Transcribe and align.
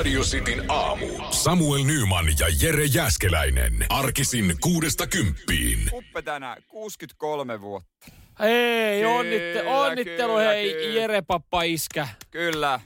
Radio 0.00 0.22
Cityn 0.22 0.64
aamu. 0.70 1.06
Samuel 1.30 1.84
Nyman 1.84 2.26
ja 2.38 2.46
Jere 2.62 2.84
Jäskeläinen. 2.84 3.86
Arkisin 3.88 4.54
kuudesta 4.60 5.06
kymppiin. 5.06 5.78
Uppe 5.92 6.22
tänään 6.22 6.62
63 6.68 7.60
vuotta. 7.60 8.06
Hei, 8.40 9.00
Kyllä, 9.00 9.14
onnitte, 9.14 9.62
onnittelu 9.62 10.32
kyllä, 10.32 10.48
hei 10.50 10.72
kyllä. 10.72 11.00
Jere 11.00 11.22
Pappa 11.22 11.62
Iskä. 11.62 12.08
Kyllä. 12.30 12.80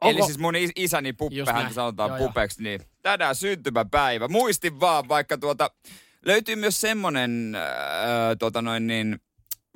Onko- 0.00 0.18
Eli 0.18 0.22
siis 0.26 0.38
mun 0.38 0.56
is- 0.56 0.70
isäni 0.76 1.12
Puppe, 1.12 1.42
näin. 1.52 1.74
sanotaan 1.74 2.10
Joo. 2.10 2.18
Pupeksi, 2.18 2.62
niin 2.62 2.80
tänään 3.02 3.34
syntymäpäivä. 3.36 4.28
Muistin 4.28 4.80
vaan, 4.80 5.08
vaikka 5.08 5.38
tuota, 5.38 5.70
löytyy 6.26 6.56
myös 6.56 6.80
semmonen 6.80 7.54
äh, 7.54 7.62
tuota 8.38 8.62
noin 8.62 8.86
niin, 8.86 9.18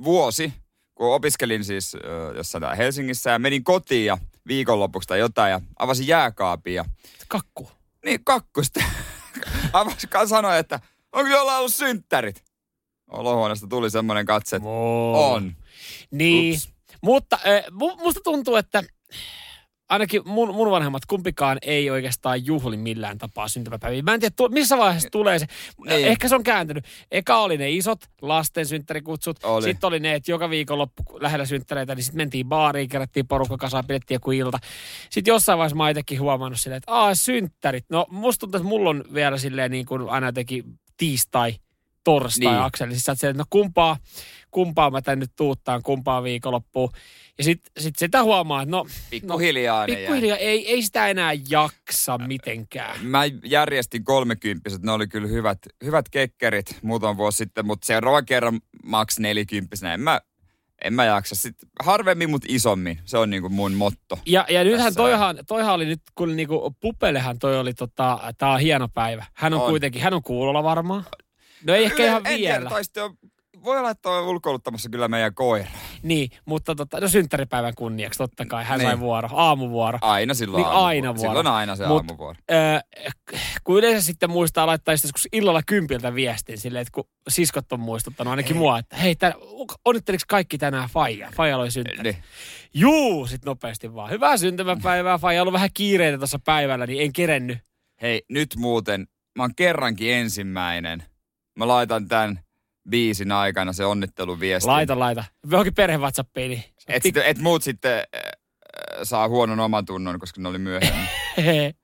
vuosi, 0.05 0.53
kun 0.95 1.15
opiskelin 1.15 1.65
siis 1.65 1.95
äh, 1.95 2.37
jossain 2.37 2.77
Helsingissä 2.77 3.31
ja 3.31 3.39
menin 3.39 3.65
kotiin 3.65 4.07
ja 4.07 4.19
viikonlopuksi 4.47 5.07
tai 5.07 5.19
jotain 5.19 5.51
ja 5.51 5.61
avasin 5.79 6.07
jääkaapin 6.07 6.75
ja 6.75 6.85
Kakku. 7.29 7.71
niin 8.05 8.25
kakkusta. 8.25 8.81
Avasin, 9.73 10.11
sanoi, 10.27 10.59
että 10.59 10.81
onko 11.13 11.31
jollain 11.31 11.59
ollut 11.59 11.75
synttärit? 11.75 12.45
Olohuoneesta 13.11 13.67
tuli 13.67 13.91
semmoinen 13.91 14.27
katse, 14.27 14.57
että 14.57 14.69
on. 14.69 15.57
Niin, 16.11 16.55
Ups. 16.55 16.69
mutta 17.03 17.39
äh, 17.47 17.65
mu- 17.65 17.97
musta 18.03 18.21
tuntuu, 18.25 18.57
että 18.57 18.85
ainakin 19.89 20.23
mun, 20.25 20.55
mun 20.55 20.71
vanhemmat 20.71 21.07
kumpikaan 21.07 21.59
ei 21.63 21.91
oikeastaan 21.91 22.47
juhli 22.47 22.77
millään 22.77 23.19
tapaa 23.19 23.49
syntymäpäiviä. 23.49 24.03
Mä 24.03 24.15
en 24.15 24.21
tiedä, 24.21 24.35
tu- 24.37 24.49
missä 24.49 24.79
vaiheessa 24.79 25.09
tulee 25.13 25.39
se. 25.39 25.47
Niin. 25.87 26.07
Ehkä 26.09 26.29
se 26.29 26.35
on 26.35 26.43
kääntynyt. 26.43 26.85
Eka 27.11 27.39
oli 27.39 27.57
ne 27.57 27.71
isot 27.71 28.01
lasten 28.23 28.67
synttärikutsut. 28.67 29.45
Oli. 29.45 29.65
Sitten 29.65 29.89
oli 29.89 30.01
ne, 30.01 30.15
että 30.15 30.31
joka 30.31 30.51
viikonloppu 30.51 31.03
lähellä 31.21 31.47
synttäreitä, 31.47 31.95
niin 31.95 32.05
sitten 32.05 32.21
mentiin 32.21 32.49
baariin, 32.49 32.89
kerättiin 32.89 33.27
porukka 33.29 33.57
kasaan, 33.57 33.85
pidettiin 33.87 34.17
joku 34.17 34.33
ilta. 34.33 34.59
Sitten 35.11 35.33
jossain 35.33 35.59
vaiheessa 35.59 35.77
mä 35.77 35.91
itsekin 35.91 36.21
huomannut 36.21 36.61
silleen, 36.61 36.77
että 36.77 36.93
aah, 36.93 37.11
synttärit. 37.15 37.85
No 37.89 38.07
musta 38.11 38.41
tuntuu, 38.41 38.59
että 38.59 38.69
mulla 38.69 38.91
on 38.91 39.05
vielä 39.15 39.39
silleen 39.39 39.71
niin 39.71 39.87
kuin 39.87 40.09
aina 40.09 40.33
teki 40.33 40.65
tiistai, 40.97 41.55
torstai 42.05 42.53
Niin. 42.53 42.63
akseli. 42.63 42.93
Siis 42.93 43.03
sä 43.05 43.13
oot 43.13 43.19
silleen, 43.19 43.31
että 43.35 43.41
no 43.43 43.47
kumpaa, 43.51 43.97
kumpaa 44.51 44.91
mä 44.91 45.03
tän 45.03 45.19
nyt 45.19 45.33
tuuttaan, 45.37 45.83
kumpaa 45.83 46.23
viikonloppuun. 46.23 46.91
Ja 47.39 47.45
sitten 47.45 47.73
sit 47.83 47.97
sitä 47.99 48.23
huomaa, 48.23 48.63
että 48.63 48.71
no 48.71 48.87
Pikkuhiljaa 49.11 49.87
jäi. 49.89 49.97
pikkuhiljaa 49.97 50.37
ei, 50.37 50.71
ei 50.73 50.83
sitä 50.83 51.09
enää 51.09 51.33
jaksa 51.49 52.19
mitenkään. 52.19 53.07
Mä 53.07 53.23
järjestin 53.45 54.05
kolmekymppiset, 54.05 54.83
ne 54.83 54.93
oli 54.93 55.07
kyllä 55.09 55.29
hyvät, 55.29 55.59
hyvät 55.85 56.09
kekkerit 56.09 56.79
muutaman 56.83 57.17
vuosi 57.17 57.37
sitten, 57.37 57.67
mutta 57.67 57.87
seuraavan 57.87 58.27
kerran 58.27 58.61
maks 58.85 59.19
nelikymppisenä. 59.19 59.95
En 59.95 60.01
mä, 60.01 60.21
en 60.85 60.95
mä 60.95 61.05
jaksa. 61.05 61.35
Sitten 61.35 61.69
harvemmin, 61.85 62.31
mutta 62.31 62.47
isommin. 62.51 62.99
Se 63.05 63.19
on 63.19 63.31
niinku 63.31 63.49
mun 63.49 63.73
motto. 63.73 64.19
Ja, 64.27 64.47
ja 64.51 64.65
nythän 64.65 64.85
Tässä- 64.87 64.99
toihan, 65.01 65.39
toihan 65.47 65.75
oli 65.75 65.87
nyt, 65.87 66.01
kun 66.15 66.37
niinku 66.37 66.75
Pupelehän 66.81 67.39
toi 67.39 67.59
oli 67.59 67.75
tota, 67.75 68.35
tää 68.39 68.51
on 68.51 68.61
hieno 68.61 68.89
päivä. 68.89 69.25
Hän 69.35 69.55
On. 69.55 69.61
on. 69.61 69.69
kuitenkin, 69.71 70.03
hän 70.03 70.15
on 70.15 70.23
kuulolla 70.23 70.63
varmaan. 70.63 71.05
No 71.67 71.75
ei 71.75 71.85
ehkä 71.85 72.05
ihan 72.05 72.27
en 72.27 72.37
tiedä, 72.37 72.55
vielä. 72.57 72.71
tai 72.71 72.85
sitten 72.85 73.05
on, 73.05 73.17
voi 73.65 73.79
olla, 73.79 73.91
että 73.91 74.09
on 74.11 74.25
ulkoiluttamassa 74.29 74.89
kyllä 74.91 75.09
meidän 75.09 75.35
koira. 75.35 75.69
Niin, 76.03 76.31
mutta 76.45 76.75
tota, 76.75 77.01
no 77.01 77.09
synttäripäivän 77.09 77.75
kunniaksi 77.75 78.19
totta 78.19 78.47
kai. 78.47 78.65
Hän 78.65 78.79
Niin. 78.79 78.91
sai 78.91 79.01
vuoro, 79.01 79.29
aamuvuoro. 79.33 79.99
Aina 80.03 80.35
silloin 80.35 80.57
Niin 80.61 80.67
aamuvuoro. 80.67 80.87
aina 80.87 81.15
vuoro. 81.17 81.31
Silloin 81.31 81.47
aina 81.47 81.77
se 81.77 81.85
Mut- 81.85 81.91
aamuvuoro. 81.97 82.39
Öö, 82.53 82.81
kun 83.65 83.79
yleensä 83.79 84.07
sitten 84.07 84.31
muistaa 84.31 84.67
laittaa 84.67 84.95
joskus 84.95 85.29
illalla 85.33 85.63
kympiltä 85.67 86.15
viestin 86.15 86.59
silleen, 86.59 86.83
että 86.83 86.93
kun 86.93 87.05
siskot 87.29 87.73
on 87.73 87.81
muistuttanut 87.81 88.31
ainakin 88.31 88.53
Ei. 88.53 88.59
mua, 88.59 88.79
että 88.79 88.97
hei, 88.97 89.15
tän, 89.17 89.35
onnitteliko 89.85 90.25
kaikki 90.29 90.59
tänään 90.59 90.89
Faija? 90.89 91.31
Faija 91.37 91.57
oli 91.59 91.71
synttäri. 91.71 92.03
Niin. 92.03 92.17
Juu, 92.75 93.27
sit 93.27 93.45
nopeasti 93.45 93.95
vaan. 93.95 94.11
Hyvää 94.11 94.37
syntymäpäivää. 94.37 95.19
Faija 95.19 95.43
ollut 95.43 95.55
vähän 95.55 95.71
kiireitä 95.75 96.19
tuossa 96.19 96.39
päivällä, 96.39 96.87
niin 96.87 97.03
en 97.03 97.13
kerennyt. 97.13 97.59
Hei, 98.03 98.23
nyt 98.29 98.55
muuten, 98.57 99.07
mä 99.37 99.43
oon 99.43 99.55
kerrankin 99.55 100.13
ensimmäinen. 100.13 101.05
Mä 101.55 101.69
laitan 101.69 102.09
tämän 102.09 102.41
biisin 102.91 103.33
aikana 103.33 103.73
se 103.73 103.85
onnitteluviesti. 103.85 104.67
Laita, 104.67 104.99
laita. 104.99 105.25
Johonkin 105.51 105.75
perhe 105.75 105.99
WhatsAppiin, 105.99 106.51
niin 106.51 106.65
Et, 106.89 107.03
sit, 107.03 107.17
et 107.17 107.39
muut 107.39 107.63
sitten 107.63 107.93
äh, 107.99 108.33
saa 109.03 109.29
huonon 109.29 109.61
oman 109.61 109.85
tunnon, 109.85 110.19
koska 110.19 110.41
ne 110.41 110.49
oli 110.49 110.59
myöhemmin. 110.59 111.09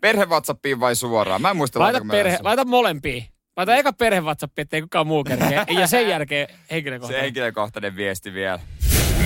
Perhe 0.00 0.24
Whatsappiin 0.24 0.80
vai 0.80 0.96
suoraan? 0.96 1.42
Mä 1.42 1.50
en 1.50 1.56
muista, 1.56 1.78
laita, 1.78 2.00
perhe, 2.10 2.38
laita 2.40 2.64
molempiin. 2.64 3.24
Laita 3.56 3.76
eka 3.76 3.92
perhe 3.92 4.20
WhatsAppiin, 4.20 4.62
ettei 4.62 4.82
kukaan 4.82 5.06
muu 5.06 5.24
kerkeä. 5.24 5.66
Ja 5.68 5.86
sen 5.86 6.08
jälkeen 6.08 6.48
Se 6.48 6.54
henkilökohtainen. 6.70 7.22
henkilökohtainen 7.24 7.96
viesti 7.96 8.32
vielä. 8.32 8.60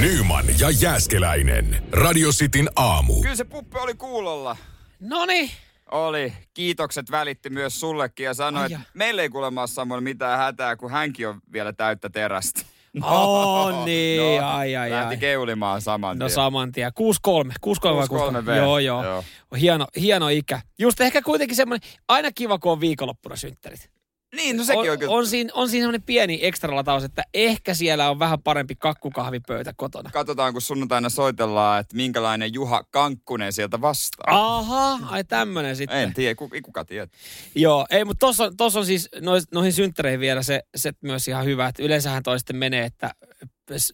Nyman 0.00 0.44
ja 0.58 0.70
Jäskeläinen. 0.70 1.82
Radio 1.92 2.28
Cityn 2.32 2.68
aamu. 2.76 3.20
Kyllä 3.22 3.36
se 3.36 3.44
puppe 3.44 3.78
oli 3.80 3.94
kuulolla. 3.94 4.56
No 5.00 5.26
niin. 5.26 5.50
Oli. 5.92 6.32
Kiitokset 6.54 7.10
välitti 7.10 7.50
myös 7.50 7.80
sullekin 7.80 8.24
ja 8.24 8.34
sanoi, 8.34 8.66
että 8.66 8.80
meillä 8.94 9.22
ei 9.22 9.28
kuulemma 9.28 9.66
Samuel 9.66 10.00
mitään 10.00 10.38
hätää, 10.38 10.76
kun 10.76 10.90
hänkin 10.90 11.28
on 11.28 11.40
vielä 11.52 11.72
täyttä 11.72 12.10
terästä. 12.10 12.60
Oh, 13.02 13.84
niin. 13.84 14.40
No, 14.40 14.48
ai, 14.48 14.76
ai, 14.76 14.90
Lähti 14.90 15.14
ai. 15.14 15.16
keulimaan 15.16 15.80
saman 15.80 16.18
No 16.18 16.26
tien. 16.26 16.34
saman 16.34 16.72
tien. 16.72 16.92
6-3. 17.28 17.52
6-3 17.66 17.96
vai 17.96 18.06
6-3 18.42 18.46
V. 18.46 18.48
6-3? 18.48 18.56
Joo, 18.56 18.78
joo. 18.78 19.04
Joo. 19.04 19.24
Hieno, 19.60 19.86
hieno 20.00 20.28
ikä. 20.28 20.60
Just 20.78 21.00
ehkä 21.00 21.22
kuitenkin 21.22 21.56
semmoinen, 21.56 21.88
aina 22.08 22.32
kiva, 22.34 22.58
kun 22.58 22.72
on 22.72 22.80
viikonloppuna 22.80 23.36
synttärit. 23.36 23.90
Niin, 24.36 24.56
no 24.56 24.64
sekin 24.64 24.80
on, 24.80 24.90
on, 24.90 24.98
kyllä. 24.98 25.12
on, 25.12 25.26
siinä, 25.26 25.50
on 25.54 25.68
siinä 25.68 25.82
semmoinen 25.82 26.02
pieni 26.02 26.38
ekstra 26.42 26.76
lataus, 26.76 27.04
että 27.04 27.22
ehkä 27.34 27.74
siellä 27.74 28.10
on 28.10 28.18
vähän 28.18 28.42
parempi 28.42 28.74
kakkukahvipöytä 28.74 29.72
kotona. 29.76 30.10
Katsotaan, 30.10 30.52
kun 30.52 30.62
sunnuntaina 30.62 31.08
soitellaan, 31.08 31.80
että 31.80 31.96
minkälainen 31.96 32.54
Juha 32.54 32.84
Kankkunen 32.90 33.52
sieltä 33.52 33.80
vastaa. 33.80 34.46
Aha, 34.56 34.98
ai 35.10 35.24
tämmönen 35.24 35.76
sitten. 35.76 35.98
En 35.98 36.14
tiedä, 36.14 36.34
ku, 36.34 36.50
ei 36.52 36.60
kuka 36.60 36.84
tiedä. 36.84 37.06
Joo, 37.54 37.86
ei, 37.90 38.04
mutta 38.04 38.26
tossa, 38.26 38.44
on- 38.44 38.56
tossa 38.56 38.78
on 38.78 38.86
siis 38.86 39.08
nois, 39.20 39.44
noihin 39.52 39.72
synttäreihin 39.72 40.20
vielä 40.20 40.42
se, 40.42 40.62
se 40.76 40.92
myös 41.00 41.28
ihan 41.28 41.44
hyvä, 41.44 41.68
että 41.68 41.82
yleensähän 41.82 42.22
toi 42.22 42.38
sitten 42.38 42.56
menee, 42.56 42.84
että 42.84 43.14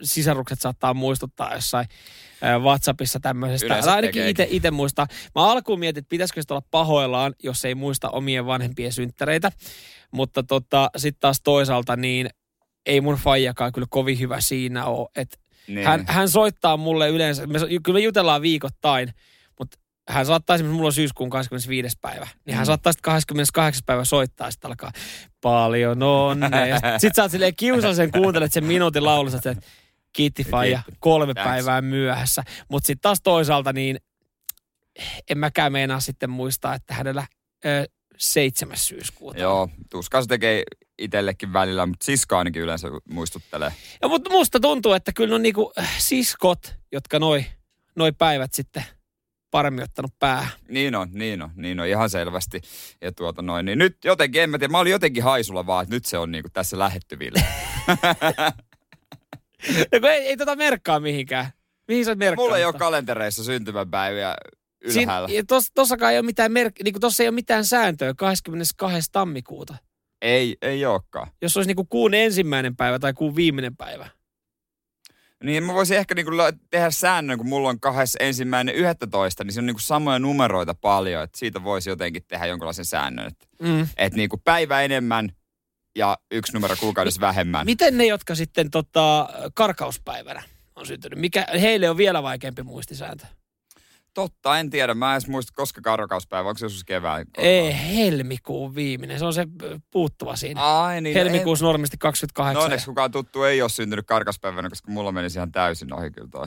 sisarukset 0.03 0.61
saattaa 0.61 0.95
muistuttaa 0.95 1.55
jossain 1.55 1.87
WhatsAppissa 2.63 3.21
tämmöisestä. 3.21 3.67
Yleensä 3.67 3.87
Tai 3.87 3.97
ainakin 3.97 4.23
itse 4.49 4.71
muistaa. 4.71 5.07
Mä 5.35 5.45
alkuun 5.53 5.79
mietin, 5.79 5.99
että 6.01 6.09
pitäisikö 6.09 6.41
sitä 6.43 6.55
olla 6.55 6.67
pahoillaan, 6.71 7.35
jos 7.43 7.65
ei 7.65 7.75
muista 7.75 8.11
omien 8.11 8.47
vanhempien 8.47 8.93
synttäreitä. 8.93 9.53
Mutta 10.11 10.43
tota, 10.43 10.91
sitten 10.97 11.21
taas 11.21 11.41
toisaalta 11.45 11.97
niin 11.97 12.31
ei 12.87 13.01
mun 13.01 13.15
faijakaan 13.15 13.73
kyllä 13.73 13.87
kovin 13.91 14.19
hyvä 14.21 14.41
siinä 14.41 14.85
ole. 14.85 15.09
Että 15.17 15.39
Niin. 15.69 15.87
hän, 15.87 16.05
hän 16.09 16.29
soittaa 16.29 16.77
mulle 16.77 17.09
yleensä, 17.09 17.47
me, 17.47 17.59
kyllä 17.83 17.97
me 17.97 18.01
jutellaan 18.01 18.43
viikoittain, 18.43 19.13
mutta 19.59 19.79
hän 20.09 20.27
saattaa 20.27 20.55
esimerkiksi, 20.55 20.77
mulla 20.77 20.87
on 20.87 20.93
syyskuun 20.93 21.31
25. 21.31 21.97
päivä, 22.01 22.29
niin 22.45 22.55
hän 22.57 22.65
Mm. 22.65 22.67
saattaa 22.67 22.93
sitten 22.93 23.03
28. 23.13 23.83
päivä 23.87 24.05
soittaa 24.05 24.51
sitten 24.51 24.69
alkaa 24.71 24.93
paljon 25.41 26.03
onnea. 26.03 26.77
Sitten 26.99 27.15
sä 27.17 27.23
oot 27.23 27.31
silleen 27.31 27.57
kiusallisen 27.57 28.11
kuuntelet 28.13 28.53
sen 28.53 28.65
minuutin 28.65 29.05
laulussa, 29.05 29.39
että 29.51 29.63
kiitti 30.13 30.45
faija, 30.45 30.83
kolme 31.01 31.35
Thanks. 31.35 31.51
päivää 31.51 31.83
myöhässä. 31.83 32.43
Mutta 32.69 32.87
sitten 32.87 33.03
taas 33.03 33.21
toisaalta 33.23 33.73
niin 33.73 34.01
en 35.31 35.39
mäkään 35.39 35.73
meinaa 35.73 36.01
sitten 36.01 36.31
muistaa, 36.31 36.75
että 36.75 36.95
hänellä 36.95 37.27
ö, 37.65 37.85
7. 38.19 38.77
syyskuuta. 38.77 39.39
Joo, 39.39 39.69
tuskaa 39.91 40.23
se 40.23 40.29
tekee 40.29 40.63
itsellekin 40.99 41.53
välillä, 41.53 41.87
mutta 41.87 42.05
sisko 42.05 42.37
ainakin 42.37 42.63
yleensä 42.63 42.89
muistuttelee. 43.11 43.73
Ja, 44.03 44.09
mutta 44.09 44.31
musta 44.31 44.61
tuntuu, 44.61 44.93
että 44.93 45.13
kyllä 45.13 45.35
on 45.35 45.43
niinku 45.43 45.73
äh, 45.79 45.99
siskot, 45.99 46.75
jotka 46.93 47.19
noi, 47.19 47.45
noi 47.97 48.13
päivät 48.13 48.55
sitten 48.55 48.85
paremmin 49.51 49.85
ottanut 49.85 50.19
päähän. 50.19 50.49
Niin 50.69 50.95
on, 50.95 51.09
niin 51.13 51.43
on, 51.43 51.51
niin 51.57 51.81
on, 51.81 51.87
ihan 51.87 52.11
selvästi. 52.11 52.61
Ja 53.01 53.13
tuota 53.13 53.43
noin, 53.43 53.67
niin 53.67 53.79
nyt 53.79 53.97
jotenkin, 54.05 54.43
en 54.43 54.51
mä 54.51 54.59
tiedä, 54.59 54.71
mä 54.71 54.79
olin 54.79 54.93
jotenkin 54.93 55.23
haisulla 55.23 55.67
vaan, 55.67 55.83
että 55.83 55.95
nyt 55.95 56.05
se 56.05 56.19
on 56.19 56.31
niinku 56.33 56.49
tässä 56.53 56.79
lähettyvillä. 56.79 57.43
Ja 59.93 60.01
kun 60.01 60.11
ei, 60.11 60.27
ei 60.27 60.37
tota 60.37 60.57
merkkaa 60.57 61.01
mihinkään. 61.01 61.47
Mihin 61.89 62.05
sä 62.05 62.15
merkkaa? 62.15 62.45
Mulla 62.45 62.59
ei 62.59 62.65
ole 62.65 62.73
kalentereissa 62.73 63.45
syntymäpäiviä 63.45 64.35
ylhäällä. 64.85 65.29
Siinä, 65.29 65.45
tos, 65.49 65.65
tossakaan 65.75 66.13
ei 66.13 66.19
ole 66.19 66.27
mitään 66.27 66.53
merk, 66.53 66.75
niin 66.85 67.01
tossa 67.01 67.23
ei 67.23 67.29
ole 67.29 67.35
mitään 67.35 67.65
sääntöä 67.65 68.15
22. 68.15 69.09
tammikuuta. 69.13 69.75
Ei, 70.23 70.57
ei 70.63 70.87
olekaan. 70.87 71.31
Jos 71.43 71.57
olisi 71.57 71.69
niinku 71.69 71.85
kuun 71.85 72.15
ensimmäinen 72.15 72.77
päivä 72.77 72.99
tai 72.99 73.13
kuun 73.15 73.37
viimeinen 73.37 73.77
päivä. 73.77 74.09
Niin 75.45 75.65
mä 75.65 75.75
voisin 75.75 75.97
ehkä 75.97 76.15
niinku 76.15 76.31
tehdä 76.71 76.91
säännön, 76.91 77.39
kun 77.39 77.49
mulla 77.49 77.69
on 77.69 77.81
kahdessa 77.81 78.19
ensimmäinen 78.23 78.75
11, 78.75 79.45
niin 79.45 79.53
se 79.53 79.61
on 79.61 79.67
niinku 79.67 79.81
samoja 79.81 80.19
numeroita 80.19 80.75
paljon, 80.75 81.23
että 81.23 81.39
siitä 81.39 81.65
voisi 81.65 81.91
jotenkin 81.91 82.23
tehdä 82.29 82.47
jonkinlaisen 82.47 82.85
säännön. 82.85 83.27
Että 83.27 83.47
Mm. 83.63 83.89
et 83.97 84.15
niinku 84.15 84.41
päivä 84.45 84.83
enemmän 84.83 85.33
ja 85.99 86.19
yksi 86.31 86.53
numero 86.53 86.77
kuukaudessa 86.81 87.21
vähemmän. 87.21 87.67
Miten 87.67 87.99
ne, 87.99 88.07
jotka 88.07 88.35
sitten 88.35 88.71
tota, 88.71 89.29
karkauspäivänä 89.55 90.43
on 90.77 90.87
syntynyt? 90.87 91.19
Mikä, 91.19 91.47
heille 91.61 91.91
on 91.91 91.97
vielä 91.97 92.23
vaikeampi 92.23 92.63
muistisääntö. 92.63 93.27
Totta, 94.15 94.59
en 94.59 94.71
tiedä. 94.71 94.95
Mä 94.95 95.11
en 95.11 95.13
edes 95.13 95.29
muista, 95.29 95.53
koska 95.57 95.81
karkauspäivä, 95.81 96.49
onko 96.49 96.59
se 96.59 96.67
joskus 96.67 96.85
kevään? 96.85 97.25
Ei, 97.39 97.75
helmikuun 97.97 98.75
viimeinen. 98.75 99.19
Se 99.19 99.25
on 99.25 99.35
se 99.35 99.47
puuttuva 99.91 100.37
siinä. 100.37 100.83
Ai 100.83 101.01
niin. 101.01 101.15
Helmikuussa 101.15 101.65
normisti 101.65 101.95
En, 101.95 101.99
28. 101.99 102.55
no 102.55 102.65
onneksi 102.65 102.87
kukaan 102.87 103.11
tuttu 103.11 103.43
ei 103.43 103.63
ole 103.63 103.71
syntynyt 103.71 104.07
karkauspäivänä, 104.07 104.69
koska 104.69 104.93
mulla 104.93 105.13
menisi 105.13 105.39
ihan 105.39 105.53
täysin 105.53 105.93
ohi 105.93 106.11
kyllä 106.11 106.29
toi. 106.31 106.47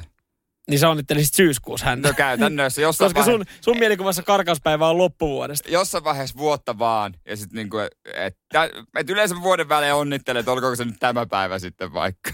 Niin 0.69 0.79
sä 0.79 0.89
onnittelisit 0.89 1.33
syyskuussa 1.33 1.85
häntä. 1.85 2.07
No 2.07 2.13
käytännössä 2.13 2.81
jossain 2.81 3.13
Koska 3.13 3.31
sun, 3.31 3.41
vaihe- 3.41 3.57
sun 3.61 3.77
mielikuvassa 3.79 4.23
karkauspäivä 4.23 4.87
on 4.89 4.97
loppuvuodesta. 4.97 5.69
jossain 5.69 6.03
vaiheessa 6.03 6.37
vuotta 6.37 6.79
vaan. 6.79 7.13
Ja 7.25 7.37
sitten 7.37 7.55
niinku, 7.57 7.77
että 8.15 8.69
et 8.97 9.09
yleensä 9.09 9.35
vuoden 9.41 9.69
välein 9.69 9.93
onnittelen, 9.93 10.39
että 10.39 10.51
olkoon 10.51 10.77
se 10.77 10.85
nyt 10.85 10.95
tämä 10.99 11.25
päivä 11.25 11.59
sitten 11.59 11.93
vaikka. 11.93 12.31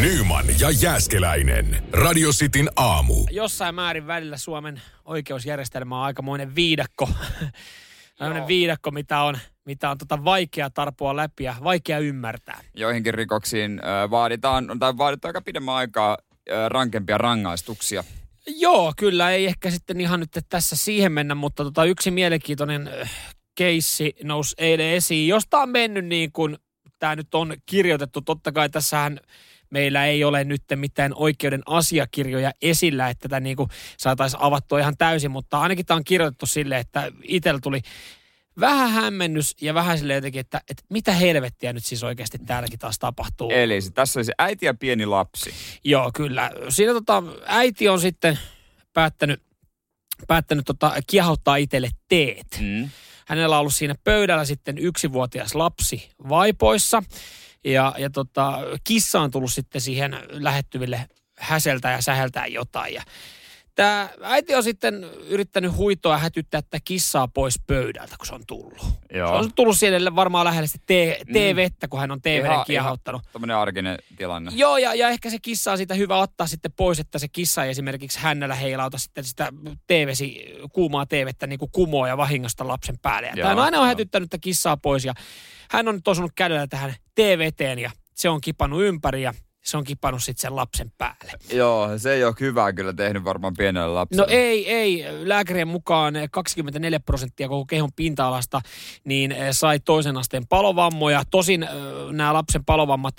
Nyman 0.00 0.44
ja 0.60 0.70
Jääskeläinen. 0.70 1.82
Radio 1.92 2.30
Cityn 2.30 2.70
aamu. 2.76 3.14
Jossain 3.30 3.74
määrin 3.74 4.06
välillä 4.06 4.36
Suomen 4.36 4.82
oikeusjärjestelmä 5.04 5.98
on 5.98 6.04
aikamoinen 6.04 6.54
viidakko. 6.54 7.08
Sellainen 8.14 8.40
Joo. 8.40 8.48
viidakko, 8.48 8.90
mitä 8.90 9.22
on, 9.22 9.38
mitä 9.64 9.90
on 9.90 9.98
tota 9.98 10.24
vaikea 10.24 10.70
tarpoa 10.70 11.16
läpi 11.16 11.44
ja 11.44 11.54
vaikea 11.64 11.98
ymmärtää. 11.98 12.60
Joihinkin 12.74 13.14
rikoksiin 13.14 13.80
ö, 14.04 14.10
vaaditaan, 14.10 14.78
tai 14.78 14.96
vaaditaan 14.96 15.28
aika 15.30 15.40
pidemmän 15.42 15.74
aikaa 15.74 16.18
rankempia 16.68 17.18
rangaistuksia. 17.18 18.04
Joo, 18.46 18.92
kyllä 18.96 19.30
ei 19.30 19.46
ehkä 19.46 19.70
sitten 19.70 20.00
ihan 20.00 20.20
nyt 20.20 20.38
tässä 20.48 20.76
siihen 20.76 21.12
mennä, 21.12 21.34
mutta 21.34 21.64
tota 21.64 21.84
yksi 21.84 22.10
mielenkiintoinen 22.10 22.90
keissi 23.54 24.16
nousi 24.22 24.54
eilen 24.58 24.86
esiin, 24.86 25.28
josta 25.28 25.58
on 25.58 25.68
mennyt 25.68 26.04
niin 26.04 26.32
kuin 26.32 26.56
tämä 26.98 27.16
nyt 27.16 27.34
on 27.34 27.54
kirjoitettu. 27.66 28.20
Totta 28.20 28.52
kai 28.52 28.70
tässähän 28.70 29.20
meillä 29.70 30.06
ei 30.06 30.24
ole 30.24 30.44
nyt 30.44 30.62
mitään 30.74 31.12
oikeuden 31.14 31.62
asiakirjoja 31.66 32.52
esillä, 32.62 33.08
että 33.08 33.28
tätä 33.28 33.40
niin 33.40 33.56
kuin 33.56 33.68
saataisiin 33.96 34.42
avattua 34.42 34.78
ihan 34.78 34.96
täysin, 34.96 35.30
mutta 35.30 35.60
ainakin 35.60 35.86
tämä 35.86 35.96
on 35.96 36.04
kirjoitettu 36.04 36.46
sille, 36.46 36.78
että 36.78 37.12
itsellä 37.22 37.60
tuli 37.62 37.80
vähän 38.60 38.90
hämmennys 38.90 39.56
ja 39.60 39.74
vähän 39.74 39.98
sille 39.98 40.14
jotenkin, 40.14 40.40
että, 40.40 40.60
että 40.70 40.82
mitä 40.88 41.12
helvettiä 41.12 41.72
nyt 41.72 41.84
siis 41.84 42.02
oikeasti 42.04 42.38
täälläkin 42.38 42.78
taas 42.78 42.98
tapahtuu. 42.98 43.50
Eli 43.50 43.78
tässä 43.94 44.18
oli 44.18 44.24
se 44.24 44.32
äiti 44.38 44.66
ja 44.66 44.74
pieni 44.74 45.06
lapsi. 45.06 45.54
Joo, 45.84 46.10
kyllä. 46.14 46.50
Siinä 46.68 46.92
tota, 46.92 47.22
äiti 47.46 47.88
on 47.88 48.00
sitten 48.00 48.38
päättänyt, 48.92 49.42
päättänyt 50.26 50.64
tota, 50.64 50.92
kiehauttaa 51.06 51.56
itselle 51.56 51.88
teet. 52.08 52.60
Mm. 52.60 52.90
Hänellä 53.26 53.56
on 53.56 53.60
ollut 53.60 53.74
siinä 53.74 53.94
pöydällä 54.04 54.44
sitten 54.44 54.78
yksivuotias 54.78 55.54
lapsi 55.54 56.10
vaipoissa. 56.28 57.02
Ja, 57.64 57.94
ja 57.98 58.10
tota, 58.10 58.58
kissa 58.84 59.20
on 59.20 59.30
tullut 59.30 59.52
sitten 59.52 59.80
siihen 59.80 60.16
lähettyville 60.30 61.08
häseltä 61.38 61.90
ja 61.90 62.02
säheltää 62.02 62.46
jotain. 62.46 62.94
Ja 62.94 63.02
Tämä 63.74 64.08
äiti 64.22 64.54
on 64.54 64.62
sitten 64.62 65.04
yrittänyt 65.04 65.76
huitoa 65.76 66.18
hätyttää 66.18 66.62
tätä 66.62 66.78
kissaa 66.84 67.28
pois 67.28 67.60
pöydältä, 67.66 68.14
kun 68.18 68.26
se 68.26 68.34
on 68.34 68.46
tullut. 68.46 68.86
Joo. 69.14 69.28
Se 69.28 69.34
on 69.34 69.52
tullut 69.52 69.78
siellä 69.78 70.16
varmaan 70.16 70.44
lähelle 70.44 70.66
sitä 70.66 70.84
te- 70.86 71.20
TVtä, 71.32 71.88
kun 71.88 72.00
hän 72.00 72.10
on 72.10 72.22
TVn 72.22 72.46
Ihan- 72.46 72.64
kiehauttanut. 72.66 73.22
Tämmöinen 73.32 73.56
arkinen 73.56 73.98
tilanne. 74.16 74.50
Joo, 74.54 74.76
ja, 74.76 74.94
ja 74.94 75.08
ehkä 75.08 75.30
se 75.30 75.38
kissa 75.42 75.72
on 75.72 75.76
siitä 75.76 75.94
hyvä 75.94 76.16
ottaa 76.16 76.46
sitten 76.46 76.72
pois, 76.72 77.00
että 77.00 77.18
se 77.18 77.28
kissa 77.28 77.64
ei 77.64 77.70
esimerkiksi 77.70 78.18
hännällä 78.18 78.54
heilauta 78.54 78.98
sitten 78.98 79.24
sitä 79.24 79.52
TVsi, 79.86 80.44
kuumaa 80.72 81.06
TVtä 81.06 81.46
niin 81.46 81.58
kuin 81.58 81.70
kumoa 81.72 82.08
ja 82.08 82.16
vahingosta 82.16 82.68
lapsen 82.68 82.98
päälle. 83.02 83.30
Ja 83.36 83.46
hän 83.46 83.58
aina 83.58 83.80
on 83.80 83.86
hätyttänyt 83.86 84.30
tätä 84.30 84.40
kissaa 84.40 84.76
pois 84.76 85.04
ja 85.04 85.14
hän 85.70 85.88
on 85.88 85.94
nyt 85.94 86.08
osunut 86.08 86.32
kädellä 86.34 86.66
tähän 86.66 86.94
TVteen 87.14 87.78
ja 87.78 87.90
se 88.14 88.28
on 88.28 88.40
kipannut 88.40 88.82
ympäri 88.82 89.22
ja 89.22 89.34
se 89.64 89.76
on 89.76 89.84
kipannut 89.84 90.22
sitten 90.22 90.42
sen 90.42 90.56
lapsen 90.56 90.92
päälle. 90.98 91.32
Joo, 91.52 91.98
se 91.98 92.12
ei 92.12 92.24
ole 92.24 92.34
hyvää 92.40 92.72
kyllä 92.72 92.92
tehnyt 92.92 93.24
varmaan 93.24 93.54
pienelle 93.58 93.88
lapselle. 93.88 94.26
No 94.26 94.32
ei, 94.32 94.70
ei. 94.70 95.04
Lääkärien 95.28 95.68
mukaan 95.68 96.14
24 96.30 97.00
prosenttia 97.00 97.48
koko 97.48 97.64
kehon 97.66 97.90
pinta-alasta 97.96 98.60
niin 99.04 99.32
eh, 99.32 99.48
sai 99.50 99.80
toisen 99.80 100.16
asteen 100.16 100.46
palovammoja. 100.46 101.22
Tosin 101.30 101.62
eh, 101.62 101.68
nämä 102.12 102.32
lapsen 102.32 102.64
palovammat 102.64 103.14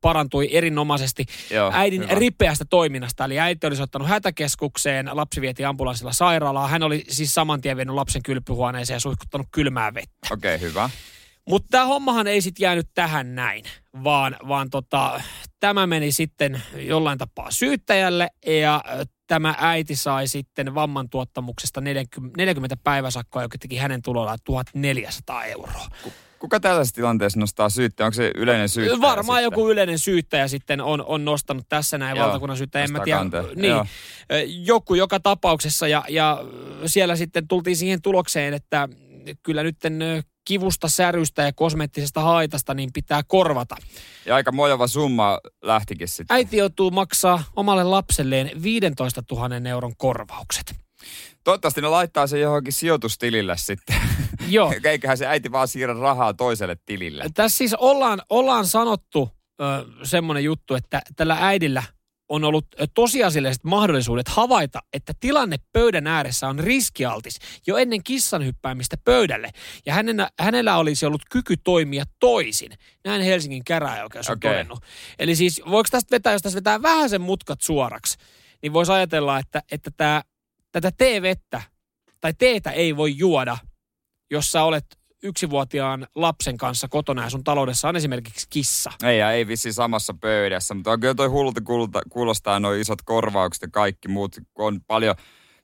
parantui 0.00 0.48
erinomaisesti 0.56 1.26
Joo, 1.50 1.70
äidin 1.74 2.02
hyvä. 2.02 2.14
ripeästä 2.14 2.64
toiminnasta. 2.70 3.24
Eli 3.24 3.40
äiti 3.40 3.66
olisi 3.66 3.82
ottanut 3.82 4.08
hätäkeskukseen, 4.08 5.10
lapsi 5.12 5.40
vietiin 5.40 5.68
ambulanssilla 5.68 6.12
sairaalaan. 6.12 6.70
Hän 6.70 6.82
oli 6.82 7.04
siis 7.08 7.34
saman 7.34 7.60
tien 7.60 7.76
vienyt 7.76 7.94
lapsen 7.94 8.22
kylpyhuoneeseen 8.22 8.96
ja 8.96 9.00
suihkuttanut 9.00 9.46
kylmää 9.52 9.94
vettä. 9.94 10.28
Okei, 10.30 10.54
okay, 10.54 10.68
hyvä. 10.68 10.90
Mutta 11.48 11.68
tämä 11.70 11.84
hommahan 11.84 12.26
ei 12.26 12.40
sitten 12.40 12.64
jäänyt 12.64 12.88
tähän 12.94 13.34
näin, 13.34 13.64
vaan, 14.04 14.36
vaan 14.48 14.70
tota, 14.70 15.20
tämä 15.64 15.86
meni 15.86 16.12
sitten 16.12 16.62
jollain 16.76 17.18
tapaa 17.18 17.50
syyttäjälle 17.50 18.28
ja 18.46 18.84
tämä 19.26 19.54
äiti 19.58 19.96
sai 19.96 20.28
sitten 20.28 20.74
vamman 20.74 21.08
tuottamuksesta 21.08 21.80
40, 21.80 22.36
40 22.38 22.76
päiväsakkoa, 22.84 23.42
joka 23.42 23.58
teki 23.58 23.76
hänen 23.76 24.02
tulollaan 24.02 24.38
1400 24.44 25.44
euroa. 25.44 25.86
Kuka 26.38 26.60
tällaisessa 26.60 26.94
tilanteessa 26.94 27.40
nostaa 27.40 27.68
syyttä? 27.68 28.04
Onko 28.04 28.14
se 28.14 28.30
yleinen 28.34 28.68
syyttäjä 28.68 29.00
Varmaan 29.00 29.38
sitten? 29.38 29.42
joku 29.44 29.70
yleinen 29.70 29.98
syyttäjä 29.98 30.48
sitten 30.48 30.80
on, 30.80 31.04
on 31.04 31.24
nostanut 31.24 31.66
tässä 31.68 31.98
näin 31.98 32.16
Joo, 32.16 32.24
valtakunnan 32.26 32.56
syyttäjä, 32.56 32.84
en 32.84 32.92
mä 32.92 33.00
tiedä. 33.04 33.18
kanteen. 33.18 33.44
Niin, 33.56 33.70
Joo. 33.70 33.86
Joku 34.46 34.94
joka 34.94 35.20
tapauksessa 35.20 35.88
ja, 35.88 36.04
ja 36.08 36.44
siellä 36.86 37.16
sitten 37.16 37.48
tultiin 37.48 37.76
siihen 37.76 38.02
tulokseen, 38.02 38.54
että 38.54 38.88
kyllä 39.42 39.62
nyt 39.62 39.76
kivusta, 40.44 40.88
särystä 40.88 41.42
ja 41.42 41.52
kosmeettisesta 41.52 42.20
haitasta 42.20 42.74
niin 42.74 42.90
pitää 42.92 43.22
korvata. 43.22 43.76
Ja 44.26 44.34
aika 44.34 44.52
mojava 44.52 44.86
summa 44.86 45.38
lähtikin 45.62 46.08
sitten. 46.08 46.34
Äiti 46.34 46.56
joutuu 46.56 46.90
maksaa 46.90 47.44
omalle 47.56 47.84
lapselleen 47.84 48.62
15 48.62 49.22
000 49.30 49.70
euron 49.70 49.96
korvaukset. 49.96 50.74
Toivottavasti 51.44 51.80
ne 51.80 51.88
laittaa 51.88 52.26
sen 52.26 52.40
johonkin 52.40 52.72
sijoitustilille 52.72 53.56
sitten. 53.56 53.96
Joo. 54.48 54.74
Eiköhän 54.84 55.18
se 55.18 55.26
äiti 55.26 55.52
vaan 55.52 55.68
siirrä 55.68 55.94
rahaa 55.94 56.34
toiselle 56.34 56.76
tilille. 56.86 57.24
Tässä 57.34 57.58
siis 57.58 57.74
ollaan, 57.74 58.22
ollaan 58.30 58.66
sanottu 58.66 59.30
ö, 59.60 59.64
semmoinen 60.02 60.44
juttu, 60.44 60.74
että 60.74 61.02
tällä 61.16 61.36
äidillä 61.40 61.82
on 62.28 62.44
ollut 62.44 62.66
tosiasialliset 62.94 63.64
mahdollisuudet 63.64 64.28
havaita, 64.28 64.82
että 64.92 65.12
tilanne 65.20 65.56
pöydän 65.72 66.06
ääressä 66.06 66.48
on 66.48 66.58
riskialtis 66.58 67.38
jo 67.66 67.76
ennen 67.76 68.02
kissan 68.02 68.44
hyppäämistä 68.44 68.96
pöydälle. 69.04 69.50
Ja 69.86 69.94
hänellä, 69.94 70.30
hänellä 70.40 70.76
olisi 70.76 71.06
ollut 71.06 71.22
kyky 71.30 71.56
toimia 71.56 72.04
toisin. 72.20 72.72
Näin 73.04 73.22
Helsingin 73.22 73.64
käräjäoikeus 73.64 74.28
on 74.30 74.36
Okei. 74.36 74.50
todennut. 74.50 74.78
Eli 75.18 75.36
siis 75.36 75.62
voiko 75.70 75.88
tästä 75.90 76.10
vetää, 76.10 76.32
jos 76.32 76.42
tästä 76.42 76.56
vetää 76.56 76.82
vähän 76.82 77.10
sen 77.10 77.20
mutkat 77.20 77.60
suoraksi, 77.60 78.18
niin 78.62 78.72
voisi 78.72 78.92
ajatella, 78.92 79.38
että, 79.38 79.62
että 79.72 79.90
tää, 79.96 80.22
tätä 80.72 80.90
teevettä 80.98 81.62
tai 82.20 82.34
teetä 82.38 82.70
ei 82.70 82.96
voi 82.96 83.18
juoda, 83.18 83.58
jos 84.30 84.52
sä 84.52 84.62
olet 84.62 84.86
yksivuotiaan 85.24 86.06
lapsen 86.14 86.56
kanssa 86.56 86.88
kotona 86.88 87.22
ja 87.22 87.30
sun 87.30 87.44
taloudessa 87.44 87.88
on 87.88 87.96
esimerkiksi 87.96 88.46
kissa. 88.50 88.90
Ei, 89.04 89.18
ja 89.18 89.32
ei 89.32 89.48
vissi 89.48 89.72
samassa 89.72 90.14
pöydässä, 90.20 90.74
mutta 90.74 90.90
on 90.90 91.00
kyllä 91.00 91.14
toi 91.14 91.28
kuulta- 91.64 92.02
kuulostaa 92.10 92.60
noin 92.60 92.80
isot 92.80 93.02
korvaukset 93.02 93.62
ja 93.62 93.68
kaikki 93.68 94.08
muut, 94.08 94.36
kun 94.54 94.66
on 94.66 94.80
paljon, 94.86 95.14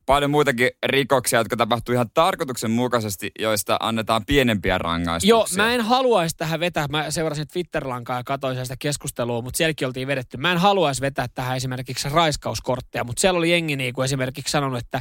paljon 0.07 0.31
muitakin 0.31 0.71
rikoksia, 0.87 1.39
jotka 1.39 1.57
tapahtuu 1.57 1.93
ihan 1.93 2.11
tarkoituksenmukaisesti, 2.15 3.31
joista 3.39 3.77
annetaan 3.81 4.27
pienempiä 4.27 4.79
rangaistuksia. 4.79 5.29
Joo, 5.29 5.47
mä 5.57 5.75
en 5.75 5.81
haluaisi 5.81 6.37
tähän 6.37 6.61
vetää, 6.61 6.89
mä 6.89 7.11
seurasin 7.11 7.49
Twitter-lankaa 7.49 8.17
ja 8.17 8.25
katsoin 8.25 8.63
sitä 8.63 8.77
keskustelua, 8.79 9.43
mutta 9.43 9.59
sielläkin 9.59 9.87
oltiin 9.87 10.09
vedetty. 10.09 10.37
Mä 10.37 10.53
en 10.53 10.59
haluaisi 10.59 11.01
vetää 11.01 11.27
tähän 11.35 11.57
esimerkiksi 11.57 12.09
raiskauskortteja, 12.09 13.05
mutta 13.05 13.21
siellä 13.21 13.39
oli 13.39 13.51
jengi 13.51 13.77
niin 13.77 13.95
kuin 13.95 14.05
esimerkiksi 14.05 14.53
sanonut, 14.53 14.79
että 14.79 15.01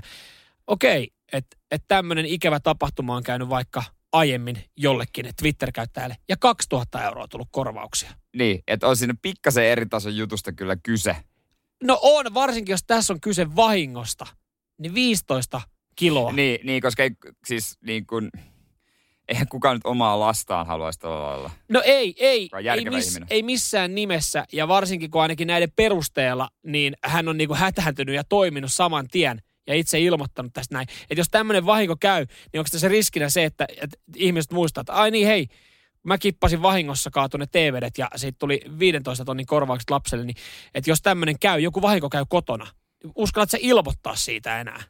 okei, 0.67 1.11
että 1.33 1.57
et 1.71 1.83
tämmöinen 1.87 2.25
ikävä 2.25 2.59
tapahtuma 2.59 3.15
on 3.15 3.23
käynyt 3.23 3.49
vaikka 3.49 3.83
aiemmin 4.11 4.63
jollekin 4.77 5.29
Twitter-käyttäjälle 5.41 6.17
ja 6.29 6.37
2000 6.37 7.03
euroa 7.03 7.27
tullut 7.27 7.47
korvauksia. 7.51 8.11
Niin, 8.35 8.63
että 8.67 8.87
on 8.87 8.97
siinä 8.97 9.13
pikkasen 9.21 9.65
eri 9.65 9.85
tason 9.85 10.17
jutusta 10.17 10.51
kyllä 10.51 10.75
kyse. 10.83 11.15
No 11.83 11.99
on, 12.01 12.33
varsinkin 12.33 12.73
jos 12.73 12.83
tässä 12.87 13.13
on 13.13 13.21
kyse 13.21 13.55
vahingosta, 13.55 14.25
niin 14.79 14.93
15 14.93 15.61
kiloa. 15.95 16.31
Niin, 16.31 16.59
niin 16.63 16.81
koska 16.81 17.03
ei, 17.03 17.11
siis 17.45 17.77
niin 17.85 18.07
kuin, 18.07 18.29
eihän 19.27 19.47
kukaan 19.47 19.75
nyt 19.75 19.85
omaa 19.85 20.19
lastaan 20.19 20.67
haluaisi 20.67 20.99
tuolla 20.99 21.29
lailla. 21.29 21.51
No 21.69 21.81
ei, 21.85 22.15
ei, 22.17 22.49
ei, 22.75 22.89
miss, 22.89 23.07
ihminen. 23.07 23.27
ei 23.29 23.43
missään 23.43 23.95
nimessä. 23.95 24.45
Ja 24.53 24.67
varsinkin 24.67 25.11
kun 25.11 25.21
ainakin 25.21 25.47
näiden 25.47 25.71
perusteella, 25.75 26.49
niin 26.63 26.93
hän 27.03 27.27
on 27.27 27.37
niinku 27.37 27.55
hätääntynyt 27.55 28.15
ja 28.15 28.23
toiminut 28.23 28.73
saman 28.73 29.07
tien 29.07 29.41
ja 29.69 29.75
itse 29.75 29.99
ilmoittanut 29.99 30.53
tästä 30.53 30.75
näin. 30.75 30.87
Että 31.01 31.19
jos 31.19 31.29
tämmöinen 31.29 31.65
vahinko 31.65 31.95
käy, 31.95 32.25
niin 32.53 32.59
onko 32.59 32.69
tässä 32.71 32.87
riskinä 32.87 33.29
se, 33.29 33.43
että, 33.43 33.67
että 33.81 33.97
ihmiset 34.15 34.51
muistaa, 34.51 34.81
että 34.81 34.93
ai 34.93 35.11
niin 35.11 35.27
hei, 35.27 35.47
mä 36.03 36.17
kippasin 36.17 36.61
vahingossa 36.61 37.09
kaatuneet 37.11 37.51
TVdet 37.51 37.97
ja 37.97 38.09
siitä 38.15 38.35
tuli 38.39 38.61
15 38.79 39.25
tonnin 39.25 39.45
korvaukset 39.45 39.89
lapselle, 39.89 40.25
niin 40.25 40.37
että 40.73 40.89
jos 40.89 41.01
tämmöinen 41.01 41.39
käy, 41.39 41.59
joku 41.59 41.81
vahinko 41.81 42.09
käy 42.09 42.25
kotona, 42.29 42.67
uskallatko 43.15 43.51
sä 43.51 43.57
ilmoittaa 43.61 44.15
siitä 44.15 44.61
enää? 44.61 44.83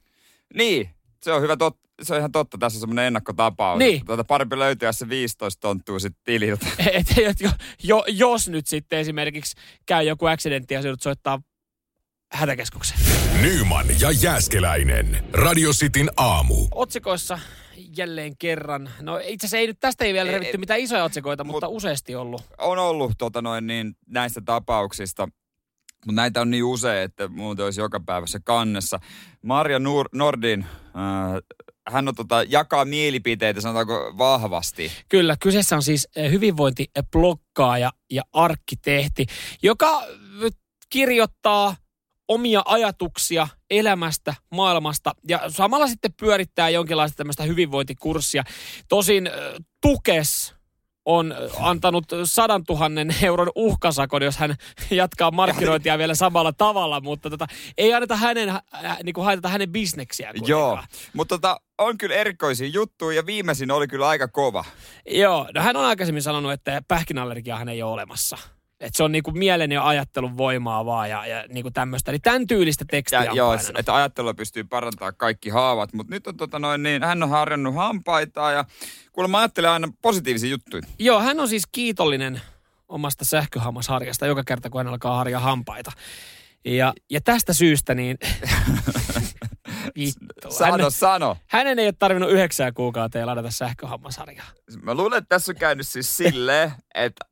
Niin, 0.53 0.89
se 1.23 1.33
on 1.33 1.41
hyvä 1.41 1.57
tot, 1.57 1.77
se 2.01 2.13
on 2.13 2.19
ihan 2.19 2.31
totta. 2.31 2.57
Tässä 2.57 2.77
on 2.77 2.79
semmoinen 2.79 3.05
ennakkotapaus. 3.05 3.79
Niin. 3.79 4.05
Tuota, 4.05 4.23
parempi 4.23 4.59
löytyä 4.59 4.91
se 4.91 5.09
15 5.09 5.59
tonttua 5.61 5.99
sitten 5.99 6.21
tililtä. 6.23 6.65
Et, 6.93 7.17
et, 7.17 7.41
jo, 7.41 7.49
jo, 7.83 8.03
jos 8.07 8.49
nyt 8.49 8.67
sitten 8.67 8.99
esimerkiksi 8.99 9.55
käy 9.85 10.03
joku 10.03 10.25
accidentti 10.25 10.73
ja 10.73 10.81
joudut 10.81 11.01
soittaa 11.01 11.41
hätäkeskukseen. 12.31 12.99
Nyman 13.41 13.85
ja 13.99 14.11
Jääskeläinen. 14.11 15.23
Radio 15.33 15.71
Cityn 15.71 16.09
aamu. 16.17 16.67
Otsikoissa 16.71 17.39
jälleen 17.97 18.37
kerran. 18.37 18.89
No 19.01 19.17
itse 19.17 19.45
asiassa 19.45 19.57
ei 19.57 19.67
nyt 19.67 19.79
tästä 19.79 20.05
ei 20.05 20.13
vielä 20.13 20.31
revitty 20.31 20.57
mitään 20.57 20.79
isoja 20.79 21.03
otsikoita, 21.03 21.43
mut- 21.43 21.51
mutta 21.51 21.67
useasti 21.67 22.15
ollut. 22.15 22.41
On 22.57 22.79
ollut 22.79 23.11
tota 23.17 23.41
noin, 23.41 23.67
niin, 23.67 23.95
näistä 24.07 24.41
tapauksista 24.45 25.27
Mutta 26.05 26.21
näitä 26.21 26.41
on 26.41 26.51
niin 26.51 26.63
usein, 26.63 27.03
että 27.03 27.27
muuten 27.27 27.65
olisi 27.65 27.81
joka 27.81 27.99
päivä 27.99 28.27
se 28.27 28.39
kannessa. 28.43 28.99
Marja 29.41 29.79
Nur- 29.79 30.09
Nordin, 30.13 30.65
äh, 30.85 31.59
hän 31.89 32.07
on 32.07 32.15
tota, 32.15 32.43
jakaa 32.43 32.85
mielipiteitä, 32.85 33.61
sanotaanko 33.61 34.13
vahvasti. 34.17 34.91
Kyllä, 35.09 35.35
kyseessä 35.39 35.75
on 35.75 35.83
siis 35.83 36.07
eh, 36.15 36.31
hyvinvointiblokkaaja 36.31 37.91
ja 38.11 38.23
arkkitehti, 38.33 39.25
joka 39.63 40.03
eh, 40.45 40.51
kirjoittaa 40.89 41.75
omia 42.29 42.61
ajatuksia 42.65 43.47
elämästä, 43.69 44.33
maailmasta 44.51 45.11
ja 45.27 45.41
samalla 45.47 45.87
sitten 45.87 46.13
pyörittää 46.19 46.69
jonkinlaista 46.69 47.15
tämmöistä 47.15 47.43
hyvinvointikurssia. 47.43 48.43
Tosin 48.89 49.29
Tukes 49.81 50.59
on 51.05 51.35
antanut 51.59 52.05
sadan 52.23 52.63
tuhannen 52.63 53.15
euron 53.23 53.51
uhkasakon, 53.55 54.23
jos 54.23 54.37
hän 54.37 54.55
jatkaa 54.91 55.31
markkinointia 55.31 55.97
vielä 55.97 56.15
samalla 56.15 56.53
tavalla, 56.53 57.01
mutta 57.01 57.29
tota, 57.29 57.47
ei 57.77 57.93
anneta 57.93 58.15
hänen, 58.15 58.49
äh, 58.49 58.97
niin 59.03 59.13
kuin 59.13 59.25
haitata 59.25 59.49
hänen 59.49 59.71
bisneksiään. 59.71 60.35
Joo, 60.45 60.79
mutta 61.13 61.35
tota, 61.35 61.59
on 61.77 61.97
kyllä 61.97 62.15
erikoisia 62.15 62.67
juttuja 62.67 63.15
ja 63.15 63.25
viimeisin 63.25 63.71
oli 63.71 63.87
kyllä 63.87 64.07
aika 64.07 64.27
kova. 64.27 64.65
Joo, 65.09 65.47
no 65.53 65.61
hän 65.61 65.75
on 65.75 65.85
aikaisemmin 65.85 66.23
sanonut, 66.23 66.51
että 66.51 66.81
pähkinallergiahan 66.87 67.69
ei 67.69 67.83
ole 67.83 67.93
olemassa. 67.93 68.37
Että 68.79 68.97
se 68.97 69.03
on 69.03 69.11
niinku 69.11 69.31
mielen 69.31 69.71
ja 69.71 69.87
ajattelun 69.87 70.37
voimaa 70.37 70.85
vaan 70.85 71.09
ja, 71.09 71.25
ja 71.25 71.45
niinku 71.49 71.71
tämmöistä. 71.71 72.11
Eli 72.11 72.19
tämän 72.19 72.47
tyylistä 72.47 72.85
tekstiä 72.91 73.23
ja, 73.23 73.31
Joo, 73.33 73.57
että 73.77 73.95
ajattelua 73.95 74.33
pystyy 74.33 74.63
parantamaan 74.63 75.15
kaikki 75.17 75.49
haavat. 75.49 75.93
Mutta 75.93 76.13
nyt 76.13 76.27
on 76.27 76.37
tota 76.37 76.59
noin, 76.59 76.83
niin 76.83 77.03
hän 77.03 77.23
on 77.23 77.29
harjannut 77.29 77.75
hampaita 77.75 78.51
ja 78.51 78.65
kuulemma 79.11 79.39
ajattelee 79.39 79.69
aina 79.69 79.87
positiivisia 80.01 80.49
juttuja. 80.49 80.83
Joo, 80.99 81.19
hän 81.19 81.39
on 81.39 81.47
siis 81.47 81.63
kiitollinen 81.71 82.41
omasta 82.89 83.25
sähköhammasharjasta 83.25 84.25
joka 84.25 84.43
kerta, 84.43 84.69
kun 84.69 84.79
hän 84.79 84.87
alkaa 84.87 85.17
harjaa 85.17 85.41
hampaita. 85.41 85.91
Ja, 86.65 86.93
ja 87.09 87.21
tästä 87.21 87.53
syystä 87.53 87.95
niin... 87.95 88.17
Vittu. 89.95 90.51
Sano, 90.51 90.71
hänen, 90.71 90.91
sano. 90.91 91.37
Hänen 91.47 91.79
ei 91.79 91.87
ole 91.87 91.93
tarvinnut 91.99 92.31
yhdeksää 92.31 92.71
kuukauteen 92.71 93.27
ladata 93.27 93.51
sähköhammasharjaa. 93.51 94.45
Mä 94.81 94.93
luulen, 94.93 95.17
että 95.17 95.29
tässä 95.29 95.51
on 95.51 95.55
käynyt 95.55 95.87
siis 95.87 96.17
silleen, 96.17 96.71
että 96.95 97.25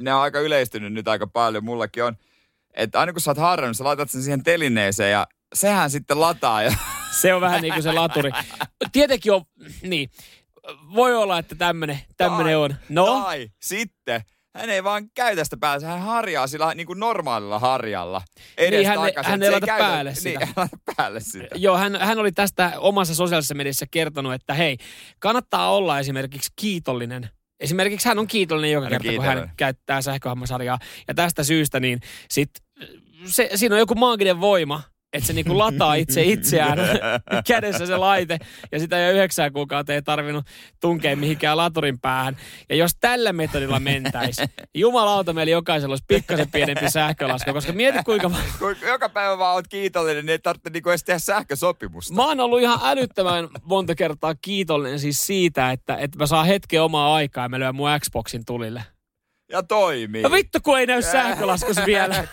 ne 0.00 0.14
on 0.14 0.20
aika 0.20 0.40
yleistynyt 0.40 0.92
nyt 0.92 1.08
aika 1.08 1.26
paljon. 1.26 1.64
Mullakin 1.64 2.04
on, 2.04 2.16
että 2.74 3.00
aina 3.00 3.12
kun 3.12 3.20
sä 3.20 3.30
oot 3.30 3.38
harrannut, 3.38 3.76
sä 3.76 3.84
laitat 3.84 4.10
sen 4.10 4.22
siihen 4.22 4.42
telineeseen 4.42 5.12
ja 5.12 5.26
sehän 5.54 5.90
sitten 5.90 6.20
lataa. 6.20 6.62
Ja... 6.62 6.74
Se 7.20 7.34
on 7.34 7.40
vähän 7.40 7.62
niin 7.62 7.72
kuin 7.72 7.82
se 7.82 7.92
laturi. 7.92 8.30
Tietenkin 8.92 9.32
on, 9.32 9.42
niin, 9.82 10.10
voi 10.94 11.14
olla, 11.14 11.38
että 11.38 11.54
tämmönen, 11.54 11.98
tämmönen 12.16 12.58
on. 12.58 12.74
No? 12.88 13.22
Tai 13.22 13.50
sitten 13.62 14.22
hän 14.54 14.70
ei 14.70 14.84
vaan 14.84 15.10
käytä 15.10 15.44
sitä 15.44 15.56
päälle, 15.56 15.86
hän 15.86 16.00
harjaa 16.00 16.46
sillä 16.46 16.74
niin 16.74 16.86
kuin 16.86 17.00
normaalilla 17.00 17.58
harjalla. 17.58 18.22
Edes 18.56 18.78
niin, 18.78 18.88
hän, 18.88 18.98
hän 19.24 19.42
ei 19.42 19.50
laita 19.50 19.66
käytä, 19.66 19.84
päälle 19.84 20.14
sitä. 20.14 20.38
Niin, 20.38 20.48
hän 20.56 20.68
päälle 20.96 21.20
sitä. 21.20 21.46
Joo, 21.54 21.76
hän, 21.76 21.96
hän 21.96 22.18
oli 22.18 22.32
tästä 22.32 22.72
omassa 22.76 23.14
sosiaalisessa 23.14 23.54
mediassa 23.54 23.86
kertonut, 23.90 24.34
että 24.34 24.54
hei, 24.54 24.76
kannattaa 25.18 25.70
olla 25.70 25.98
esimerkiksi 25.98 26.52
kiitollinen 26.56 27.30
Esimerkiksi 27.62 28.08
hän 28.08 28.18
on 28.18 28.26
kiitollinen 28.26 28.72
joka 28.72 28.88
kerta, 28.88 29.02
kiitollinen. 29.02 29.38
kun 29.38 29.46
hän 29.46 29.52
käyttää 29.56 30.02
sähköhammasarjaa. 30.02 30.78
Ja 31.08 31.14
tästä 31.14 31.44
syystä 31.44 31.80
niin 31.80 32.00
sit, 32.30 32.50
se, 33.26 33.50
siinä 33.54 33.74
on 33.74 33.78
joku 33.78 33.94
maaginen 33.94 34.40
voima, 34.40 34.82
että 35.12 35.26
se 35.26 35.32
niinku 35.32 35.58
lataa 35.58 35.94
itse 35.94 36.22
itseään 36.22 36.78
kädessä 37.48 37.86
se 37.86 37.96
laite 37.96 38.38
ja 38.72 38.78
sitä 38.78 38.98
jo 38.98 39.10
yhdeksän 39.12 39.52
kuukautta 39.52 39.94
ei 39.94 40.02
tarvinnut 40.02 40.46
tunkea 40.80 41.16
mihinkään 41.16 41.56
laturin 41.56 42.00
päähän. 42.00 42.36
Ja 42.68 42.76
jos 42.76 42.96
tällä 43.00 43.32
metodilla 43.32 43.80
mentäisi, 43.80 44.42
jumalauta 44.74 45.32
meillä 45.32 45.50
jokaisella 45.50 45.92
olisi 45.92 46.04
pikkasen 46.08 46.50
pienempi 46.50 46.90
sähkölasku, 46.90 47.52
koska 47.52 47.72
mieti 47.72 47.98
kuinka... 48.04 48.30
Joka 48.92 49.08
päivä 49.08 49.38
vaan 49.38 49.54
oot 49.54 49.68
kiitollinen, 49.68 50.26
niin 50.26 50.32
ei 50.32 50.38
tarvitse 50.38 50.70
niinku 50.70 50.90
edes 50.90 51.04
tehdä 51.04 51.18
sähkösopimusta. 51.18 52.14
Mä 52.14 52.26
oon 52.26 52.40
ollut 52.40 52.60
ihan 52.60 52.78
älyttömän 52.82 53.48
monta 53.62 53.94
kertaa 53.94 54.34
kiitollinen 54.42 55.00
siis 55.00 55.26
siitä, 55.26 55.70
että, 55.70 55.96
että 55.96 56.18
mä 56.18 56.26
saan 56.26 56.46
hetken 56.46 56.82
omaa 56.82 57.14
aikaa 57.14 57.44
ja 57.44 57.48
mä 57.48 57.58
lyön 57.58 57.74
mun 57.74 57.88
Xboxin 58.00 58.44
tulille. 58.44 58.82
Ja 59.52 59.62
toimii. 59.62 60.22
No 60.22 60.30
vittu, 60.30 60.58
kun 60.62 60.78
ei 60.78 60.86
näy 60.86 61.02
sähkölaskus 61.12 61.76
vielä. 61.86 62.24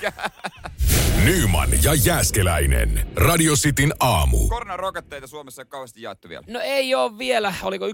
Nyman 1.26 1.70
ja 1.84 1.94
Jääskeläinen. 1.94 3.08
Radio 3.16 3.54
Cityn 3.54 3.94
aamu. 4.00 4.48
Koronarokotteita 4.48 5.28
Suomessa 5.28 5.62
on 5.62 5.68
kauheasti 5.68 6.02
jaettu 6.02 6.30
vielä. 6.30 6.44
No 6.48 6.60
ei 6.60 6.96
ole 6.96 7.18
vielä. 7.18 7.54
Oliko 7.64 7.88
1,4 7.88 7.94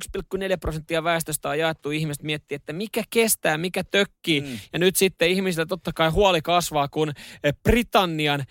prosenttia 0.60 1.04
väestöstä 1.04 1.50
on 1.50 1.60
jaettu. 1.60 1.92
Ihmiset 1.92 2.24
miettii, 2.24 2.56
että 2.56 2.74
mikä 2.74 3.04
kestää, 3.10 3.58
mikä 3.58 3.84
tökkii. 3.84 4.42
Mm. 4.42 4.60
Ja 4.74 4.80
nyt 4.80 4.96
sitten 4.96 5.30
ihmisillä 5.30 5.66
totta 5.66 5.92
kai 5.94 6.10
huoli 6.10 6.42
kasvaa, 6.42 6.88
kun 6.88 7.12
eh, 7.44 7.54
Britannian 7.64 8.40
eh, 8.40 8.48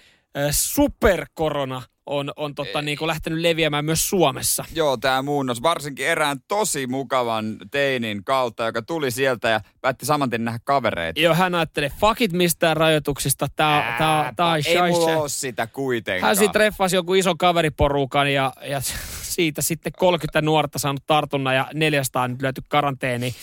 superkorona 0.50 1.82
on, 2.06 2.32
on 2.36 2.54
totta, 2.54 2.82
niin 2.82 2.98
kuin 2.98 3.06
lähtenyt 3.06 3.38
leviämään 3.38 3.84
myös 3.84 4.08
Suomessa. 4.08 4.64
Joo, 4.74 4.96
tämä 4.96 5.22
muunnos, 5.22 5.62
varsinkin 5.62 6.06
erään 6.06 6.38
tosi 6.48 6.86
mukavan 6.86 7.56
teinin 7.70 8.24
kautta, 8.24 8.64
joka 8.64 8.82
tuli 8.82 9.10
sieltä 9.10 9.48
ja 9.48 9.60
päätti 9.80 10.06
saman 10.06 10.30
tien 10.30 10.44
nähdä 10.44 10.58
kavereita. 10.64 11.20
Joo, 11.20 11.34
hän 11.34 11.54
ajattelee, 11.54 11.92
fuck 12.00 12.20
it 12.20 12.32
mistään 12.32 12.76
rajoituksista, 12.76 13.46
tää, 13.56 13.94
tää, 13.98 14.32
tää 14.36 14.46
on 14.46 14.60
Ei 14.66 14.90
mulla 14.90 15.16
ole 15.16 15.28
sitä 15.28 15.66
kuitenkaan. 15.66 16.28
Hän 16.28 16.36
sitten 16.36 16.52
treffasi 16.52 16.96
joku 16.96 17.14
iso 17.14 17.34
kaveriporukan 17.38 18.32
ja, 18.32 18.52
ja 18.62 18.80
siitä 19.34 19.62
sitten 19.62 19.92
30 19.98 20.42
nuorta 20.42 20.78
saanut 20.78 21.06
tartunnan 21.06 21.54
ja 21.54 21.66
400 21.74 22.22
on 22.22 22.30
nyt 22.30 22.42
löyty 22.42 22.62
karanteeni. 22.68 23.34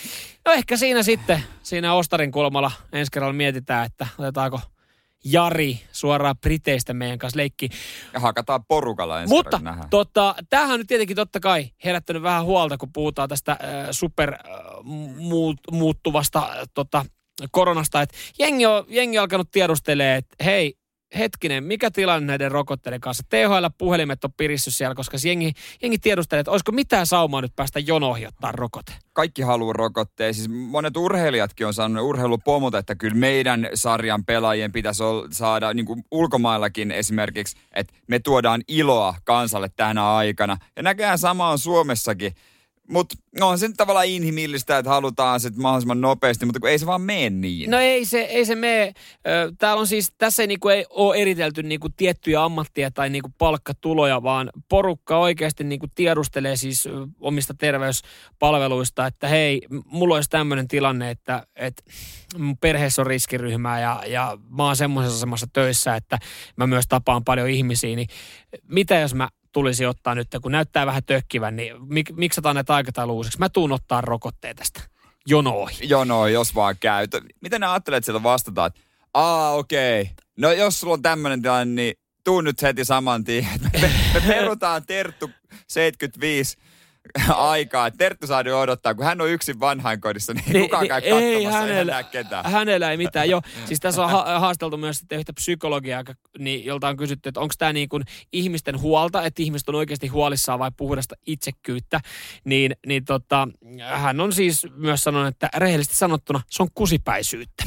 No 0.45 0.51
ehkä 0.51 0.77
siinä 0.77 1.03
sitten, 1.03 1.43
siinä 1.63 1.93
Ostarin 1.93 2.31
kulmalla 2.31 2.71
ensi 2.93 3.11
kerralla 3.11 3.33
mietitään, 3.33 3.85
että 3.85 4.07
otetaanko– 4.17 4.59
Jari 5.25 5.79
suoraan 5.91 6.37
Briteistä 6.37 6.93
meidän 6.93 7.19
kanssa 7.19 7.37
leikki. 7.37 7.69
Ja 8.13 8.19
hakataan 8.19 8.65
porukalla 8.67 9.21
ensin 9.21 9.37
Mutta 9.37 9.61
tota, 9.89 10.35
tämähän 10.49 10.73
on 10.73 10.79
nyt 10.79 10.87
tietenkin 10.87 11.15
totta 11.15 11.39
kai 11.39 11.69
herättänyt 11.85 12.21
vähän 12.21 12.45
huolta, 12.45 12.77
kun 12.77 12.93
puhutaan 12.93 13.29
tästä 13.29 13.51
äh, 13.51 13.59
super 13.91 14.33
äh, 14.33 14.39
muut, 15.15 15.57
muuttuvasta 15.71 16.39
äh, 16.39 16.67
tota, 16.73 17.05
koronasta. 17.51 18.01
Että 18.01 18.17
jengi 18.39 18.65
on, 18.65 18.85
jengi 18.87 19.17
on 19.17 19.21
alkanut 19.21 19.51
tiedustelemaan, 19.51 20.17
että 20.17 20.43
hei, 20.43 20.73
hetkinen, 21.17 21.63
mikä 21.63 21.91
tilanne 21.91 22.27
näiden 22.27 22.51
rokotteiden 22.51 23.01
kanssa? 23.01 23.23
THL-puhelimet 23.29 24.23
on 24.23 24.33
pirissyt 24.37 24.75
siellä, 24.75 24.95
koska 24.95 25.17
jengi, 25.25 25.51
jengi 25.81 25.97
tiedustelee, 25.97 26.39
että 26.39 26.51
olisiko 26.51 26.71
mitään 26.71 27.07
saumaa 27.07 27.41
nyt 27.41 27.55
päästä 27.55 27.79
jonoihin 27.79 28.27
ottaa 28.27 28.51
rokote. 28.51 28.93
Kaikki 29.13 29.41
haluaa 29.41 29.73
rokotteen. 29.73 30.33
Siis 30.33 30.49
monet 30.49 30.97
urheilijatkin 30.97 31.67
on 31.67 31.73
sanonut, 31.73 32.09
urheilupomot, 32.09 32.75
että 32.75 32.95
kyllä 32.95 33.15
meidän 33.15 33.69
sarjan 33.73 34.25
pelaajien 34.25 34.71
pitäisi 34.71 35.03
saada 35.31 35.73
niin 35.73 35.85
kuin 35.85 36.03
ulkomaillakin 36.11 36.91
esimerkiksi, 36.91 37.57
että 37.73 37.93
me 38.07 38.19
tuodaan 38.19 38.61
iloa 38.67 39.15
kansalle 39.23 39.69
tänä 39.75 40.15
aikana. 40.15 40.57
Ja 40.75 40.83
näköjään 40.83 41.17
sama 41.17 41.49
on 41.49 41.59
Suomessakin 41.59 42.35
mutta 42.91 43.15
no, 43.39 43.47
on 43.47 43.59
se 43.59 43.67
nyt 43.67 43.77
tavallaan 43.77 44.05
inhimillistä, 44.05 44.77
että 44.77 44.89
halutaan 44.89 45.39
se 45.39 45.49
mahdollisimman 45.55 46.01
nopeasti, 46.01 46.45
mutta 46.45 46.59
kun 46.59 46.69
ei 46.69 46.79
se 46.79 46.85
vaan 46.85 47.01
mene 47.01 47.29
niin. 47.29 47.71
No 47.71 47.79
ei 47.79 48.05
se, 48.05 48.21
ei 48.21 48.45
se 48.45 48.55
mene. 48.55 48.93
Täällä 49.57 49.79
on 49.79 49.87
siis, 49.87 50.13
tässä 50.17 50.43
ei, 50.43 50.47
niinku, 50.47 50.69
ei 50.69 50.85
ole 50.89 51.15
eritelty 51.15 51.63
niinku 51.63 51.89
tiettyjä 51.89 52.43
ammattia 52.43 52.91
tai 52.91 53.09
niinku 53.09 53.29
palkkatuloja, 53.37 54.23
vaan 54.23 54.49
porukka 54.69 55.17
oikeasti 55.17 55.63
niinku 55.63 55.87
tiedustelee 55.95 56.55
siis 56.55 56.89
omista 57.19 57.53
terveyspalveluista, 57.53 59.05
että 59.05 59.27
hei, 59.27 59.61
mulla 59.85 60.15
olisi 60.15 60.29
tämmöinen 60.29 60.67
tilanne, 60.67 61.09
että, 61.09 61.47
että 61.55 61.83
mun 62.37 62.57
perheessä 62.57 63.01
on 63.01 63.07
riskiryhmää 63.07 63.79
ja, 63.79 64.03
ja 64.07 64.37
mä 64.49 64.65
oon 64.65 64.75
semmoisessa 64.75 65.17
asemassa 65.17 65.47
töissä, 65.53 65.95
että 65.95 66.19
mä 66.55 66.67
myös 66.67 66.85
tapaan 66.89 67.23
paljon 67.23 67.49
ihmisiä, 67.49 67.95
niin 67.95 68.07
mitä 68.67 68.99
jos 68.99 69.15
mä 69.15 69.29
tulisi 69.51 69.85
ottaa 69.85 70.15
nyt, 70.15 70.27
kun 70.41 70.51
näyttää 70.51 70.85
vähän 70.85 71.03
tökkivän, 71.03 71.55
niin 71.55 71.75
mik, 71.93 72.11
miksi 72.11 72.39
otan 72.39 72.55
näitä 72.55 72.75
aikataulu 72.75 73.15
uusiksi? 73.15 73.39
Mä 73.39 73.49
tuun 73.49 73.71
ottaa 73.71 74.01
rokotteet 74.01 74.57
tästä 74.57 74.81
jonoihin. 75.27 75.89
Jono, 75.89 76.27
jos 76.27 76.55
vaan 76.55 76.75
käy. 76.79 77.07
Miten 77.41 77.61
ne 77.61 77.67
ajattelet, 77.67 78.05
sieltä 78.05 78.23
vastataan, 78.23 78.67
että 78.67 78.79
aa 79.13 79.51
okei, 79.51 80.01
okay. 80.01 80.13
no 80.37 80.51
jos 80.51 80.79
sulla 80.79 80.93
on 80.93 81.01
tämmöinen 81.01 81.41
tilanne, 81.41 81.75
niin 81.75 81.93
tuu 82.23 82.41
nyt 82.41 82.61
heti 82.61 82.85
saman 82.85 83.23
tien. 83.23 83.47
Me, 83.81 83.91
me 84.13 84.21
perutaan 84.27 84.85
Terttu 84.85 85.29
75 85.67 86.57
aikaa. 87.35 87.91
Terttu 87.91 88.27
saa 88.27 88.43
odottaa, 88.61 88.95
kun 88.95 89.05
hän 89.05 89.21
on 89.21 89.29
yksin 89.29 89.59
vanhainkodissa, 89.59 90.33
niin, 90.33 90.45
niin 90.53 90.63
kukaan 90.63 90.87
käy 90.87 91.01
katsomassa, 91.01 91.27
ei 91.27 91.43
hänellä, 91.45 91.97
ei 91.97 92.03
ketään. 92.03 92.51
Hänellä 92.51 92.91
ei 92.91 92.97
mitään. 92.97 93.29
Joo, 93.29 93.41
siis 93.67 93.79
tässä 93.79 94.03
on 94.03 94.09
ha- 94.09 94.39
haasteltu 94.39 94.77
myös 94.77 94.97
sitten 94.97 95.19
yhtä 95.19 95.33
psykologiaa, 95.33 96.03
niin, 96.39 96.65
jolta 96.65 96.87
on 96.87 96.97
kysytty, 96.97 97.29
että 97.29 97.39
onko 97.39 97.53
tämä 97.57 97.73
niin 97.73 97.89
kuin 97.89 98.03
ihmisten 98.33 98.81
huolta, 98.81 99.25
että 99.25 99.41
ihmiset 99.41 99.69
on 99.69 99.75
oikeasti 99.75 100.07
huolissaan 100.07 100.59
vai 100.59 100.71
puhdasta 100.77 101.15
itsekyyttä. 101.27 101.99
Niin, 102.45 102.75
niin 102.87 103.05
tota, 103.05 103.47
hän 103.89 104.19
on 104.19 104.33
siis 104.33 104.67
myös 104.75 105.03
sanonut, 105.03 105.27
että 105.27 105.49
rehellisesti 105.57 105.95
sanottuna 105.97 106.41
se 106.49 106.63
on 106.63 106.69
kusipäisyyttä. 106.73 107.63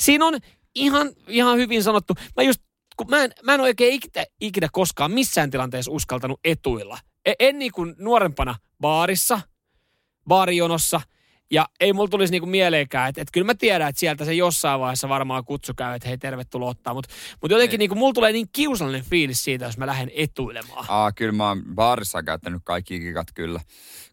Siinä 0.00 0.26
on 0.26 0.38
ihan, 0.74 1.10
ihan 1.28 1.58
hyvin 1.58 1.82
sanottu. 1.82 2.14
Mä 2.36 2.42
just 2.42 2.60
kun 2.96 3.10
mä 3.10 3.24
en, 3.24 3.32
mä 3.42 3.54
en 3.54 3.60
oikein 3.60 3.94
ikinä, 3.94 4.24
ikinä 4.40 4.68
koskaan 4.72 5.10
missään 5.10 5.50
tilanteessa 5.50 5.90
uskaltanut 5.90 6.40
etuilla. 6.44 6.98
En, 7.26 7.34
en 7.38 7.58
niin 7.58 7.72
kuin 7.72 7.94
nuorempana 7.98 8.54
baarissa, 8.80 9.40
baarijonossa, 10.28 11.00
Ja 11.50 11.68
ei 11.80 11.92
mulla 11.92 12.08
tulisi 12.08 12.30
niinku 12.30 12.46
mieleenkään, 12.46 13.08
että, 13.08 13.20
että 13.22 13.32
kyllä 13.32 13.44
mä 13.46 13.54
tiedän, 13.54 13.88
että 13.88 14.00
sieltä 14.00 14.24
se 14.24 14.34
jossain 14.34 14.80
vaiheessa 14.80 15.08
varmaan 15.08 15.44
kutsu 15.44 15.72
käy, 15.74 15.94
että 15.94 16.08
hei 16.08 16.18
tervetuloa 16.18 16.70
ottaa. 16.70 16.94
Mutta 16.94 17.14
mut 17.42 17.50
jotenkin 17.50 17.72
Niin. 17.72 17.78
niinku, 17.78 17.94
mulla 17.94 18.12
tulee 18.12 18.32
niin 18.32 18.48
kiusallinen 18.52 19.04
fiilis 19.04 19.44
siitä, 19.44 19.64
jos 19.64 19.78
mä 19.78 19.86
lähden 19.86 20.10
etuilemaan. 20.14 20.84
Aa, 20.88 21.12
kyllä 21.12 21.32
mä 21.32 21.48
oon 21.48 21.62
baarissa 21.74 22.22
käyttänyt 22.22 22.62
kaikki 22.64 23.00
kikat 23.00 23.26
kyllä. 23.34 23.60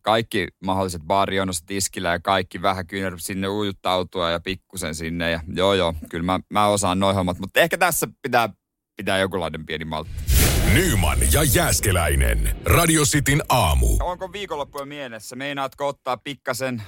Kaikki 0.01 0.48
mahdolliset 0.65 1.01
baarionossa 1.01 1.65
tiskillä 1.65 2.10
ja 2.10 2.20
kaikki 2.20 2.62
vähän 2.62 2.88
kyynär 2.88 3.13
sinne 3.17 3.48
ujuttautua 3.48 4.32
ja 4.32 4.39
pikkusen 4.39 4.96
sinne. 4.96 5.32
Ja 5.32 5.39
joo 5.53 5.74
joo, 5.74 5.93
kyllä 6.10 6.25
mä, 6.25 6.39
mä 6.50 6.67
osaan 6.67 7.00
noin 7.00 7.15
hommat, 7.15 7.39
mutta 7.39 7.60
ehkä 7.60 7.77
tässä 7.77 8.08
pitää 8.22 8.50
pitää 8.98 9.17
jokinlainen 9.17 9.65
pieni 9.65 9.86
maltti. 9.86 10.13
Nyman 10.72 11.17
ja 11.34 11.43
Jääskeläinen. 11.43 12.55
Radio 12.65 13.03
Cityn 13.03 13.43
aamu. 13.50 13.88
Onko 14.00 14.32
viikonloppuja 14.32 14.86
mielessä? 14.86 15.36
Meinaatko 15.36 15.88
ottaa 15.88 16.17
pikkasen 16.17 16.84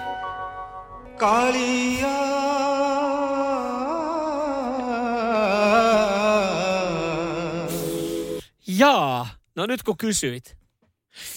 Jaa, 8.67 9.27
no 9.55 9.65
nyt 9.65 9.83
kun 9.83 9.97
kysyit. 9.97 10.57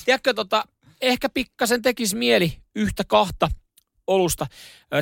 Tiedätkö, 0.04 0.35
tota, 0.35 0.64
ehkä 1.00 1.28
pikkasen 1.28 1.83
tekisi 1.83 2.16
mieli 2.16 2.59
yhtä 2.75 3.04
kahta 3.04 3.49
olusta. 4.07 4.47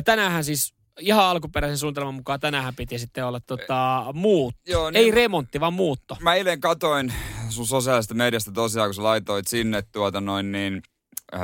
Tänäänhän 0.05 0.43
siis 0.43 0.76
ihan 0.99 1.25
alkuperäisen 1.25 1.77
suunnitelman 1.77 2.13
mukaan 2.13 2.39
tänäänhän 2.39 2.75
piti 2.75 2.99
sitten 2.99 3.25
olla 3.25 3.39
tota, 3.39 4.05
muut. 4.13 4.55
Joo, 4.67 4.91
Ei 4.93 5.11
remontti, 5.11 5.59
vaan 5.59 5.73
muutto. 5.73 6.17
Mä 6.19 6.35
eilen 6.35 6.59
katoin 6.59 7.13
sun 7.49 7.67
sosiaalisesta 7.67 8.13
mediasta 8.13 8.51
tosiaan, 8.51 8.87
kun 8.89 8.95
sä 8.95 9.03
laitoit 9.03 9.47
sinne 9.47 9.83
tuota 9.91 10.21
noin 10.21 10.51
niin, 10.51 10.81
öö, 11.33 11.39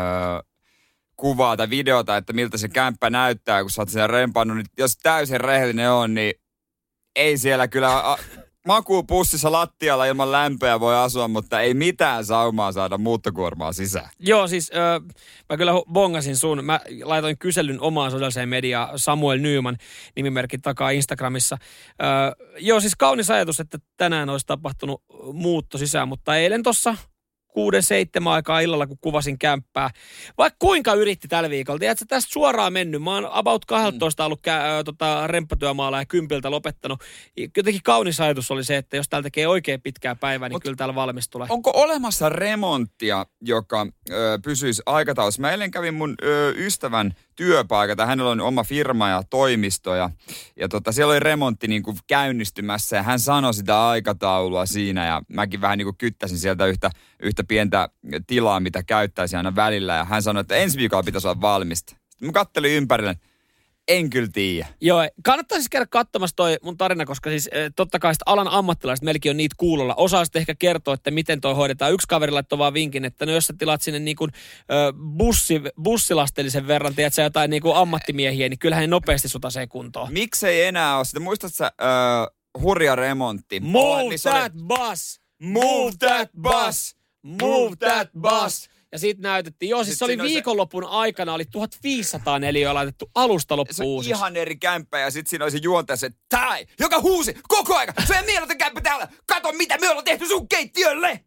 kuvaa 1.15 1.57
tai 1.57 1.69
videota, 1.69 2.17
että 2.17 2.33
miltä 2.33 2.57
se 2.57 2.69
kämppä 2.69 3.10
näyttää, 3.10 3.62
kun 3.62 3.72
sä 3.72 3.81
oot 3.81 3.89
siellä 3.89 4.07
rempannut. 4.07 4.57
Niin 4.57 4.65
jos 4.77 4.98
täysin 4.98 5.41
rehellinen 5.41 5.91
on, 5.91 6.13
niin 6.13 6.33
ei 7.15 7.38
siellä 7.38 7.67
kyllä 7.67 8.12
a, 8.12 8.17
makuupussissa 8.67 9.51
lattialla 9.51 10.05
ilman 10.05 10.32
lämpöä 10.32 10.79
voi 10.79 10.96
asua, 10.96 11.27
mutta 11.27 11.62
ei 11.62 11.74
mitään 11.74 12.25
saumaa 12.25 12.72
saada 12.72 12.98
muuttokuormaa 12.98 13.74
sisään. 13.74 14.10
Joo, 14.20 14.48
siis 14.48 14.72
ö, 14.75 15.01
mä 15.50 15.58
kyllä 15.58 15.72
bongasin 15.93 16.38
sun. 16.38 16.65
Mä 16.65 16.79
laitoin 17.03 17.38
kyselyn 17.38 17.82
omaan 17.82 18.12
sosiaaliseen 18.12 18.50
mediaan 18.50 19.00
Samuel 19.00 19.39
Nyman 19.39 19.77
nimimerkin 20.15 20.62
takaa 20.62 20.89
Instagramissa. 20.89 21.58
Ö, 21.60 22.05
joo, 22.60 22.79
siis 22.79 22.96
kaunis 22.96 23.29
ajatus, 23.29 23.60
että 23.60 23.77
tänään 23.98 24.29
olisi 24.29 24.46
tapahtunut 24.48 25.03
muutto 25.34 25.77
sisään, 25.77 26.08
mutta 26.08 26.38
eilen 26.38 26.63
tuossa 26.63 26.96
kuuden, 27.53 27.83
seitsemän 27.83 28.33
aikaa 28.33 28.60
illalla, 28.60 28.88
kun 28.88 28.98
kuvasin 29.01 29.39
kämppää. 29.39 29.89
Vaikka 30.38 30.57
kuinka 30.60 30.93
yritti 30.93 31.27
tällä 31.27 31.50
viikolla. 31.50 31.79
Tiedätkö, 31.79 32.05
tästä 32.07 32.31
suoraan 32.33 32.74
mennyt. 32.74 33.03
Mä 33.03 33.12
oon 33.13 33.29
about 33.31 33.65
12 33.65 34.25
ollut 34.25 34.39
kä- 34.48 34.79
ö, 34.79 34.83
tota, 34.83 35.27
remppatyömaalla 35.27 36.00
ja 36.00 36.05
kympiltä 36.05 36.51
lopettanut. 36.51 37.03
Jotenkin 37.57 37.83
kaunis 37.83 38.19
ajatus 38.22 38.51
oli 38.51 38.63
se, 38.63 38.77
että 38.77 38.98
jos 38.98 39.10
täällä 39.10 39.24
tekee 39.24 39.48
oikein 39.48 39.81
pitkää 39.81 40.15
päivää, 40.15 40.50
niin 40.50 40.57
Mut- 40.57 40.63
kyllä 40.63 40.75
täällä 40.75 40.95
valmis 40.95 41.29
tulee. 41.29 41.48
Onko 41.50 41.72
olemassa 41.75 42.29
remonttia, 42.29 43.25
joka 43.41 43.88
ö, 44.10 44.39
pysyisi 44.43 44.81
aikataulussa? 44.86 45.41
Mä 45.41 45.51
eilen 45.51 45.72
kävin 45.72 45.93
mun 45.93 46.15
ö, 46.24 46.53
ystävän 46.57 47.13
työpaikalta. 47.35 48.05
Hänellä 48.05 48.31
on 48.31 48.41
oma 48.41 48.63
firma 48.63 49.09
ja 49.09 49.23
toimisto 49.29 49.95
ja, 49.95 50.09
ja 50.59 50.69
tota, 50.69 50.91
siellä 50.91 51.11
oli 51.11 51.19
remontti 51.19 51.67
niin 51.67 51.83
kuin 51.83 51.97
käynnistymässä 52.07 52.95
ja 52.95 53.03
hän 53.03 53.19
sanoi 53.19 53.53
sitä 53.53 53.87
aikataulua 53.87 54.65
siinä 54.65 55.05
ja 55.05 55.21
mäkin 55.27 55.61
vähän 55.61 55.77
niin 55.77 55.85
kuin 55.85 55.97
kyttäsin 55.97 56.37
sieltä 56.37 56.65
yhtä, 56.65 56.91
yhtä 57.19 57.43
pientä 57.43 57.89
tilaa, 58.27 58.59
mitä 58.59 58.83
käyttäisi 58.83 59.35
aina 59.35 59.55
välillä 59.55 59.95
ja 59.95 60.05
hän 60.05 60.23
sanoi, 60.23 60.41
että 60.41 60.55
ensi 60.55 60.77
viikolla 60.77 61.03
pitäisi 61.03 61.27
olla 61.27 61.41
valmista. 61.41 61.95
Sitten 62.09 62.27
mä 62.27 62.31
kattelin 62.31 62.71
ympärille, 62.71 63.15
en 63.87 64.09
kyllä 64.09 64.27
tiedä. 64.33 64.67
Joo, 64.81 64.99
kannattaa 65.23 65.57
siis 65.57 65.69
käydä 65.69 65.85
katsomassa 65.89 66.35
toi 66.35 66.57
mun 66.63 66.77
tarina, 66.77 67.05
koska 67.05 67.29
siis 67.29 67.49
eh, 67.51 67.71
totta 67.75 67.99
kai 67.99 68.13
alan 68.25 68.47
ammattilaiset, 68.47 69.03
meilläkin 69.03 69.29
on 69.29 69.37
niitä 69.37 69.55
kuulolla. 69.57 69.95
Osaa 69.95 70.25
sitten 70.25 70.39
ehkä 70.39 70.55
kertoa, 70.55 70.93
että 70.93 71.11
miten 71.11 71.41
toi 71.41 71.53
hoidetaan. 71.55 71.93
Yksi 71.93 72.07
kaveri 72.07 72.31
laittoi 72.31 72.59
vaan 72.59 72.73
vinkin, 72.73 73.05
että 73.05 73.25
no 73.25 73.31
jos 73.31 73.45
sä 73.47 73.53
tilaat 73.57 73.81
sinne 73.81 73.99
niin 73.99 74.15
kuin, 74.17 74.31
bussi, 75.17 75.61
bussilastellisen 75.83 76.67
verran, 76.67 76.95
tiedät 76.95 77.13
sä 77.13 77.21
jotain 77.21 77.49
niin 77.49 77.62
kuin 77.62 77.75
ammattimiehiä, 77.75 78.49
niin 78.49 78.60
kyllähän 78.60 78.84
ne 78.84 78.88
nopeasti 78.88 79.29
sutasee 79.29 79.67
kuntoon. 79.67 80.13
Miksei 80.13 80.63
enää 80.63 80.97
ole 80.97 81.05
sitä? 81.05 81.19
Muistatko 81.19 81.55
sä 81.55 81.71
ö, 81.81 82.60
hurja 82.62 82.95
remontti? 82.95 83.60
Move 83.60 84.03
Oh, 84.03 84.10
niin 84.10 84.19
se 84.19 84.29
oli- 84.29 84.39
that 84.39 84.53
bus! 84.67 85.21
Move 85.39 85.91
that 85.99 86.29
bus! 86.41 86.95
Move 87.23 87.75
that 87.75 88.10
bus! 88.21 88.69
Ja 88.93 88.99
sitten 88.99 89.21
näytettiin, 89.23 89.69
joo, 89.69 89.84
siis 89.84 89.97
se 89.99 90.06
oli 90.06 90.13
on 90.13 90.19
se- 90.19 90.23
viikonlopun 90.23 90.84
aikana, 90.84 91.34
oli 91.34 91.45
1500 91.45 92.39
neliöä 92.39 92.73
laitettu 92.73 93.12
alusta 93.15 93.56
se 93.56 93.58
loppuun 93.58 93.88
uusiksi. 93.88 94.12
ihan 94.12 94.36
eri 94.38 94.56
kämppä 94.56 94.99
ja 94.99 95.12
sitten 95.12 95.29
siinä 95.29 95.45
oli 95.45 95.51
se 95.51 95.60
juontaja 95.62 95.97
se 95.97 96.10
tai, 96.29 96.65
joka 96.79 96.99
huusi 96.99 97.36
koko 97.47 97.75
aika. 97.77 97.93
Se 98.08 98.19
on 98.19 98.25
mieletön 98.25 98.58
kämppä 98.58 98.82
täällä. 98.82 99.08
Kato 99.25 99.51
mitä 99.51 99.77
me 99.77 99.89
ollaan 99.89 100.06
tehty 100.06 100.27
sun 100.27 100.47
keittiölle. 100.47 101.19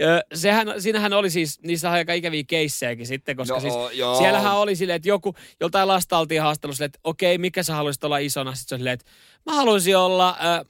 Ö, 0.00 0.20
sehän, 0.34 0.74
siinähän 0.78 1.12
oli 1.12 1.30
siis, 1.30 1.60
niissä 1.62 1.88
on 1.88 1.94
aika 1.94 2.12
ikäviä 2.12 2.42
keissejäkin 2.46 3.06
sitten, 3.06 3.36
koska 3.36 3.54
Joo, 3.54 3.60
siis 3.60 3.98
joo. 3.98 4.18
siellähän 4.18 4.56
oli 4.56 4.76
silleen, 4.76 4.96
että 4.96 5.08
joku, 5.08 5.34
joltain 5.60 5.88
lasta 5.88 6.18
oltiin 6.18 6.42
haastellut 6.42 6.76
silleen, 6.76 6.86
että 6.88 7.00
okei, 7.04 7.38
mikä 7.38 7.62
sä 7.62 7.74
haluaisit 7.74 8.04
olla 8.04 8.18
isona? 8.18 8.54
Sitten 8.54 8.68
se 8.68 8.74
on 8.74 8.78
silleen, 8.78 8.94
että 8.94 9.06
mä 9.46 9.52
haluaisin 9.54 9.96
olla 9.96 10.28
äh, 10.28 10.54
äh, 10.54 10.64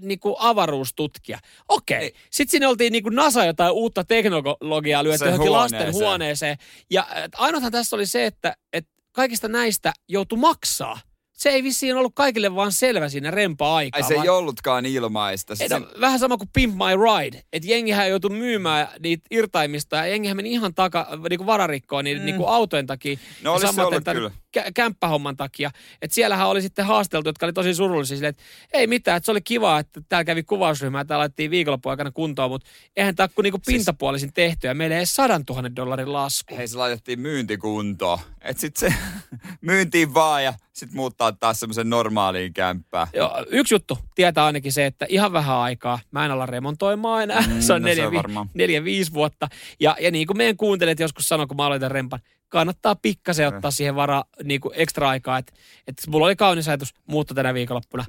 niinku 0.00 0.36
avaruustutkija. 0.38 1.38
Okei. 1.68 1.98
Niin. 1.98 2.12
Sitten 2.30 2.50
sinne 2.50 2.66
oltiin 2.66 2.92
niinku 2.92 3.10
NASA 3.10 3.44
jotain 3.44 3.72
uutta 3.72 4.04
teknologiaa 4.04 5.04
lyöty 5.04 5.24
johonkin 5.24 5.52
lasten 5.52 5.78
huoneeseen. 5.78 6.04
huoneeseen. 6.04 6.56
Ja 6.90 7.06
ainoathan 7.36 7.72
tässä 7.72 7.96
oli 7.96 8.06
se, 8.06 8.26
että, 8.26 8.56
että 8.72 8.90
kaikista 9.12 9.48
näistä 9.48 9.92
joutui 10.08 10.38
maksaa. 10.38 11.00
Se 11.38 11.48
ei 11.48 11.62
vissiin 11.62 11.96
ollut 11.96 12.12
kaikille 12.14 12.54
vaan 12.54 12.72
selvä 12.72 13.08
siinä 13.08 13.30
rempa-aikaa. 13.30 13.98
Ai 13.98 14.08
se 14.08 14.14
vaan- 14.14 14.24
ei 14.26 14.30
ollutkaan 14.30 14.86
ilmaista. 14.86 15.56
Se, 15.56 15.64
ei, 15.64 15.68
no, 15.68 15.86
vähän 16.00 16.18
sama 16.18 16.36
kuin 16.36 16.50
Pimp 16.52 16.74
My 16.74 16.84
Ride. 16.84 17.42
Että 17.52 17.68
jengihän 17.68 18.10
joutui 18.10 18.30
myymään 18.30 18.88
niitä 19.00 19.26
irtaimista 19.30 19.96
ja 19.96 20.06
jengihän 20.06 20.36
meni 20.36 20.52
ihan 20.52 20.74
taka, 20.74 21.06
niinku 21.30 21.46
vararikkoon 21.46 22.04
niiden 22.04 22.22
mm. 22.22 22.26
niinku 22.26 22.46
autojen 22.46 22.86
takia. 22.86 23.18
No 23.42 23.52
olisi 23.52 23.74
se 23.74 23.82
ollut 23.82 24.04
kyllä. 24.12 24.30
kä- 24.58 24.70
kämppähomman 24.74 25.36
takia. 25.36 25.70
Että 26.02 26.14
siellähän 26.14 26.48
oli 26.48 26.62
sitten 26.62 26.84
haasteltu, 26.84 27.28
jotka 27.28 27.46
oli 27.46 27.52
tosi 27.52 27.74
surullisia 27.74 28.16
silleen, 28.16 28.30
että 28.30 28.42
ei 28.72 28.86
mitään, 28.86 29.16
että 29.16 29.24
se 29.24 29.30
oli 29.30 29.40
kiva, 29.40 29.78
että 29.78 30.00
täällä 30.08 30.24
kävi 30.24 30.42
kuvausryhmä 30.42 30.98
ja 30.98 31.04
täällä 31.04 31.20
laitettiin 31.20 31.50
viikonlopun 31.50 31.90
aikana 31.90 32.10
kuntoon, 32.10 32.50
mutta 32.50 32.70
eihän 32.96 33.16
tämä 33.16 33.28
kuin 33.28 33.42
niinku 33.44 33.60
pintapuolisin 33.66 34.32
tehty 34.32 34.66
ja 34.66 34.74
meille 34.74 34.94
ei 34.94 34.98
edes 34.98 35.14
sadan 35.14 35.44
tuhannen 35.44 35.76
dollarin 35.76 36.12
lasku. 36.12 36.56
Hei, 36.56 36.68
se 36.68 36.76
laitettiin 36.76 37.20
myyntikuntoon. 37.20 38.18
Et 38.40 38.58
sit 38.58 38.76
se 38.76 38.94
myyntiin 39.60 40.14
vaan 40.14 40.44
ja 40.44 40.54
sit 40.78 40.92
muuttaa 40.92 41.32
taas 41.32 41.60
semmoisen 41.60 41.90
normaaliin 41.90 42.52
kämppään. 42.54 43.06
Joo, 43.12 43.44
yksi 43.50 43.74
juttu 43.74 43.98
tietää 44.14 44.44
ainakin 44.44 44.72
se, 44.72 44.86
että 44.86 45.06
ihan 45.08 45.32
vähän 45.32 45.56
aikaa 45.56 45.98
mä 46.10 46.24
en 46.24 46.30
ala 46.30 46.46
remontoimaan 46.46 47.22
enää. 47.22 47.40
Mm, 47.40 47.52
Mm, 47.54 47.60
se 47.66 47.72
on 47.72 47.82
no 47.82 47.88
neljä, 47.88 48.02
se 48.02 48.06
on 48.06 48.12
vi- 48.12 48.50
neljä, 48.54 48.84
viisi 48.84 49.12
vuotta. 49.12 49.48
Ja, 49.80 49.96
ja 50.00 50.10
niin 50.10 50.26
kuin 50.26 50.36
meidän 50.36 50.56
kuuntelijat 50.56 51.00
joskus 51.00 51.28
sanoi, 51.28 51.46
kun 51.46 51.56
mä 51.56 51.66
aloitan 51.66 51.90
rempan, 51.90 52.20
kannattaa 52.48 52.94
pikkasen 52.94 53.48
ottaa 53.48 53.70
siihen 53.70 53.94
varaa 53.94 54.24
niin 54.44 54.60
kuin 54.60 54.72
ekstra 54.76 55.08
aikaa. 55.08 55.38
Että 55.38 55.52
et 55.86 55.94
mulla 56.08 56.26
oli 56.26 56.36
kaunis 56.36 56.68
ajatus 56.68 56.94
muutto 57.06 57.34
tänä 57.34 57.54
viikonloppuna. 57.54 58.04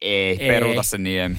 Ei, 0.00 0.36
Ei. 0.42 0.48
peruuta 0.48 0.82
se 0.82 0.98
niemi. 0.98 1.36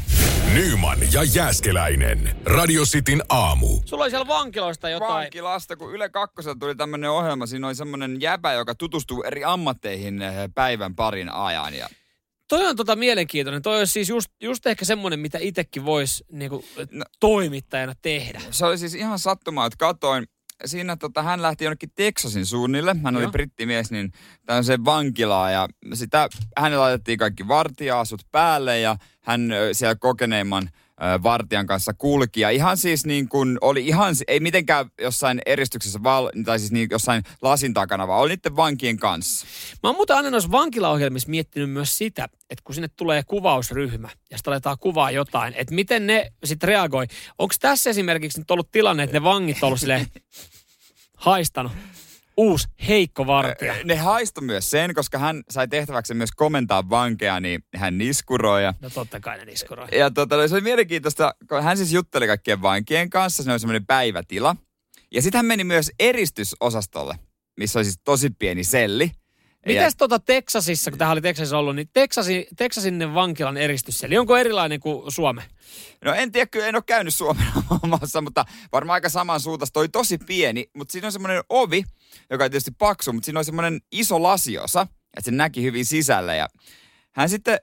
Nyman 0.54 0.98
ja 1.13 1.24
Jääskeläinen. 1.24 2.38
Radio 2.46 2.84
Cityn 2.84 3.22
aamu. 3.30 3.67
Sulla 3.86 4.04
oli 4.04 4.10
siellä 4.10 4.28
vankiloista 4.28 4.89
jotain. 4.89 5.13
Vankilasta, 5.13 5.76
kun 5.76 5.93
Yle 5.93 6.10
Kakkosella 6.10 6.56
tuli 6.60 6.76
tämmönen 6.76 7.10
ohjelma, 7.12 7.46
siinä 7.46 7.67
oli 7.67 7.76
semmonen 7.76 8.22
jäbä, 8.22 8.54
joka 8.54 8.76
tutustuu 8.76 9.24
eri 9.24 9.43
ammatteihin 9.43 10.22
eh, 10.22 10.34
päivän 10.56 10.96
parin 10.96 11.30
ajan. 11.30 11.74
Ja 11.74 11.89
Toi 12.50 12.65
on 12.67 12.76
tota 12.76 12.96
mielenkiintoinen. 12.96 13.62
Toi 13.62 13.80
olisi 13.80 13.93
siis 13.93 14.10
just, 14.10 14.30
just 14.41 14.67
ehkä 14.67 14.86
semmoinen, 14.86 15.20
mitä 15.20 15.38
itsekin 15.41 15.86
voisi 15.86 16.26
niinku, 16.32 16.65
No. 16.91 17.06
toimittajana 17.20 17.93
tehdä. 18.02 18.41
se 18.52 18.65
oli 18.65 18.78
siis 18.78 18.96
ihan 18.96 19.20
sattumaa, 19.20 19.65
että 19.65 19.78
katoin. 19.78 20.26
Siinä 20.65 20.96
tota, 20.96 21.24
hän 21.24 21.41
lähti 21.41 21.63
jonnekin 21.63 21.91
Texasin 21.96 22.46
suunnille. 22.46 22.96
Hän 23.04 23.15
oli 23.15 23.24
Joo. 23.24 23.32
brittimies, 23.32 23.91
niin 23.91 24.12
tämmöiseen 24.46 24.86
vankilaan. 24.86 25.54
Ja 25.54 25.67
sitä, 25.93 26.30
hänelle 26.58 26.82
laitettiin 26.82 27.17
kaikki 27.17 27.48
vartijaasut 27.48 28.22
päälle 28.32 28.80
ja 28.80 28.98
hän 29.22 29.52
siellä 29.72 29.96
kokeneimman 29.96 30.70
vartijan 31.24 31.68
kanssa 31.68 31.94
kulki. 31.94 32.42
Ja 32.42 32.50
ihan 32.50 32.78
siis 32.78 33.06
niin 33.06 33.30
kuin 33.30 33.58
oli 33.62 33.88
ihan, 33.88 34.16
ei 34.28 34.40
mitenkään 34.40 34.92
jossain 35.02 35.42
eristyksessä, 35.46 36.04
val, 36.04 36.30
tai 36.46 36.60
siis 36.60 36.72
niin 36.72 36.88
jossain 36.92 37.24
lasin 37.42 37.74
takana, 37.74 38.08
vaan 38.08 38.22
oli 38.22 38.30
niiden 38.30 38.56
vankien 38.56 38.98
kanssa. 38.98 39.48
Mä 39.84 39.90
oon 39.90 39.96
muuten 39.96 40.16
aina 40.16 40.30
noissa 40.30 40.52
vankilaohjelmissa 40.52 41.30
miettinyt 41.30 41.70
myös 41.72 41.98
sitä, 41.98 42.30
että 42.50 42.64
kun 42.64 42.76
sinne 42.76 42.88
tulee 42.88 43.24
kuvausryhmä 43.24 44.10
ja 44.32 44.38
sitten 44.38 44.52
aletaan 44.52 44.78
kuvaa 44.80 45.12
jotain, 45.12 45.54
että 45.58 45.76
miten 45.76 46.08
ne 46.08 46.32
sitten 46.44 46.68
reagoi. 46.68 47.08
Onko 47.40 47.56
tässä 47.62 47.90
esimerkiksi 47.90 48.40
nyt 48.40 48.52
ollut 48.52 48.72
tilanne, 48.72 49.04
että 49.04 49.16
ne 49.16 49.24
vangit 49.24 49.58
on 49.62 49.68
ollut 49.68 49.80
silleen 49.80 50.08
haistanut 51.18 51.72
uusi 52.38 52.67
heikko 52.88 53.28
vartija? 53.28 53.76
Ne 53.84 53.95
haistoi 53.95 54.43
myös 54.43 54.69
sen, 54.69 54.93
koska 54.93 55.17
hän 55.17 55.43
sai 55.50 55.67
tehtäväksi 55.67 56.13
myös 56.13 56.32
komentaa 56.36 56.89
vankeja, 56.89 57.39
niin 57.39 57.63
hän 57.76 57.97
niskuroi 57.97 58.63
ja 58.63 58.73
No 58.82 58.89
totta 58.89 59.19
kai 59.19 59.38
ne 59.38 59.45
niskuroi. 59.45 59.88
Ja 59.91 60.12
tota, 60.12 60.47
se 60.47 60.56
oli 60.56 60.62
mielenkiintoista, 60.62 61.36
kun 61.50 61.63
hän 61.63 61.78
siis 61.78 61.93
jutteli 61.93 62.28
kaikkien 62.28 62.62
vankien 62.62 63.10
kanssa, 63.10 63.43
se 63.43 63.52
oli 63.52 63.60
semmoinen 63.60 63.86
päivätila. 63.86 64.56
Ja 65.12 65.21
sitten 65.21 65.39
hän 65.39 65.45
meni 65.45 65.63
myös 65.63 65.91
eristysosastolle, 66.00 67.19
missä 67.60 67.80
oli 67.80 67.84
siis 67.84 68.00
tosi 68.04 68.30
pieni 68.30 68.63
selli. 68.63 69.12
Mitäs 69.65 69.95
tota 69.95 70.19
Teksasissa, 70.19 70.91
kun 70.91 70.97
tähän 70.97 71.12
oli 71.12 71.21
Teksasissa 71.21 71.58
ollut, 71.58 71.76
niin 71.76 71.89
Teksasin, 71.93 72.45
Teksasin 72.58 73.13
vankilan 73.13 73.58
eristys 73.58 73.97
siellä, 73.97 74.19
onko 74.19 74.38
erilainen 74.38 74.80
kuin 74.80 75.12
Suome? 75.12 75.43
No 76.06 76.13
en 76.13 76.32
tiedä, 76.32 76.45
kyllä 76.45 76.67
en 76.67 76.76
ole 76.76 76.84
käynyt 76.86 77.13
Suomen 77.13 77.45
omassa, 77.84 78.21
mutta 78.21 78.45
varmaan 78.71 78.93
aika 78.93 79.10
saman 79.10 79.39
suuntaista. 79.39 79.73
Toi 79.73 79.89
tosi 79.89 80.17
pieni, 80.17 80.69
mutta 80.73 80.91
siinä 80.91 81.08
on 81.08 81.12
semmoinen 81.12 81.43
ovi, 81.50 81.84
joka 82.30 82.43
on 82.43 82.52
tietysti 82.52 82.72
paksu, 82.72 83.13
mutta 83.13 83.26
siinä 83.26 83.39
on 83.39 83.46
semmoinen 83.46 83.82
iso 83.91 84.24
lasiosa, 84.24 84.82
että 85.17 85.26
se 85.26 85.32
näki 85.32 85.63
hyvin 85.63 85.86
sisällä. 85.86 86.36
Ja 86.36 86.48
hän 87.15 87.30
sitten 87.30 87.60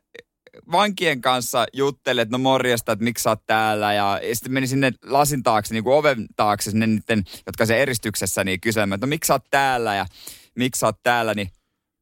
vankien 0.73 1.21
kanssa 1.21 1.67
jutteli, 1.73 2.21
että 2.21 2.33
no 2.33 2.39
morjesta, 2.39 2.93
että 2.93 3.05
miksi 3.05 3.23
sä 3.23 3.31
oot 3.31 3.47
täällä. 3.47 3.93
Ja 3.93 4.21
sitten 4.33 4.53
meni 4.53 4.67
sinne 4.67 4.93
lasin 5.03 5.43
taakse, 5.43 5.75
niin 5.75 5.85
kuin 5.85 5.97
oven 5.97 6.27
taakse, 6.37 6.71
sinne 6.71 6.87
niiden, 6.87 7.25
jotka 7.47 7.67
se 7.67 7.83
eristyksessä, 7.83 8.45
niin 8.45 8.61
kysymään, 8.61 8.93
että 8.93 9.07
no 9.07 9.09
miksi 9.09 9.29
sä 9.29 9.35
oot 9.35 9.45
täällä 9.51 9.95
ja 9.95 10.07
miksi 10.55 10.79
sä 10.79 10.87
oot 10.87 11.03
täällä, 11.03 11.35
niin 11.35 11.51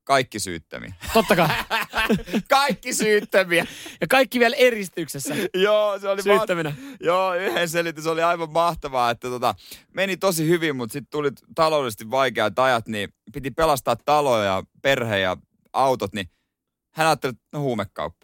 kaikki 0.04 0.38
syyttömiä. 0.38 0.92
Totta 1.12 1.36
kai. 1.36 1.48
kaikki 2.48 2.94
syyttömiä. 2.94 3.66
Ja 4.00 4.06
kaikki 4.06 4.40
vielä 4.40 4.56
eristyksessä 4.56 5.34
Joo, 5.54 5.98
se 5.98 6.08
oli 6.08 6.22
syyttäminä. 6.22 6.72
Joo, 7.00 7.34
yhden 7.34 7.68
selitys 7.68 8.06
oli 8.06 8.22
aivan 8.22 8.50
mahtavaa, 8.52 9.10
että 9.10 9.28
tota, 9.28 9.54
meni 9.94 10.16
tosi 10.16 10.48
hyvin, 10.48 10.76
mutta 10.76 10.92
sitten 10.92 11.10
tuli 11.10 11.30
taloudellisesti 11.54 12.10
vaikeat 12.10 12.58
ajat, 12.58 12.88
niin 12.88 13.08
piti 13.32 13.50
pelastaa 13.50 13.96
talo 13.96 14.42
ja 14.42 14.62
perhe 14.82 15.18
ja 15.18 15.36
autot, 15.72 16.12
niin 16.12 16.30
hän 16.94 17.06
ajatteli, 17.06 17.30
että 17.30 17.44
no 17.52 17.60
huumekauppa. 17.60 18.21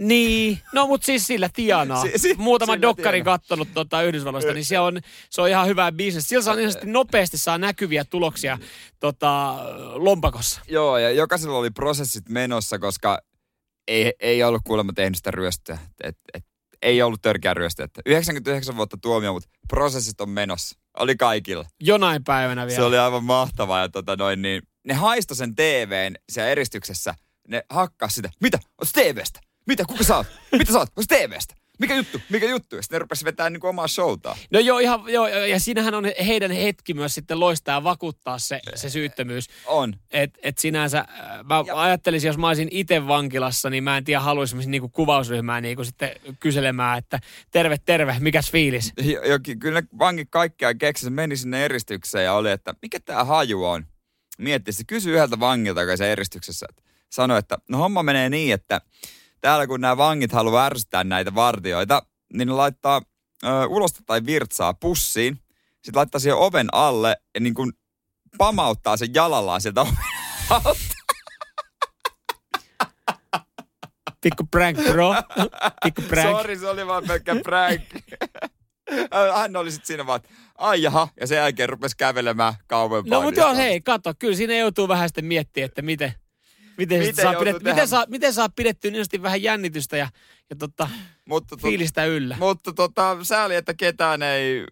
Niin, 0.00 0.58
no 0.72 0.86
mutta 0.86 1.04
siis 1.04 1.26
sillä 1.26 1.48
tienaa. 1.52 2.02
Si- 2.02 2.12
si- 2.18 2.34
Muutaman 2.38 2.74
sillä 2.76 2.82
dokkarin 2.82 3.24
tienaa. 3.24 3.38
kattonut 3.38 3.68
tota 3.74 4.02
Yhdysvalloista, 4.02 4.52
niin 4.52 4.64
se 4.64 4.78
on, 4.78 5.00
se 5.30 5.42
on 5.42 5.48
ihan 5.48 5.66
hyvä 5.66 5.92
bisnes. 5.92 6.28
Sillä 6.28 6.42
saa 6.42 6.54
niin 6.56 6.70
nopeasti 6.84 7.38
saa 7.38 7.58
näkyviä 7.58 8.04
tuloksia 8.04 8.58
tota, 9.00 9.56
lompakossa. 9.94 10.60
Joo, 10.68 10.98
ja 10.98 11.10
jokaisella 11.10 11.58
oli 11.58 11.70
prosessit 11.70 12.28
menossa, 12.28 12.78
koska 12.78 13.18
ei, 13.88 14.12
ei 14.20 14.42
ollut 14.42 14.62
kuulemma 14.64 14.92
tehnyt 14.92 15.16
sitä 15.16 15.30
ryöstöä. 15.30 15.78
Et, 16.04 16.18
et, 16.34 16.44
ei 16.82 17.02
ollut 17.02 17.22
törkeä 17.22 17.54
ryöstö. 17.54 17.84
Että 17.84 18.02
99 18.06 18.76
vuotta 18.76 18.96
tuomio, 19.02 19.32
mutta 19.32 19.48
prosessit 19.68 20.20
on 20.20 20.30
menossa. 20.30 20.78
Oli 20.98 21.16
kaikilla. 21.16 21.64
Jonain 21.80 22.24
päivänä 22.24 22.66
vielä. 22.66 22.76
Se 22.76 22.82
oli 22.82 22.98
aivan 22.98 23.24
mahtavaa. 23.24 23.80
Ja 23.80 23.88
tota 23.88 24.16
noin, 24.16 24.42
niin, 24.42 24.62
ne 24.84 24.94
haisto 24.94 25.34
sen 25.34 25.54
TVn 25.54 26.14
siellä 26.32 26.50
eristyksessä. 26.50 27.14
Ne 27.48 27.64
hakkas 27.70 28.14
sitä. 28.14 28.30
Mitä? 28.40 28.58
Onko 28.62 28.92
TVstä? 28.92 29.40
Mitä? 29.70 29.84
Kuka 29.88 30.04
sä 30.04 30.16
oot? 30.16 30.26
Mitä 30.52 30.72
sä 30.72 30.78
oot? 30.78 30.88
Onko 30.96 31.02
TVstä? 31.08 31.54
Mikä 31.78 31.94
juttu? 31.94 32.20
Mikä 32.28 32.46
juttu? 32.46 32.76
Ja 32.76 32.82
sitten 32.82 32.96
ne 32.96 32.98
rupesi 32.98 33.24
vetämään 33.24 33.52
niin 33.52 33.66
omaa 33.66 33.88
showtaan. 33.88 34.36
No 34.50 34.60
joo, 34.60 34.78
ihan, 34.78 35.00
joo, 35.08 35.26
ja 35.28 35.60
siinähän 35.60 35.94
on 35.94 36.04
heidän 36.26 36.50
hetki 36.50 36.94
myös 36.94 37.14
sitten 37.14 37.40
loistaa 37.40 37.74
ja 37.74 37.84
vakuuttaa 37.84 38.38
se, 38.38 38.60
se 38.74 38.90
syyttömyys. 38.90 39.46
On. 39.66 39.94
Et, 40.10 40.38
et 40.42 40.58
sinänsä, 40.58 40.98
äh, 40.98 41.06
mä 41.44 41.64
Ja- 41.66 41.80
ajattelisin, 41.82 42.28
jos 42.28 42.38
mä 42.38 42.48
olisin 42.48 42.68
itse 42.70 43.06
vankilassa, 43.06 43.70
niin 43.70 43.84
mä 43.84 43.96
en 43.96 44.04
tiedä, 44.04 44.20
haluaisin 44.20 44.70
niinku 44.70 44.88
kuvausryhmää 44.88 45.60
niinku 45.60 45.84
sitten 45.84 46.10
kyselemään, 46.40 46.98
että 46.98 47.20
terve, 47.50 47.76
terve, 47.84 48.16
mikäs 48.20 48.50
fiilis? 48.50 48.92
Jo- 49.02 49.24
Jokin, 49.24 49.58
kyllä 49.58 49.80
ne 49.80 49.86
vangit 49.98 50.28
kaikkea 50.30 50.74
keksi. 50.74 51.04
Se 51.04 51.10
meni 51.10 51.36
sinne 51.36 51.64
eristykseen 51.64 52.24
ja 52.24 52.32
oli, 52.34 52.50
että 52.50 52.74
mikä 52.82 53.00
tämä 53.00 53.24
haju 53.24 53.64
on? 53.64 53.86
Mietti, 54.38 54.72
se 54.72 54.84
kysyi 54.86 55.12
yhdeltä 55.14 55.40
vangilta, 55.40 55.80
joka 55.80 55.96
se 55.96 56.12
eristyksessä. 56.12 56.66
Että 56.68 56.82
sanoi, 57.10 57.38
että 57.38 57.58
no 57.68 57.78
homma 57.78 58.02
menee 58.02 58.30
niin, 58.30 58.54
että 58.54 58.80
täällä 59.40 59.66
kun 59.66 59.80
nämä 59.80 59.96
vangit 59.96 60.32
haluaa 60.32 60.66
ärsyttää 60.66 61.04
näitä 61.04 61.34
vartioita, 61.34 62.02
niin 62.32 62.48
ne 62.48 62.54
laittaa 62.54 63.02
ö, 63.44 63.66
ulosta 63.66 64.00
tai 64.06 64.26
virtsaa 64.26 64.74
pussiin. 64.74 65.40
Sitten 65.72 65.94
laittaa 65.94 66.18
siihen 66.18 66.36
oven 66.36 66.68
alle 66.72 67.16
ja 67.34 67.40
niin 67.40 67.54
kuin 67.54 67.72
pamauttaa 68.38 68.96
sen 68.96 69.14
jalallaan 69.14 69.60
sieltä 69.60 69.80
oven 69.80 69.94
alta. 70.50 70.74
Pikku 74.20 74.44
prank, 74.50 74.78
bro. 74.92 75.14
Pikku 75.84 76.02
prank. 76.02 76.36
Sori, 76.38 76.58
se 76.58 76.68
oli 76.68 76.86
vaan 76.86 77.04
pelkkä 77.06 77.36
prank. 77.42 77.82
Hän 79.36 79.56
oli 79.56 79.70
sitten 79.70 79.86
siinä 79.86 80.06
vaan, 80.06 80.20
ai 80.58 80.82
jaha, 80.82 81.08
ja 81.20 81.26
sen 81.26 81.36
jälkeen 81.36 81.68
rupesi 81.68 81.96
kävelemään 81.96 82.54
kauempaa. 82.66 83.18
No 83.18 83.22
mutta 83.22 83.40
joo, 83.40 83.54
hei, 83.54 83.80
kato, 83.80 84.14
kyllä 84.18 84.36
siinä 84.36 84.56
joutuu 84.56 84.88
vähän 84.88 85.08
sitten 85.08 85.24
miettimään, 85.24 85.68
että 85.68 85.82
miten, 85.82 86.12
miten, 86.80 86.98
Miten 86.98 87.24
saa, 87.24 87.34
pidet, 87.34 87.62
miten, 87.62 87.88
saa, 87.88 88.04
miten 88.08 88.32
saa 88.32 88.48
pidettyä 88.48 88.90
niin 88.90 89.22
vähän 89.22 89.42
jännitystä 89.42 89.96
ja, 89.96 90.08
ja 90.50 90.56
tota, 90.56 90.88
mutta, 91.24 91.56
tot, 91.56 91.62
fiilistä 91.62 92.04
yllä. 92.04 92.36
mutta 92.38 92.72
tota, 92.72 93.16
sääli, 93.22 93.54
että 93.54 93.74
ketään 93.74 94.22
ei... 94.22 94.64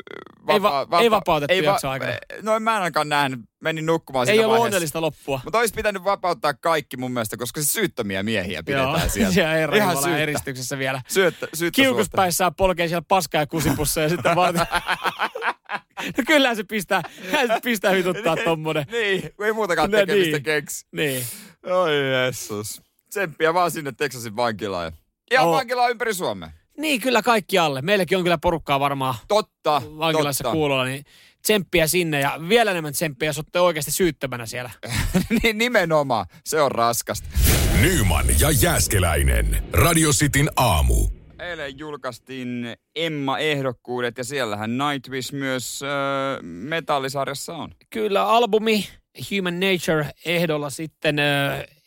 Ei 0.49 0.62
va- 0.62 0.87
ei 1.01 1.11
vapautettu 1.11 1.55
jakson 1.64 1.90
aikana. 1.90 2.12
No 2.42 2.57
en 2.57 2.62
mä 2.62 2.75
ainakaan 2.75 3.09
nähnyt, 3.09 3.40
menin 3.61 3.87
nukkumaan 3.87 4.29
Ei 4.29 4.35
siinä 4.35 4.47
ollut 4.47 4.51
vaiheessa. 4.59 4.66
onnellista 4.77 5.01
loppua. 5.01 5.40
Mutta 5.44 5.59
olisi 5.59 5.75
pitänyt 5.75 6.05
vapauttaa 6.05 6.55
kaikki 6.55 6.97
mun 6.97 7.12
mielestä, 7.12 7.37
koska 7.37 7.61
se 7.62 7.66
syyttömiä 7.66 8.23
miehiä 8.23 8.62
pidetään 8.62 9.11
sieltä. 9.11 9.35
siellä 9.35 9.53
Herra 9.61 9.77
Ihan 9.77 9.88
Jumala 9.88 10.07
syyttä. 10.07 10.23
eristyksessä 10.23 10.79
vielä. 10.79 11.03
Syyttä, 11.09 11.49
syyttä 11.55 11.77
Kiukuspäissään 11.77 12.55
polkee 12.55 12.88
siellä 12.88 13.05
paskaa 13.09 13.40
ja 13.42 13.47
kusipussa 13.47 14.01
ja 14.01 14.09
sitten 14.09 14.37
vaan... 14.37 14.55
no 16.16 16.25
kyllähän 16.27 16.57
se 16.57 16.64
pistää, 16.64 17.03
se 17.31 17.61
pistää 17.62 17.92
vituttaa 17.94 18.37
tommonen. 18.44 18.87
Niin, 18.90 19.31
ei 19.44 19.53
muutakaan 19.53 19.90
No 19.90 19.99
tekemistä 19.99 20.33
niin. 20.37 20.42
keksi. 20.42 20.87
Niin. 20.92 21.23
Oi 21.70 22.11
Jeesus. 22.12 22.83
Tsemppiä 23.11 23.54
vaan 23.54 23.70
sinne 23.70 23.92
Texasin 23.92 24.37
vankilaan. 24.37 24.85
ja- 24.85 24.92
Ihan 25.31 25.46
Oo. 25.46 25.52
vankilaa 25.52 25.88
ympäri 25.88 26.14
Suomea. 26.14 26.50
Niin, 26.78 27.00
kyllä 27.00 27.22
kaikki 27.22 27.59
alle. 27.59 27.83
Meilläkin 27.83 28.18
on 28.18 28.24
kyllä 28.24 28.38
porukkaa 28.38 28.81
varmaan 28.81 29.14
Totta, 29.28 29.83
vankilassa 29.98 30.44
totta. 30.44 30.54
kuulolla, 30.54 30.85
niin 30.85 31.04
tsemppiä 31.42 31.87
sinne 31.87 32.20
ja 32.20 32.38
vielä 32.48 32.70
enemmän 32.70 32.92
tsemppiä, 32.92 33.28
jos 33.28 33.38
olette 33.38 33.61
oikeasti 33.61 33.90
syyttömänä 33.90 34.46
siellä. 34.46 34.70
niin 35.42 35.59
nimenomaan, 35.59 36.26
se 36.44 36.62
on 36.62 36.72
raskasta. 36.72 37.28
Nyman 37.81 38.26
ja 38.40 38.50
Jääskeläinen. 38.50 39.62
Radio 39.72 40.11
Cityn 40.11 40.48
aamu. 40.57 41.09
Eilen 41.38 41.78
julkaistiin 41.78 42.76
Emma-ehdokkuudet 42.96 44.18
ja 44.18 44.24
siellähän 44.24 44.78
Nightwish 44.78 45.33
myös 45.33 45.81
äh, 45.83 45.88
metallisarjassa 46.42 47.54
on. 47.54 47.74
Kyllä 47.90 48.26
albumi 48.28 48.88
Human 49.31 49.61
Nature 49.61 50.11
ehdolla 50.24 50.70
sitten 50.70 51.16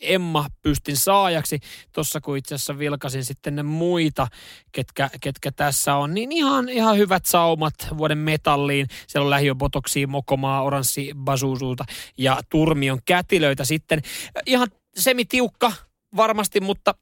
Emma 0.01 0.45
pystin 0.61 0.97
saajaksi. 0.97 1.59
Tuossa 1.91 2.21
kun 2.21 2.37
itse 2.37 2.55
asiassa 2.55 2.79
vilkasin 2.79 3.25
sitten 3.25 3.55
ne 3.55 3.63
muita, 3.63 4.27
ketkä, 4.71 5.09
ketkä 5.21 5.51
tässä 5.51 5.95
on, 5.95 6.13
niin 6.13 6.31
ihan, 6.31 6.69
ihan 6.69 6.97
hyvät 6.97 7.25
saumat 7.25 7.73
vuoden 7.97 8.17
metalliin. 8.17 8.87
Siellä 9.07 9.25
on 9.25 9.29
lähiöbotoksia, 9.29 10.07
mokomaa, 10.07 10.63
oranssi 10.63 11.11
basuusuuta 11.15 11.85
ja 12.17 12.41
turmion 12.49 12.99
kätilöitä 13.05 13.65
sitten. 13.65 14.01
Ihan 14.45 14.67
semitiukka 14.97 15.73
varmasti, 16.15 16.59
mutta 16.59 16.95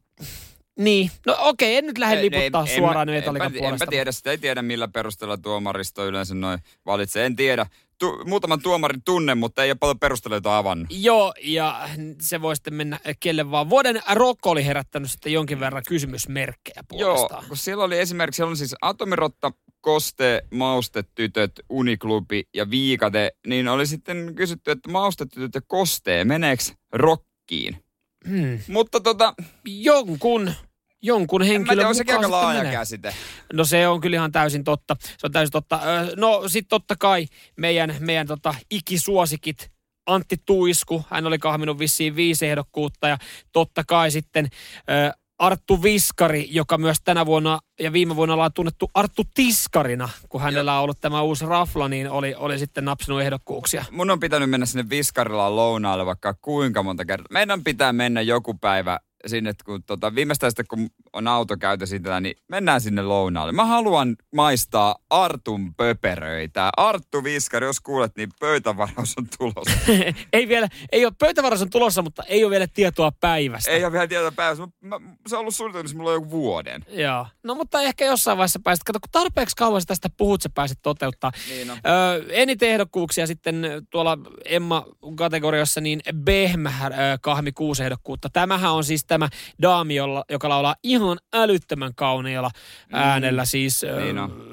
niin. 0.79 1.11
No 1.25 1.35
okei, 1.39 1.77
en 1.77 1.85
nyt 1.85 1.97
lähde 1.97 2.21
liputtaa 2.21 2.65
Ei, 2.67 2.77
suoraan 2.77 3.09
en, 3.09 3.15
Metallican 3.15 3.45
enpä, 3.47 3.59
puolesta. 3.59 3.83
enpä 3.85 3.91
tiedä, 3.91 4.11
sitä 4.11 4.31
ei 4.31 4.37
tiedä 4.37 4.61
millä 4.61 4.87
perusteella 4.87 5.37
tuomaristo 5.37 6.07
yleensä 6.07 6.35
noin 6.35 6.59
valitsee. 6.85 7.25
En 7.25 7.35
tiedä. 7.35 7.65
Tu, 7.99 8.23
muutaman 8.25 8.62
tuomarin 8.62 9.03
tunne, 9.05 9.35
mutta 9.35 9.63
ei 9.63 9.71
ole 9.71 9.77
paljon 9.79 9.99
perusteluita 9.99 10.57
avannut. 10.57 10.88
Joo, 10.89 11.33
ja 11.41 11.89
se 12.21 12.41
voi 12.41 12.55
sitten 12.55 12.73
mennä 12.73 12.99
kelle 13.19 13.51
vaan. 13.51 13.69
Vuoden 13.69 14.01
rock 14.13 14.45
oli 14.45 14.65
herättänyt 14.65 15.12
sitten 15.12 15.33
jonkin 15.33 15.59
verran 15.59 15.83
kysymysmerkkejä 15.88 16.83
Joo, 16.91 17.13
puolestaan. 17.13 17.45
kun 17.47 17.57
siellä 17.57 17.83
oli 17.83 17.99
esimerkiksi, 17.99 18.35
siellä 18.35 18.49
on 18.49 18.57
siis 18.57 18.75
Atomirotta, 18.81 19.51
Koste, 19.81 20.41
Maustetytöt, 20.51 21.51
Uniklubi 21.69 22.43
ja 22.53 22.69
Viikate, 22.69 23.31
niin 23.47 23.67
oli 23.67 23.88
sitten 23.88 24.35
kysytty, 24.35 24.71
että 24.71 24.91
Maustetytöt 24.91 25.55
ja 25.55 25.62
Koste, 25.67 26.25
meneekö 26.25 26.63
rockiin? 26.93 27.83
Hmm. 28.29 28.59
Mutta 28.67 28.99
tota, 28.99 29.33
Jonkun, 29.67 30.53
jonkun 31.01 31.41
en 31.41 31.47
mä 31.47 31.51
henkilön 31.53 31.77
tiedä, 31.77 31.88
on 31.88 31.95
aika 31.95 32.12
sitten 32.13 32.31
laaja 32.31 32.59
menee. 32.59 32.71
käsite. 32.71 33.13
No 33.53 33.65
se 33.65 33.88
on 33.88 34.01
kyllä 34.01 34.15
ihan 34.15 34.31
täysin 34.31 34.63
totta. 34.63 34.95
Se 35.01 35.27
on 35.27 35.31
täysin 35.31 35.51
totta. 35.51 35.79
No 36.15 36.43
sitten 36.47 36.69
totta 36.69 36.95
kai 36.99 37.25
meidän, 37.57 37.95
meidän 37.99 38.27
tota, 38.27 38.55
ikisuosikit 38.71 39.71
Antti 40.05 40.35
Tuisku, 40.45 41.05
hän 41.09 41.27
oli 41.27 41.38
kahminut 41.38 41.79
vissiin 41.79 42.15
viisi 42.15 42.47
ehdokkuutta 42.47 43.07
ja 43.07 43.17
totta 43.51 43.83
kai 43.88 44.12
sitten 44.12 44.47
ö, 44.89 45.12
Arttu 45.39 45.83
Viskari, 45.83 46.47
joka 46.49 46.77
myös 46.77 46.97
tänä 47.03 47.25
vuonna 47.25 47.59
ja 47.79 47.93
viime 47.93 48.15
vuonna 48.15 48.33
ollaan 48.33 48.53
tunnettu 48.53 48.91
Arttu 48.93 49.23
Tiskarina, 49.33 50.09
kun 50.29 50.41
hänellä 50.41 50.77
on 50.77 50.83
ollut 50.83 51.01
tämä 51.01 51.21
uusi 51.21 51.45
rafla, 51.45 51.89
niin 51.89 52.09
oli, 52.09 52.35
oli 52.35 52.59
sitten 52.59 52.85
napsinut 52.85 53.21
ehdokkuuksia. 53.21 53.85
Mun 53.91 54.09
on 54.09 54.19
pitänyt 54.19 54.49
mennä 54.49 54.65
sinne 54.65 54.89
Viskarilaan 54.89 55.55
lounaalle 55.55 56.05
vaikka 56.05 56.33
kuinka 56.41 56.83
monta 56.83 57.05
kertaa. 57.05 57.27
Meidän 57.31 57.63
pitää 57.63 57.93
mennä 57.93 58.21
joku 58.21 58.53
päivä 58.53 58.99
sinne, 59.25 59.53
kun 59.65 59.84
tota, 59.84 60.15
viimeistään 60.15 60.51
sitten 60.51 60.65
kun 60.67 60.89
on 61.13 61.27
auto 61.27 61.58
käytä 61.58 61.86
siitä, 61.86 62.19
niin 62.19 62.36
mennään 62.47 62.82
sinne 62.82 63.01
lounaalle. 63.01 63.51
Mä 63.51 63.65
haluan 63.65 64.15
maistaa 64.36 64.95
Artun 65.10 65.75
pöperöitä. 65.75 66.69
Arttu 66.77 67.23
Viskari, 67.23 67.65
jos 67.65 67.79
kuulet, 67.79 68.12
niin 68.17 68.29
pöytävaraus 68.39 69.15
on 69.17 69.27
tulossa. 69.38 69.91
ei 70.34 70.47
vielä, 70.47 70.67
ei 70.91 71.05
ole, 71.05 71.13
pöytävaraus 71.19 71.62
on 71.62 71.69
tulossa, 71.69 72.01
mutta 72.01 72.23
ei 72.23 72.43
ole 72.43 72.51
vielä 72.51 72.67
tietoa 72.67 73.12
päivästä. 73.19 73.71
Ei 73.71 73.84
ole 73.84 73.91
vielä 73.91 74.08
tietoa 74.08 74.32
päivästä. 74.32 74.67
Mä, 74.82 74.99
mä, 74.99 75.15
se 75.27 75.36
on 75.36 75.39
ollut 75.39 75.55
suunnitelmissa 75.55 75.97
mulla 75.97 76.10
on 76.10 76.15
joku 76.15 76.29
vuoden. 76.29 76.86
Joo. 76.89 77.27
No 77.43 77.55
mutta 77.55 77.82
ehkä 77.82 78.05
jossain 78.05 78.38
vaiheessa 78.38 78.60
pääset. 78.63 78.84
Kato, 78.84 78.99
kun 78.99 79.10
tarpeeksi 79.12 79.55
kauan 79.55 79.82
tästä 79.88 80.10
puhut, 80.17 80.41
sä 80.41 80.49
pääset 80.49 80.79
toteuttaa. 80.82 81.32
Niin 81.49 81.67
no. 81.67 81.73
Öö, 81.73 82.25
eniten 82.29 82.69
ehdokkuuksia 82.69 83.27
sitten 83.27 83.67
tuolla 83.89 84.17
Emma-kategoriassa, 84.45 85.82
niin 85.82 86.01
Behmä 86.15 86.69
äh, 86.69 86.91
kahmi 87.21 87.51
kuusi 87.51 87.84
ehdokkuutta. 87.84 88.29
Tämähän 88.29 88.71
on 88.71 88.84
siis 88.84 89.05
tämä 89.09 89.29
daami, 89.61 89.95
jolla, 89.95 90.23
joka 90.29 90.49
laulaa 90.49 90.75
ihan 90.83 91.17
älyttömän 91.33 91.95
kauniilla 91.95 92.51
äänellä. 92.93 93.45
Siis 93.45 93.83
öö, 93.83 93.99
Niin 94.03 94.17
on. 94.19 94.43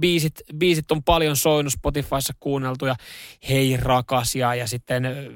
biisit, 0.00 0.34
biisit 0.56 0.92
on 0.92 1.02
paljon 1.02 1.36
soinut 1.36 1.72
Spotifyssa 1.72 2.32
kuunneltuja. 2.40 2.94
Hei 3.48 3.76
rakas 3.76 4.34
ja, 4.34 4.54
ja 4.54 4.66
sitten 4.66 5.04
öö, 5.04 5.32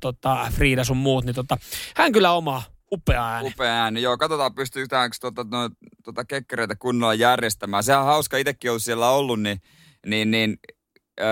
tota, 0.00 0.48
Frida 0.52 0.84
sun 0.84 0.96
muut. 0.96 1.24
Niin 1.24 1.34
tota, 1.34 1.56
hän 1.96 2.12
kyllä 2.12 2.32
omaa 2.32 2.62
upea 2.92 3.26
ääni. 3.28 3.48
Upea 3.48 3.82
ääni. 3.82 4.02
Joo, 4.02 4.18
katsotaan 4.18 4.54
pystytäänkö 4.54 5.16
tota, 5.20 5.44
no, 5.50 5.70
tota 6.04 6.24
kekkereitä 6.24 6.76
kunnolla 6.76 7.14
järjestämään. 7.14 7.82
Sehän 7.84 8.00
on 8.00 8.06
hauska, 8.06 8.36
itsekin 8.36 8.70
on 8.72 8.80
siellä 8.80 9.10
ollut, 9.10 9.40
niin, 9.40 9.60
niin, 10.06 10.30
niin 10.30 10.58
ö, 11.20 11.24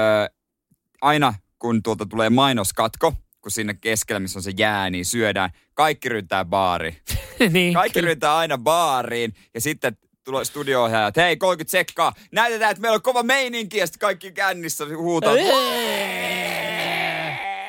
aina 1.01 1.35
kun 1.59 1.83
tuolta 1.83 2.07
tulee 2.07 2.31
mainoskatko, 2.31 3.15
kun 3.43 3.53
sinne 3.53 3.75
keskellä, 3.75 4.21
missä 4.21 4.39
on 4.39 4.43
se 4.43 4.53
jää, 4.59 4.91
niin 4.91 5.05
syödään. 5.05 5.51
Kaikki 5.75 6.09
ryntää 6.09 6.45
baariin. 6.45 6.97
niin, 7.51 7.75
Kaikki 7.75 7.99
kyllä. 7.99 8.09
ryntää 8.09 8.37
aina 8.37 8.59
baariin 8.59 9.35
ja 9.55 9.61
sitten 9.61 9.97
tulee 10.25 10.45
studio-ohjaaja, 10.45 11.07
että 11.07 11.23
hei 11.23 11.37
30 11.37 11.71
sekkaa, 11.71 12.13
näytetään, 12.33 12.71
että 12.71 12.81
meillä 12.81 12.95
on 12.95 13.03
kova 13.03 13.23
meininki 13.23 13.79
ja 13.79 13.87
sitten 13.87 14.01
kaikki 14.01 14.33
kännissä 14.33 14.85
huutaa. 14.97 15.35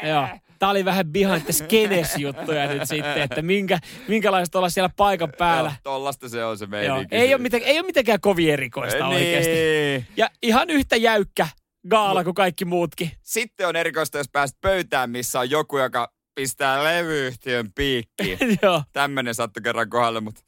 Joo. 0.07 0.27
Tämä 0.59 0.69
oli 0.69 0.85
vähän 0.85 1.05
behind 1.05 1.41
the 1.41 1.53
scenes 1.53 2.15
juttuja 2.17 2.67
nyt 2.67 2.87
sitten, 2.87 3.21
että 3.21 3.41
minkä, 3.41 3.79
minkälaista 4.07 4.57
olla 4.57 4.69
siellä 4.69 4.89
paikan 4.97 5.33
päällä. 5.37 5.69
Joo, 5.69 5.93
tollasta 5.93 6.29
se 6.29 6.45
on 6.45 6.57
se 6.57 6.65
Joo. 6.65 6.69
meininki. 6.69 7.15
Ei, 7.15 7.33
ole 7.33 7.41
miten, 7.41 7.61
ei 7.63 7.79
ole 7.79 7.85
mitenkään 7.85 8.21
kovin 8.21 8.49
erikoista 8.53 9.07
oikeasti. 9.07 9.51
niin. 9.51 10.07
Ja 10.17 10.29
ihan 10.41 10.69
yhtä 10.69 10.95
jäykkä 10.95 11.47
gaala 11.89 12.23
kuin 12.23 12.33
kaikki 12.33 12.65
muutkin. 12.65 13.11
Sitten 13.21 13.67
on 13.67 13.75
erikoista, 13.75 14.17
jos 14.17 14.29
pääset 14.31 14.57
pöytään, 14.61 15.09
missä 15.09 15.39
on 15.39 15.49
joku, 15.49 15.77
joka 15.77 16.13
pistää 16.35 16.83
levyyhtiön 16.83 17.73
piikkiin. 17.73 18.37
Joo. 18.61 18.83
Tämmönen 18.93 19.35
sattui 19.35 19.63
kerran 19.63 19.89
kohdalle, 19.89 20.19
mutta 20.19 20.41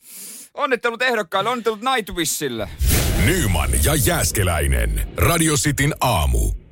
onnittelut 0.53 1.01
ehdokkaille, 1.01 1.49
onnittelut 1.49 1.81
Nightwishille. 1.81 2.69
Nyman 3.25 3.69
ja 3.83 3.95
Jääskeläinen. 3.95 5.07
Radio 5.17 5.53
Cityn 5.55 5.93
aamu. 6.01 6.64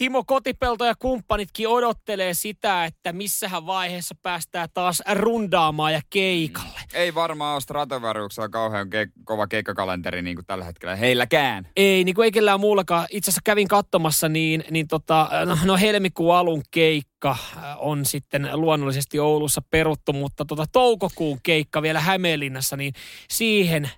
Timo 0.00 0.24
Kotipelto 0.24 0.84
ja 0.84 0.94
kumppanitkin 0.98 1.68
odottelee 1.68 2.34
sitä, 2.34 2.84
että 2.84 3.12
missähän 3.12 3.66
vaiheessa 3.66 4.14
päästään 4.22 4.68
taas 4.74 5.02
rundaamaan 5.12 5.92
ja 5.92 6.00
keikalle. 6.10 6.80
Ei 6.94 7.14
varmaan 7.14 7.52
ole 7.52 7.60
Stratovaruuksella 7.60 8.48
kauhean 8.48 8.86
ke- 8.86 9.12
kova 9.24 9.46
keikkakalenteri 9.46 10.22
niin 10.22 10.36
kuin 10.36 10.46
tällä 10.46 10.64
hetkellä 10.64 10.96
heilläkään. 10.96 11.68
Ei, 11.76 12.04
niin 12.04 12.14
kuin 12.14 12.24
ei 12.24 12.32
kellään 12.32 12.60
muullakaan. 12.60 13.06
Itse 13.10 13.30
asiassa 13.30 13.40
kävin 13.44 13.68
katsomassa, 13.68 14.28
niin, 14.28 14.64
niin 14.70 14.88
tota, 14.88 15.28
no, 15.46 15.58
no 15.64 15.76
helmikuun 15.76 16.36
alun 16.36 16.62
keikka 16.70 17.30
äh, 17.30 17.62
on 17.78 18.04
sitten 18.04 18.48
luonnollisesti 18.52 19.18
Oulussa 19.18 19.62
peruttu, 19.70 20.12
mutta 20.12 20.44
tota, 20.44 20.64
toukokuun 20.72 21.38
keikka 21.42 21.82
vielä 21.82 22.00
Hämeenlinnassa, 22.00 22.76
niin 22.76 22.92
siihen 23.30 23.84
äh, 23.84 23.90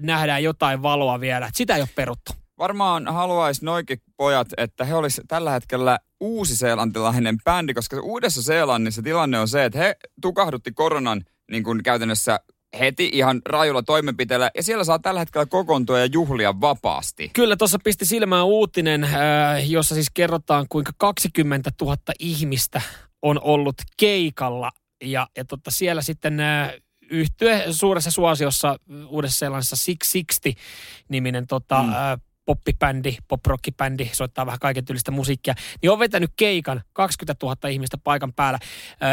nähdään 0.00 0.42
jotain 0.42 0.82
valoa 0.82 1.20
vielä. 1.20 1.50
Sitä 1.52 1.76
ei 1.76 1.82
ole 1.82 1.88
peruttu. 1.94 2.43
Varmaan 2.58 3.06
haluaisi 3.06 3.64
noikin 3.64 3.98
pojat, 4.16 4.48
että 4.56 4.84
he 4.84 4.94
olisi 4.94 5.22
tällä 5.28 5.50
hetkellä 5.50 5.98
uusi-seelantilainen 6.20 7.38
bändi, 7.44 7.74
koska 7.74 8.00
Uudessa-Seelannissa 8.00 9.02
tilanne 9.02 9.38
on 9.38 9.48
se, 9.48 9.64
että 9.64 9.78
he 9.78 9.96
tukahdutti 10.20 10.72
koronan 10.72 11.24
niin 11.50 11.64
kuin 11.64 11.82
käytännössä 11.82 12.40
heti 12.78 13.10
ihan 13.12 13.42
rajulla 13.46 13.82
toimenpiteellä, 13.82 14.50
ja 14.56 14.62
siellä 14.62 14.84
saa 14.84 14.98
tällä 14.98 15.20
hetkellä 15.20 15.46
kokoontua 15.46 15.98
ja 15.98 16.06
juhlia 16.06 16.60
vapaasti. 16.60 17.30
Kyllä, 17.32 17.56
tuossa 17.56 17.78
pisti 17.84 18.06
silmään 18.06 18.46
uutinen, 18.46 19.04
äh, 19.04 19.70
jossa 19.70 19.94
siis 19.94 20.10
kerrotaan, 20.14 20.66
kuinka 20.68 20.92
20 20.98 21.70
000 21.80 21.96
ihmistä 22.18 22.80
on 23.22 23.40
ollut 23.42 23.76
keikalla. 23.96 24.70
Ja, 25.04 25.28
ja 25.36 25.44
totta, 25.44 25.70
siellä 25.70 26.02
sitten 26.02 26.40
äh, 26.40 26.72
yhtye 27.10 27.64
suuressa 27.70 28.10
suosiossa 28.10 28.76
Uudessa-Seelannissa 29.08 29.76
660-niminen 29.76 31.46
tota, 31.46 31.82
mm. 31.82 31.88
äh, 31.88 32.20
poppibändi, 32.46 33.16
poprockkibändi, 33.28 34.10
soittaa 34.12 34.46
vähän 34.46 34.58
kaiken 34.60 34.84
tyylistä 34.84 35.10
musiikkia, 35.10 35.54
niin 35.82 35.90
on 35.90 35.98
vetänyt 35.98 36.30
keikan 36.36 36.82
20 36.92 37.46
000 37.46 37.68
ihmistä 37.68 37.98
paikan 37.98 38.32
päällä. 38.32 38.58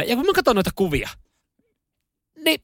Ja 0.08 0.16
kun 0.16 0.26
mä 0.26 0.34
katson 0.36 0.56
noita 0.56 0.70
kuvia, 0.76 1.10
niin 2.46 2.60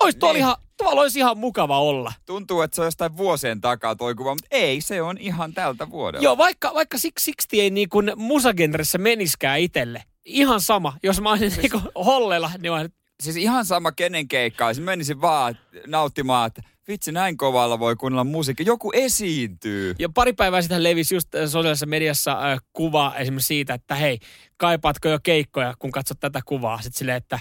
olisi 0.00 0.18
tuolla, 0.18 0.32
Niin. 0.32 0.40
ihan, 0.40 0.56
tuolla 0.76 1.00
olisi 1.00 1.18
ihan 1.18 1.38
mukava 1.38 1.80
olla. 1.80 2.12
Tuntuu, 2.26 2.60
että 2.62 2.74
se 2.74 2.80
on 2.80 2.86
jostain 2.86 3.16
vuosien 3.16 3.60
takaa 3.60 3.96
toi 3.96 4.14
kuva, 4.14 4.30
mutta 4.34 4.48
ei, 4.50 4.80
se 4.80 5.02
on 5.02 5.18
ihan 5.18 5.54
tältä 5.54 5.90
vuodelta. 5.90 6.24
Joo, 6.24 6.38
vaikka, 6.38 6.74
vaikka 6.74 6.98
Six 6.98 7.12
Sixty 7.18 7.56
ei 7.60 7.70
niin 7.70 7.88
kuin 7.88 8.12
musagenressä 8.16 8.98
meniskään 8.98 9.60
itselle. 9.60 10.02
Ihan 10.24 10.60
sama. 10.60 10.96
Jos 11.02 11.20
mä 11.20 11.30
olisin 11.30 11.52
niin 11.62 11.82
hollella, 12.04 12.50
niin 12.58 12.72
mä 12.72 12.88
Siis 13.22 13.36
ihan 13.36 13.64
sama 13.64 13.92
kenen 13.92 14.28
keikka, 14.28 14.66
olisi. 14.66 14.80
menisin 14.80 15.20
vaan 15.20 15.58
nauttimaan, 15.86 16.46
että 16.46 16.62
vitsi 16.88 17.12
näin 17.12 17.36
kovalla 17.36 17.78
voi 17.78 17.96
kuunnella 17.96 18.24
musiikki. 18.24 18.64
Joku 18.66 18.90
esiintyy. 18.94 19.94
ja 19.98 20.08
pari 20.08 20.32
päivää 20.32 20.62
sitten 20.62 20.82
levisi 20.82 21.14
just 21.14 21.34
äh, 21.34 21.40
sosiaalisessa 21.42 21.86
mediassa 21.86 22.52
äh, 22.52 22.58
kuva 22.72 23.14
esimerkiksi 23.16 23.46
siitä, 23.46 23.74
että 23.74 23.94
hei, 23.94 24.18
kaipaatko 24.56 25.08
jo 25.08 25.18
keikkoja, 25.22 25.74
kun 25.78 25.92
katsot 25.92 26.20
tätä 26.20 26.40
kuvaa. 26.44 26.82
Sitten 26.82 26.98
silleen, 26.98 27.16
että 27.16 27.40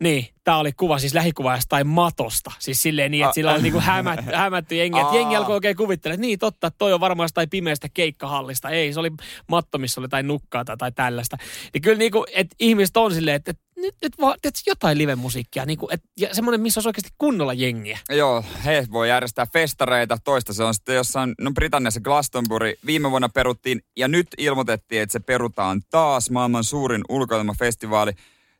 niin, 0.00 0.26
tämä 0.44 0.58
oli 0.58 0.72
kuva 0.72 0.98
siis 0.98 1.14
lähikuva 1.14 1.54
jostain 1.54 1.86
matosta. 1.86 2.52
Siis 2.58 2.82
silleen 2.82 3.10
niin, 3.10 3.24
että 3.24 3.28
Ah, 3.28 3.34
sillä 3.34 3.52
oli 3.52 3.62
niinku 3.62 3.80
hämät, 3.80 4.20
hämätty 4.34 4.74
jengi. 4.74 5.00
Että 5.00 5.16
jengi 5.16 5.36
alkoi 5.36 5.54
oikein 5.54 5.76
kuvittelemaan, 5.76 6.14
että 6.14 6.26
niin 6.26 6.38
totta, 6.38 6.66
että 6.66 6.78
toi 6.78 6.92
on 6.92 7.00
varmaan 7.00 7.24
jostain 7.24 7.50
pimeästä 7.50 7.88
keikkahallista. 7.94 8.70
Ei, 8.70 8.92
se 8.92 9.00
oli 9.00 9.10
matto, 9.48 9.78
missä 9.78 10.00
oli 10.00 10.04
jotain 10.04 10.26
nukkaa 10.26 10.64
tai, 10.64 10.76
tai 10.76 10.92
tällaista. 10.92 11.36
Niin 11.74 11.82
kyllä 11.82 11.98
niinku, 11.98 12.26
että 12.34 12.56
ihmiset 12.60 12.96
on 12.96 13.14
silleen, 13.14 13.36
että, 13.36 13.52
nyt, 13.76 13.94
nyt 14.02 14.12
vaan, 14.20 14.38
tiedätkö, 14.42 14.60
jotain 14.66 14.98
live-musiikkia. 14.98 15.66
Niinku, 15.66 15.88
että, 15.90 16.08
ja 16.20 16.34
semmoinen, 16.34 16.60
missä 16.60 16.78
olisi 16.78 16.88
oikeasti 16.88 17.10
kunnolla 17.18 17.52
jengiä. 17.52 17.98
Joo, 18.10 18.44
he 18.64 18.86
voi 18.92 19.08
järjestää 19.08 19.46
festareita. 19.52 20.18
Toista 20.24 20.52
se 20.52 20.64
on 20.64 20.74
sitten 20.74 20.94
jossain, 20.94 21.34
no 21.40 21.50
Britanniassa 21.52 22.00
Glastonbury 22.00 22.74
viime 22.86 23.10
vuonna 23.10 23.28
peruttiin 23.28 23.80
ja 23.96 24.08
nyt 24.08 24.28
ilmoitettiin, 24.38 25.02
että 25.02 25.12
se 25.12 25.20
perutaan 25.20 25.82
taas 25.90 26.30
maailman 26.30 26.64
suurin 26.64 27.02
ulkoilmafestivaali. 27.08 28.12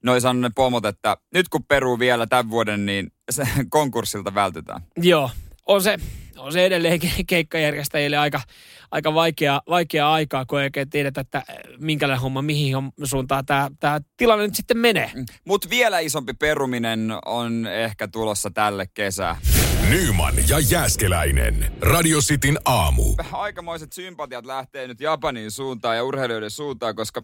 Noi 0.04 0.20
sanoi 0.20 0.42
ne 0.42 0.50
pomot, 0.54 0.84
että 0.84 1.16
nyt 1.34 1.48
kun 1.48 1.64
peruu 1.64 1.98
vielä 1.98 2.26
tämän 2.26 2.50
vuoden, 2.50 2.86
niin 2.86 3.12
se 3.30 3.44
konkurssilta 3.68 4.34
vältytään. 4.34 4.80
Joo, 4.96 5.30
on 5.66 5.82
se, 5.82 5.96
on 6.38 6.52
se 6.52 6.66
edelleen 6.66 7.00
ke- 7.02 7.24
keikkajärjestäjille 7.28 8.16
aika, 8.16 8.40
aika 8.90 9.14
vaikea, 9.14 9.60
vaikea 9.68 10.12
aikaa, 10.12 10.46
kun 10.46 10.60
ei 10.60 10.64
oikein 10.64 10.90
tiedetä, 10.90 11.20
että 11.20 11.42
minkälainen 11.78 12.22
homma, 12.22 12.42
mihin 12.42 12.74
suuntaan 13.04 13.46
tämä, 13.46 13.70
tämä 13.80 14.00
tilanne 14.16 14.44
nyt 14.46 14.54
sitten 14.54 14.78
menee. 14.78 15.10
Mutta 15.44 15.70
vielä 15.70 15.98
isompi 15.98 16.32
peruminen 16.34 17.12
on 17.24 17.66
ehkä 17.66 18.08
tulossa 18.08 18.50
tälle 18.50 18.86
kesää. 18.94 19.36
Nyman 19.90 20.34
ja 20.48 20.58
Jääskeläinen. 20.58 21.72
Radio 21.80 22.18
Cityn 22.20 22.58
aamu. 22.64 23.14
Aikamoiset 23.32 23.92
sympatiat 23.92 24.46
lähtee 24.46 24.86
nyt 24.86 25.00
Japanin 25.00 25.50
suuntaan 25.50 25.96
ja 25.96 26.04
urheilijoiden 26.04 26.50
suuntaan, 26.50 26.96
koska 26.96 27.22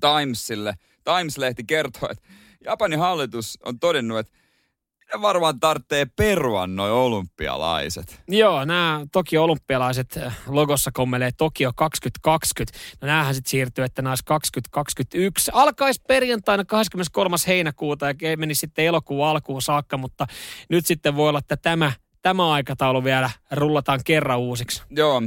Timesille, 0.00 0.74
Times-lehti 1.04 1.64
kertoo, 1.64 2.08
että 2.10 2.28
Japanin 2.64 2.98
hallitus 2.98 3.58
on 3.64 3.78
todennut, 3.78 4.18
että 4.18 4.32
ne 5.14 5.22
varmaan 5.22 5.60
tarvitsee 5.60 6.06
perua 6.16 6.66
noi 6.66 6.90
olympialaiset. 6.90 8.22
Joo, 8.28 8.64
nämä 8.64 9.00
Tokio 9.12 9.44
olympialaiset 9.44 10.16
äh, 10.16 10.36
logossa 10.46 10.90
kommelee 10.94 11.30
Tokio 11.36 11.72
2020. 11.76 12.78
No 13.00 13.06
näähän 13.06 13.34
sitten 13.34 13.50
siirtyy, 13.50 13.84
että 13.84 14.02
nämä 14.02 14.10
olisi 14.10 14.24
2021. 14.24 15.50
Alkaisi 15.54 16.00
perjantaina 16.08 16.64
23. 16.64 17.36
heinäkuuta 17.46 18.06
ja 18.06 18.36
meni 18.36 18.54
sitten 18.54 18.84
elokuun 18.84 19.26
alkuun 19.26 19.62
saakka, 19.62 19.96
mutta 19.96 20.26
nyt 20.68 20.86
sitten 20.86 21.16
voi 21.16 21.28
olla, 21.28 21.38
että 21.38 21.56
tämä, 21.56 21.92
tämä 22.22 22.52
aikataulu 22.52 23.04
vielä 23.04 23.30
rullataan 23.50 24.00
kerran 24.04 24.38
uusiksi. 24.38 24.82
Joo, 24.90 25.22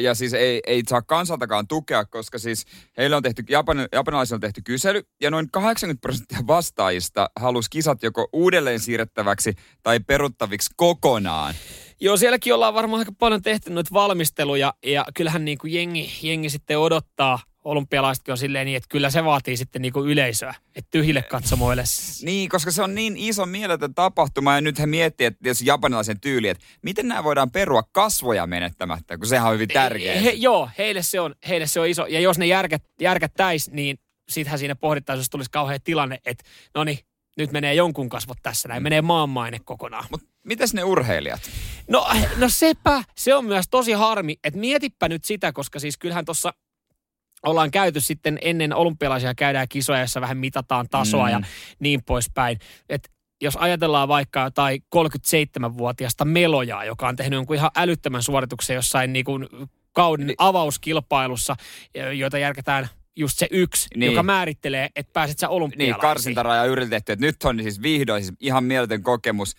ja 0.00 0.14
siis 0.14 0.34
ei, 0.34 0.60
ei 0.66 0.82
saa 0.88 1.02
kansaltakaan 1.02 1.68
tukea, 1.68 2.04
koska 2.04 2.38
siis 2.38 2.64
heillä 2.96 3.16
on 3.16 3.22
tehty, 3.22 3.44
Japan, 3.48 3.88
japanilaisilla 3.92 4.36
on 4.36 4.40
tehty 4.40 4.62
kysely, 4.64 5.02
ja 5.20 5.30
noin 5.30 5.50
80 5.50 6.00
prosenttia 6.00 6.38
vastaajista 6.46 7.30
halusi 7.36 7.70
kisat 7.70 8.02
joko 8.02 8.28
uudelleen 8.32 8.80
siirrettäväksi 8.80 9.54
tai 9.82 10.00
peruttaviksi 10.00 10.70
kokonaan. 10.76 11.54
Joo, 12.00 12.16
sielläkin 12.16 12.54
ollaan 12.54 12.74
varmaan 12.74 12.98
aika 12.98 13.12
paljon 13.18 13.42
tehty 13.42 13.70
noita 13.70 13.90
valmisteluja 13.92 14.74
ja 14.86 15.04
kyllähän 15.14 15.44
niin 15.44 15.58
kuin 15.58 15.72
jengi, 15.72 16.12
jengi 16.22 16.50
sitten 16.50 16.78
odottaa, 16.78 17.38
olympialaisetkin 17.70 18.32
on 18.32 18.38
silleen 18.38 18.66
niin, 18.66 18.76
että 18.76 18.88
kyllä 18.88 19.10
se 19.10 19.24
vaatii 19.24 19.56
sitten 19.56 19.82
niinku 19.82 20.04
yleisöä, 20.04 20.54
että 20.76 20.88
tyhjille 20.90 21.22
katsomoille. 21.22 21.84
Niin, 22.22 22.48
koska 22.48 22.70
se 22.70 22.82
on 22.82 22.94
niin 22.94 23.16
iso 23.16 23.46
mieletön 23.46 23.94
tapahtuma 23.94 24.54
ja 24.54 24.60
nyt 24.60 24.78
he 24.78 24.86
miettii, 24.86 25.26
että 25.26 25.48
jos 25.48 25.62
japanilaisen 25.62 26.20
tyyli, 26.20 26.48
että 26.48 26.64
miten 26.82 27.08
nämä 27.08 27.24
voidaan 27.24 27.50
perua 27.50 27.82
kasvoja 27.92 28.46
menettämättä, 28.46 29.18
kun 29.18 29.26
sehän 29.26 29.48
on 29.48 29.54
hyvin 29.54 29.68
tärkeää. 29.68 30.20
He, 30.20 30.30
joo, 30.30 30.70
heille 30.78 31.02
se, 31.02 31.20
on, 31.20 31.34
heille 31.48 31.66
se 31.66 31.80
on 31.80 31.88
iso. 31.88 32.06
Ja 32.06 32.20
jos 32.20 32.38
ne 32.38 32.46
järkät, 32.46 32.82
järkättäis, 33.00 33.70
niin 33.70 33.98
sittenhän 34.28 34.58
siinä 34.58 34.74
pohdittaisiin, 34.74 35.20
jos 35.20 35.30
tulisi 35.30 35.50
kauhean 35.50 35.80
tilanne, 35.84 36.18
että 36.24 36.44
no 36.74 36.84
niin, 36.84 36.98
nyt 37.36 37.52
menee 37.52 37.74
jonkun 37.74 38.08
kasvot 38.08 38.38
tässä, 38.42 38.68
näin 38.68 38.82
menee 38.82 39.02
maanmaine 39.02 39.58
kokonaan. 39.64 40.04
Mutta 40.10 40.26
mitäs 40.44 40.74
ne 40.74 40.84
urheilijat? 40.84 41.40
No, 41.88 42.06
no 42.36 42.48
sepä, 42.48 43.02
se 43.16 43.34
on 43.34 43.44
myös 43.44 43.66
tosi 43.70 43.92
harmi, 43.92 44.36
että 44.44 44.60
mietipä 44.60 45.08
nyt 45.08 45.24
sitä, 45.24 45.52
koska 45.52 45.78
siis 45.78 45.98
kyllähän 45.98 46.24
tuossa 46.24 46.52
ollaan 47.42 47.70
käyty 47.70 48.00
sitten 48.00 48.38
ennen 48.42 48.74
olympialaisia 48.74 49.34
käydään 49.34 49.68
kisoja, 49.68 50.00
jossa 50.00 50.20
vähän 50.20 50.38
mitataan 50.38 50.88
tasoa 50.90 51.26
mm. 51.26 51.32
ja 51.32 51.40
niin 51.78 52.02
poispäin. 52.04 52.58
Et 52.88 53.10
jos 53.40 53.56
ajatellaan 53.56 54.08
vaikka 54.08 54.40
jotain 54.40 54.82
37-vuotiaasta 54.96 56.24
melojaa, 56.24 56.84
joka 56.84 57.08
on 57.08 57.16
tehnyt 57.16 57.36
jonkun 57.36 57.56
ihan 57.56 57.70
älyttömän 57.76 58.22
suorituksen 58.22 58.74
jossain 58.74 59.12
niin 59.12 59.24
kuin 59.24 59.48
kauden 59.92 60.34
avauskilpailussa, 60.38 61.56
joita 62.14 62.38
järketään 62.38 62.88
just 63.16 63.38
se 63.38 63.48
yksi, 63.50 63.88
niin. 63.96 64.12
joka 64.12 64.22
määrittelee, 64.22 64.88
että 64.96 65.12
pääset 65.12 65.38
sä 65.38 65.48
olympialaisiin. 65.48 65.92
Niin, 65.92 66.00
karsintaraja 66.00 66.64
yritetty, 66.64 67.12
että 67.12 67.26
nyt 67.26 67.36
on 67.44 67.62
siis 67.62 67.82
vihdoin 67.82 68.24
siis 68.24 68.36
ihan 68.40 68.64
mieletön 68.64 69.02
kokemus. 69.02 69.56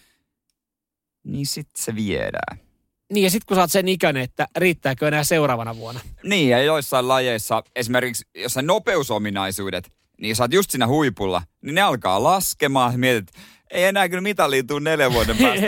Niin 1.23 1.45
sitten 1.45 1.83
se 1.83 1.95
viedään. 1.95 2.68
Niin 3.13 3.23
ja 3.23 3.29
sitten 3.29 3.45
kun 3.47 3.55
sä 3.55 3.61
oot 3.61 3.71
sen 3.71 3.87
ikäinen, 3.87 4.23
että 4.23 4.47
riittääkö 4.57 5.07
enää 5.07 5.23
seuraavana 5.23 5.75
vuonna. 5.75 6.01
Niin 6.23 6.49
ja 6.49 6.63
joissain 6.63 7.07
lajeissa, 7.07 7.63
esimerkiksi 7.75 8.25
jossain 8.35 8.67
nopeusominaisuudet, 8.67 9.91
niin 10.21 10.35
sä 10.35 10.43
oot 10.43 10.53
just 10.53 10.71
siinä 10.71 10.87
huipulla, 10.87 11.41
niin 11.61 11.75
ne 11.75 11.81
alkaa 11.81 12.23
laskemaan. 12.23 12.99
Mietit, 12.99 13.31
ei 13.71 13.83
enää 13.83 14.09
kyllä 14.09 14.21
mitaliin 14.21 14.67
tuu 14.67 14.79
neljän 14.79 15.13
vuoden 15.13 15.37
päästä. 15.37 15.67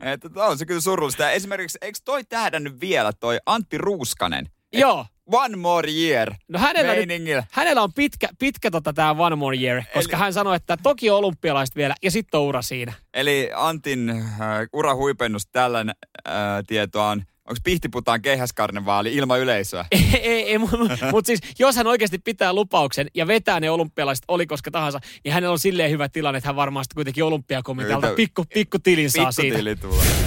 että 0.12 0.28
on 0.36 0.58
se 0.58 0.66
kyllä 0.66 0.80
surullista. 0.80 1.22
Ja 1.22 1.30
esimerkiksi, 1.30 1.78
eikö 1.80 1.98
toi 2.04 2.24
tähdännyt 2.24 2.80
vielä 2.80 3.12
toi 3.12 3.38
Antti 3.46 3.78
Ruuskanen? 3.78 4.48
Joo. 4.72 5.06
One 5.32 5.56
more 5.56 5.92
year 5.92 6.34
no 6.48 6.58
hänellä, 6.58 6.94
nyt, 6.94 7.44
hänellä 7.52 7.82
on 7.82 7.92
pitkä, 7.92 8.28
pitkä 8.38 8.70
tota 8.70 8.92
tää 8.92 9.10
one 9.10 9.36
more 9.36 9.56
year, 9.56 9.82
koska 9.94 10.16
Eli, 10.16 10.22
hän 10.22 10.32
sanoi, 10.32 10.56
että 10.56 10.76
toki 10.82 11.10
olympialaiset 11.10 11.76
vielä 11.76 11.94
ja 12.02 12.10
sitten 12.10 12.40
on 12.40 12.46
ura 12.46 12.62
siinä. 12.62 12.92
Eli 13.14 13.50
Antin 13.54 14.10
äh, 14.10 14.38
urahuipennus 14.72 15.46
tällä 15.46 15.80
äh, 16.28 16.34
tietoa 16.66 17.10
on 17.10 17.22
Onko 17.48 17.60
Pihtiputaan 17.64 18.22
keihäskarnevaali 18.22 19.14
ilman 19.14 19.40
yleisöä? 19.40 19.84
ei, 19.90 20.20
ei, 20.22 20.42
ei 20.42 20.58
mutta 20.58 21.10
mut 21.10 21.26
siis 21.26 21.40
jos 21.58 21.76
hän 21.76 21.86
oikeasti 21.86 22.18
pitää 22.18 22.52
lupauksen 22.52 23.06
ja 23.14 23.26
vetää 23.26 23.60
ne 23.60 23.70
olympialaiset, 23.70 24.24
oli 24.28 24.46
koska 24.46 24.70
tahansa, 24.70 25.00
niin 25.24 25.32
hänellä 25.32 25.52
on 25.52 25.58
silleen 25.58 25.90
hyvä 25.90 26.08
tilanne, 26.08 26.38
että 26.38 26.48
hän 26.48 26.56
varmasti 26.56 26.94
kuitenkin 26.94 27.24
olympiakomitealta 27.24 28.12
pikku, 28.16 28.44
pikku 28.54 28.78
tilin 28.78 29.10
saa 29.10 29.32
siitä. 29.32 29.58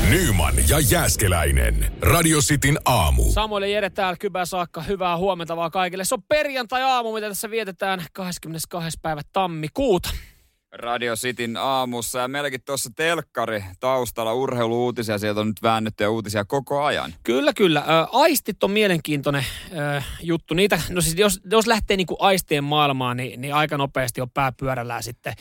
Nyman 0.10 0.54
ja 0.70 0.80
Jääskeläinen. 0.80 1.92
Radio 2.02 2.40
Cityn 2.40 2.80
aamu. 2.86 3.32
Samuel 3.32 3.64
ja 3.64 3.70
Jere 3.70 3.90
täällä 3.90 4.18
Kybä 4.18 4.46
saakka. 4.46 4.82
Hyvää 4.82 5.18
huomenta 5.18 5.56
vaan 5.56 5.72
kaikille. 5.72 6.06
Se 6.06 6.16
on 6.16 6.24
perjantai-aamu, 6.24 7.14
mitä 7.14 7.28
tässä 7.28 7.50
vietetään 7.50 8.06
22. 8.14 9.00
päivä 9.02 9.22
tammikuuta. 9.34 10.10
Radio 10.72 11.16
Cityn 11.16 11.58
aamussa 11.58 12.20
ja 12.20 12.28
meilläkin 12.28 12.62
tuossa 12.66 12.90
telkkari 12.96 13.64
taustalla 13.80 14.34
urheiluuutisia. 14.34 15.18
Sieltä 15.18 15.40
on 15.40 15.48
nyt 15.48 15.62
väännettyjä 15.64 16.10
uutisia 16.10 16.46
koko 16.46 16.84
ajan. 16.84 17.14
Kyllä, 17.24 17.54
kyllä. 17.54 17.80
Ä, 17.80 18.08
aistit 18.12 18.64
on 18.64 18.72
mielenkiintoinen 18.72 19.46
ä, 19.98 20.04
juttu. 20.22 20.54
Niitä, 20.54 20.82
no 20.90 21.02
siis 21.02 21.16
jos, 21.18 21.42
jos 21.52 21.68
lähtee 21.68 21.98
niinku 21.98 22.18
aistien 22.20 22.64
maailmaan, 22.64 23.18
niin, 23.18 23.42
niin 23.42 23.54
aika 23.54 23.78
nopeasti 23.78 24.22
on 24.22 24.30
pääpyörällään 24.30 25.04
sitten, 25.04 25.34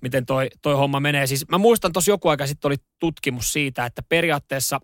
miten 0.00 0.26
toi, 0.26 0.48
toi 0.62 0.74
homma 0.74 1.00
menee. 1.00 1.26
Siis 1.26 1.48
mä 1.48 1.58
muistan 1.58 1.92
tuossa 1.92 2.10
joku 2.10 2.28
aika 2.28 2.46
sitten 2.46 2.68
oli 2.68 2.76
tutkimus 3.00 3.52
siitä, 3.52 3.86
että 3.86 4.02
periaatteessa 4.08 4.80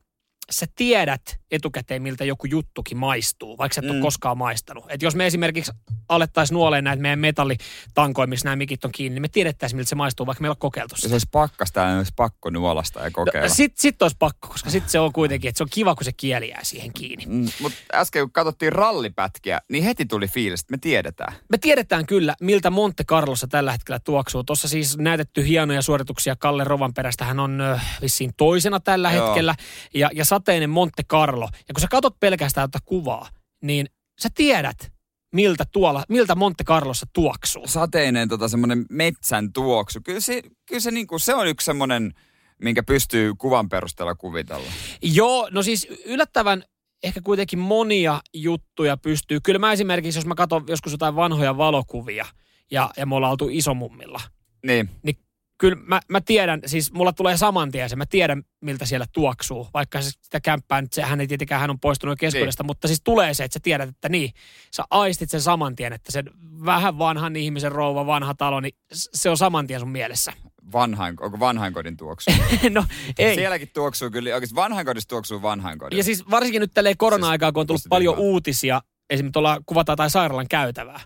sä 0.50 0.66
tiedät 0.74 1.40
etukäteen, 1.54 2.02
miltä 2.02 2.24
joku 2.24 2.46
juttukin 2.46 2.98
maistuu, 2.98 3.58
vaikka 3.58 3.74
sä 3.74 3.80
et 3.80 3.84
mm. 3.84 3.94
ole 3.94 4.02
koskaan 4.02 4.38
maistanut. 4.38 4.84
Et 4.88 5.02
jos 5.02 5.14
me 5.14 5.26
esimerkiksi 5.26 5.72
alettaisiin 6.08 6.54
nuoleen 6.54 6.84
näitä 6.84 7.02
meidän 7.02 7.18
metallitankoja, 7.18 8.26
missä 8.26 8.44
nämä 8.44 8.56
mikit 8.56 8.84
on 8.84 8.92
kiinni, 8.92 9.14
niin 9.14 9.22
me 9.22 9.28
tiedettäisiin, 9.28 9.76
miltä 9.76 9.88
se 9.88 9.94
maistuu, 9.94 10.26
vaikka 10.26 10.42
meillä 10.42 10.52
on 10.52 10.58
kokeiltu 10.58 10.96
sitä. 10.96 11.06
Jos 11.06 11.12
olisi 11.12 11.28
pakkasta, 11.32 11.86
niin 11.86 11.98
olisi 11.98 12.12
pakko 12.16 12.50
nuolasta 12.50 13.00
ja 13.00 13.10
kokeilla. 13.10 13.48
No, 13.48 13.54
sitten 13.54 13.82
sit 13.82 14.02
olisi 14.02 14.16
pakko, 14.18 14.48
koska 14.48 14.70
sitten 14.70 14.90
se 14.90 14.98
on 15.00 15.12
kuitenkin, 15.12 15.48
että 15.48 15.58
se 15.58 15.64
on 15.64 15.70
kiva, 15.72 15.94
kun 15.94 16.04
se 16.04 16.12
kieli 16.12 16.48
jää 16.48 16.64
siihen 16.64 16.92
kiinni. 16.92 17.26
Mm, 17.26 17.48
mutta 17.60 17.78
äsken 17.94 18.22
kun 18.22 18.32
katsottiin 18.32 18.72
rallipätkiä, 18.72 19.60
niin 19.68 19.84
heti 19.84 20.06
tuli 20.06 20.28
fiilis, 20.28 20.60
että 20.60 20.70
me 20.70 20.78
tiedetään. 20.78 21.34
Me 21.48 21.58
tiedetään 21.58 22.06
kyllä, 22.06 22.34
miltä 22.40 22.70
Monte 22.70 23.04
Carlossa 23.04 23.46
tällä 23.46 23.72
hetkellä 23.72 23.98
tuoksuu. 23.98 24.44
Tuossa 24.44 24.68
siis 24.68 24.98
näytetty 24.98 25.46
hienoja 25.46 25.82
suorituksia 25.82 26.36
Kalle 26.36 26.64
Rovanperästä. 26.64 27.24
Hän 27.24 27.40
on 27.40 27.62
vissiin 28.02 28.30
toisena 28.36 28.80
tällä 28.80 29.12
Joo. 29.12 29.26
hetkellä. 29.26 29.54
Ja, 29.94 30.10
ja 30.12 30.24
sateinen 30.24 30.70
Monte 30.70 31.02
Carlo. 31.02 31.43
Ja 31.68 31.74
kun 31.74 31.80
sä 31.80 31.86
katsot 31.90 32.20
pelkästään 32.20 32.70
tätä 32.70 32.84
kuvaa, 32.84 33.28
niin 33.62 33.86
sä 34.22 34.28
tiedät, 34.34 34.92
miltä, 35.34 35.64
tuolla, 35.72 36.04
miltä 36.08 36.34
Monte 36.34 36.64
Carlossa 36.64 37.06
tuoksuu. 37.12 37.66
Sateinen 37.66 38.28
tota, 38.28 38.48
semmoinen 38.48 38.86
metsän 38.90 39.52
tuoksu. 39.52 40.00
Kyllä 40.04 40.20
se, 40.20 40.42
kyllä 40.66 40.80
se, 40.80 40.90
niin 40.90 41.06
kuin, 41.06 41.20
se 41.20 41.34
on 41.34 41.46
yksi 41.46 41.64
semmoinen, 41.64 42.14
minkä 42.62 42.82
pystyy 42.82 43.34
kuvan 43.38 43.68
perusteella 43.68 44.14
kuvitella. 44.14 44.66
Joo, 45.02 45.48
no 45.50 45.62
siis 45.62 45.88
yllättävän 46.04 46.64
ehkä 47.02 47.20
kuitenkin 47.20 47.58
monia 47.58 48.20
juttuja 48.34 48.96
pystyy. 48.96 49.40
Kyllä 49.40 49.58
mä 49.58 49.72
esimerkiksi, 49.72 50.18
jos 50.18 50.26
mä 50.26 50.34
katson 50.34 50.64
joskus 50.68 50.92
jotain 50.92 51.16
vanhoja 51.16 51.56
valokuvia 51.56 52.26
ja, 52.70 52.90
ja 52.96 53.06
me 53.06 53.14
ollaan 53.14 53.30
oltu 53.30 53.48
isomummilla, 53.50 54.20
niin. 54.66 54.90
niin 55.02 55.18
kyllä 55.58 55.76
mä, 55.86 56.00
mä 56.08 56.20
tiedän, 56.20 56.60
siis 56.66 56.92
mulla 56.92 57.12
tulee 57.12 57.36
saman 57.36 57.70
tien 57.70 57.90
se, 57.90 57.96
mä 57.96 58.06
tiedän 58.06 58.42
miltä 58.60 58.86
siellä 58.86 59.06
tuoksuu, 59.12 59.68
vaikka 59.74 60.02
se 60.02 60.10
sitä 60.10 60.40
kämppää 60.40 60.82
nyt, 60.82 60.96
hän 61.02 61.20
ei 61.20 61.26
tietenkään, 61.26 61.60
hän 61.60 61.70
on 61.70 61.80
poistunut 61.80 62.18
keskuudesta, 62.18 62.62
niin. 62.62 62.66
mutta 62.66 62.88
siis 62.88 63.00
tulee 63.04 63.34
se, 63.34 63.44
että 63.44 63.54
sä 63.54 63.60
tiedät, 63.62 63.88
että 63.88 64.08
niin, 64.08 64.32
sä 64.70 64.84
aistit 64.90 65.30
sen 65.30 65.40
saman 65.40 65.76
tien, 65.76 65.92
että 65.92 66.12
sen 66.12 66.30
vähän 66.64 66.98
vanhan 66.98 67.36
ihmisen 67.36 67.72
rouva, 67.72 68.06
vanha 68.06 68.34
talo, 68.34 68.60
niin 68.60 68.74
se 68.92 69.30
on 69.30 69.36
saman 69.36 69.66
tien 69.66 69.80
sun 69.80 69.88
mielessä. 69.88 70.32
Vanhain, 70.72 71.16
onko 71.20 71.40
vanhainkodin 71.40 71.96
tuoksu? 71.96 72.30
no 72.70 72.84
ei. 73.18 73.34
Sielläkin 73.34 73.70
tuoksuu 73.74 74.10
kyllä, 74.10 74.34
oikeasti 74.34 74.54
vanhainkodissa 74.54 75.08
tuoksuu 75.08 75.42
vanhainkodin. 75.42 75.96
Ja 75.96 76.04
siis 76.04 76.30
varsinkin 76.30 76.60
nyt 76.60 76.74
tälleen 76.74 76.96
korona-aikaa, 76.96 77.52
kun 77.52 77.60
on 77.60 77.66
tullut 77.66 77.82
paljon 77.88 78.18
uutisia, 78.18 78.82
esimerkiksi 79.10 79.32
tuolla 79.32 79.60
kuvataan 79.66 79.96
tai 79.96 80.10
sairaalan 80.10 80.48
käytävää, 80.48 81.00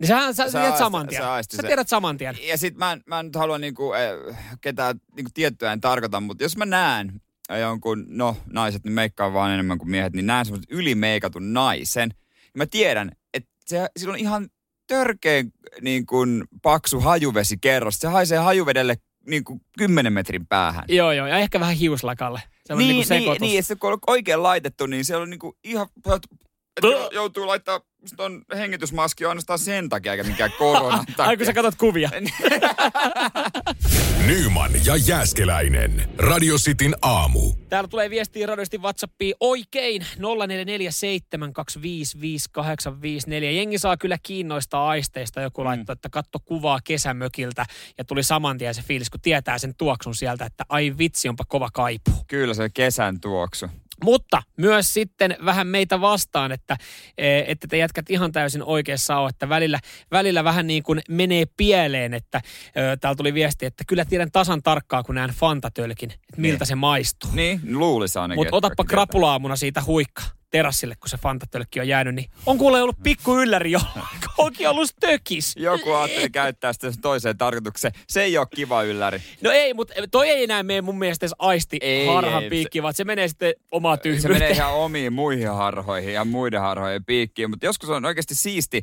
niin 0.00 0.08
sä, 0.08 0.32
sä, 0.32 0.50
sä 0.50 0.60
tiedät 0.60 0.78
saman 0.78 1.08
tien. 1.08 1.22
Sä, 1.22 1.56
sä 1.56 1.62
tiedät 1.62 1.88
saman 1.88 2.16
tien. 2.16 2.36
Ja 2.42 2.58
sit 2.58 2.76
mä 2.76 2.92
en, 2.92 3.02
mä 3.06 3.20
en 3.20 3.26
nyt 3.26 3.36
halua 3.36 3.58
niinku, 3.58 3.92
äh, 3.94 4.58
ketään 4.60 5.00
niinku 5.16 5.30
tiettyä 5.34 5.72
en 5.72 5.80
tarkoita, 5.80 6.20
mutta 6.20 6.44
jos 6.44 6.56
mä 6.56 6.66
näen 6.66 7.20
jonkun, 7.60 8.04
no 8.08 8.36
naiset 8.46 8.84
niin 8.84 8.92
meikkaa 8.92 9.32
vaan 9.32 9.52
enemmän 9.52 9.78
kuin 9.78 9.90
miehet, 9.90 10.12
niin 10.12 10.26
näen 10.26 10.46
semmoisen 10.46 10.76
ylimeikatun 10.76 11.52
naisen. 11.52 12.14
Ja 12.42 12.58
mä 12.58 12.66
tiedän, 12.66 13.12
että 13.34 13.50
se, 13.66 13.88
sillä 13.96 14.12
on 14.12 14.18
ihan 14.18 14.48
törkeen 14.86 15.52
niin 15.80 16.06
kuin, 16.06 16.44
paksu 16.62 17.00
hajuvesikerros. 17.00 17.98
Se 17.98 18.08
haisee 18.08 18.38
hajuvedelle 18.38 18.96
niin 19.26 19.44
kuin 19.44 19.60
10 19.78 20.12
metrin 20.12 20.46
päähän. 20.46 20.84
Joo, 20.88 21.12
joo, 21.12 21.26
ja 21.26 21.38
ehkä 21.38 21.60
vähän 21.60 21.74
hiuslakalle. 21.74 22.42
Se 22.66 22.74
niin, 22.74 22.88
niin, 22.88 23.06
niin, 23.08 23.40
niin, 23.40 23.56
ja 23.56 23.62
se 23.62 23.76
kun 23.76 23.92
on 23.92 23.98
oikein 24.06 24.42
laitettu, 24.42 24.86
niin 24.86 25.04
se 25.04 25.16
on 25.16 25.30
niin 25.30 25.38
kuin 25.38 25.56
ihan 25.64 25.86
että 26.76 27.14
joutuu 27.14 27.46
laittaa 27.46 27.80
ton 28.16 28.42
hengitysmaski 28.56 29.24
ainoastaan 29.24 29.58
sen 29.58 29.88
takia, 29.88 30.12
eikä 30.12 30.24
mikään 30.24 30.52
korona 30.58 30.96
takia. 30.96 31.24
Ai 31.28 31.36
kun 31.36 31.46
sä 31.46 31.52
katsot 31.52 31.74
kuvia. 31.74 32.10
Nyman 34.26 34.70
ja 34.84 34.96
Jääskeläinen. 34.96 36.10
Radio 36.18 36.56
Cityn 36.56 36.94
aamu. 37.02 37.52
Täällä 37.68 37.88
tulee 37.88 38.10
viestiä 38.10 38.46
radiosti 38.46 38.78
WhatsAppiin 38.78 39.34
oikein 39.40 40.02
0447255854. 40.02 40.06
Jengi 43.54 43.78
saa 43.78 43.96
kyllä 43.96 44.18
kiinnoista 44.22 44.86
aisteista. 44.86 45.40
Joku 45.40 45.60
mm. 45.60 45.66
laittoi, 45.66 45.92
että 45.92 46.08
katto 46.08 46.38
kuvaa 46.44 46.78
kesämökiltä 46.84 47.66
ja 47.98 48.04
tuli 48.04 48.22
saman 48.22 48.58
tien 48.58 48.74
se 48.74 48.82
fiilis, 48.82 49.10
kun 49.10 49.20
tietää 49.20 49.58
sen 49.58 49.74
tuoksun 49.74 50.14
sieltä, 50.14 50.44
että 50.44 50.64
ai 50.68 50.94
vitsi, 50.98 51.28
onpa 51.28 51.44
kova 51.48 51.68
kaipu. 51.72 52.10
Kyllä 52.26 52.54
se 52.54 52.68
kesän 52.68 53.20
tuoksu. 53.20 53.66
Mutta 54.04 54.42
myös 54.56 54.94
sitten 54.94 55.36
vähän 55.44 55.66
meitä 55.66 56.00
vastaan, 56.00 56.52
että, 56.52 56.76
e, 57.18 57.42
että 57.46 57.66
te 57.68 57.76
jätkät 57.76 58.10
ihan 58.10 58.32
täysin 58.32 58.62
oikeassa 58.62 59.18
ole, 59.18 59.28
että 59.28 59.48
välillä, 59.48 59.78
välillä 60.10 60.44
vähän 60.44 60.66
niin 60.66 60.82
kuin 60.82 61.00
menee 61.08 61.44
pieleen, 61.56 62.14
että 62.14 62.40
täällä 63.00 63.16
tuli 63.16 63.34
viesti, 63.34 63.66
että 63.66 63.84
kyllä 63.86 64.04
tiedän 64.04 64.30
tasan 64.32 64.62
tarkkaa, 64.62 65.02
kun 65.02 65.14
näen 65.14 65.30
fantatölkin, 65.30 66.10
että 66.10 66.40
miltä 66.40 66.62
niin. 66.62 66.66
se 66.66 66.74
maistuu. 66.74 67.30
Niin, 67.32 67.60
luulisi 67.64 68.18
ainakin. 68.18 68.38
Mutta 68.38 68.56
otappa 68.56 68.84
krapulaamuna 68.84 69.56
siitä 69.56 69.82
huikka 69.86 70.22
terassille, 70.50 70.94
kun 71.00 71.08
se 71.08 71.16
fantatölkki 71.16 71.80
on 71.80 71.88
jäänyt, 71.88 72.14
niin 72.14 72.30
on 72.46 72.58
kuule 72.58 72.82
ollut 72.82 72.96
pikku 73.02 73.38
ylläri 73.40 73.72
onkin 74.38 74.68
ollut 74.68 74.90
stökis. 74.90 75.56
Joku 75.56 75.92
ajatteli 75.92 76.30
käyttää 76.30 76.72
sitä 76.72 76.92
toiseen 77.02 77.38
tarkoitukseen. 77.38 77.94
Se 78.08 78.22
ei 78.22 78.38
ole 78.38 78.46
kiva 78.54 78.82
ylläri. 78.82 79.22
No 79.42 79.50
ei, 79.50 79.74
mutta 79.74 79.94
toi 80.10 80.28
ei 80.28 80.44
enää 80.44 80.62
mene 80.62 80.80
mun 80.80 80.98
mielestä 80.98 81.26
edes 81.26 81.34
aisti 81.38 81.78
Ei, 81.80 82.06
harhan 82.06 82.42
ei, 82.42 82.50
piikki, 82.50 82.82
vaan 82.82 82.94
se 82.94 83.04
menee 83.04 83.28
sitten 83.28 83.54
omaa 83.72 83.96
Se 83.96 84.02
tyhmyyteen. 84.02 84.32
menee 84.32 84.50
ihan 84.50 84.74
omiin 84.74 85.12
muihin 85.12 85.48
harhoihin 85.48 86.12
ja 86.14 86.24
muiden 86.24 86.60
harhojen 86.60 87.04
piikkiin. 87.04 87.50
Mutta 87.50 87.66
joskus 87.66 87.88
on 87.88 88.04
oikeasti 88.04 88.34
siisti 88.34 88.82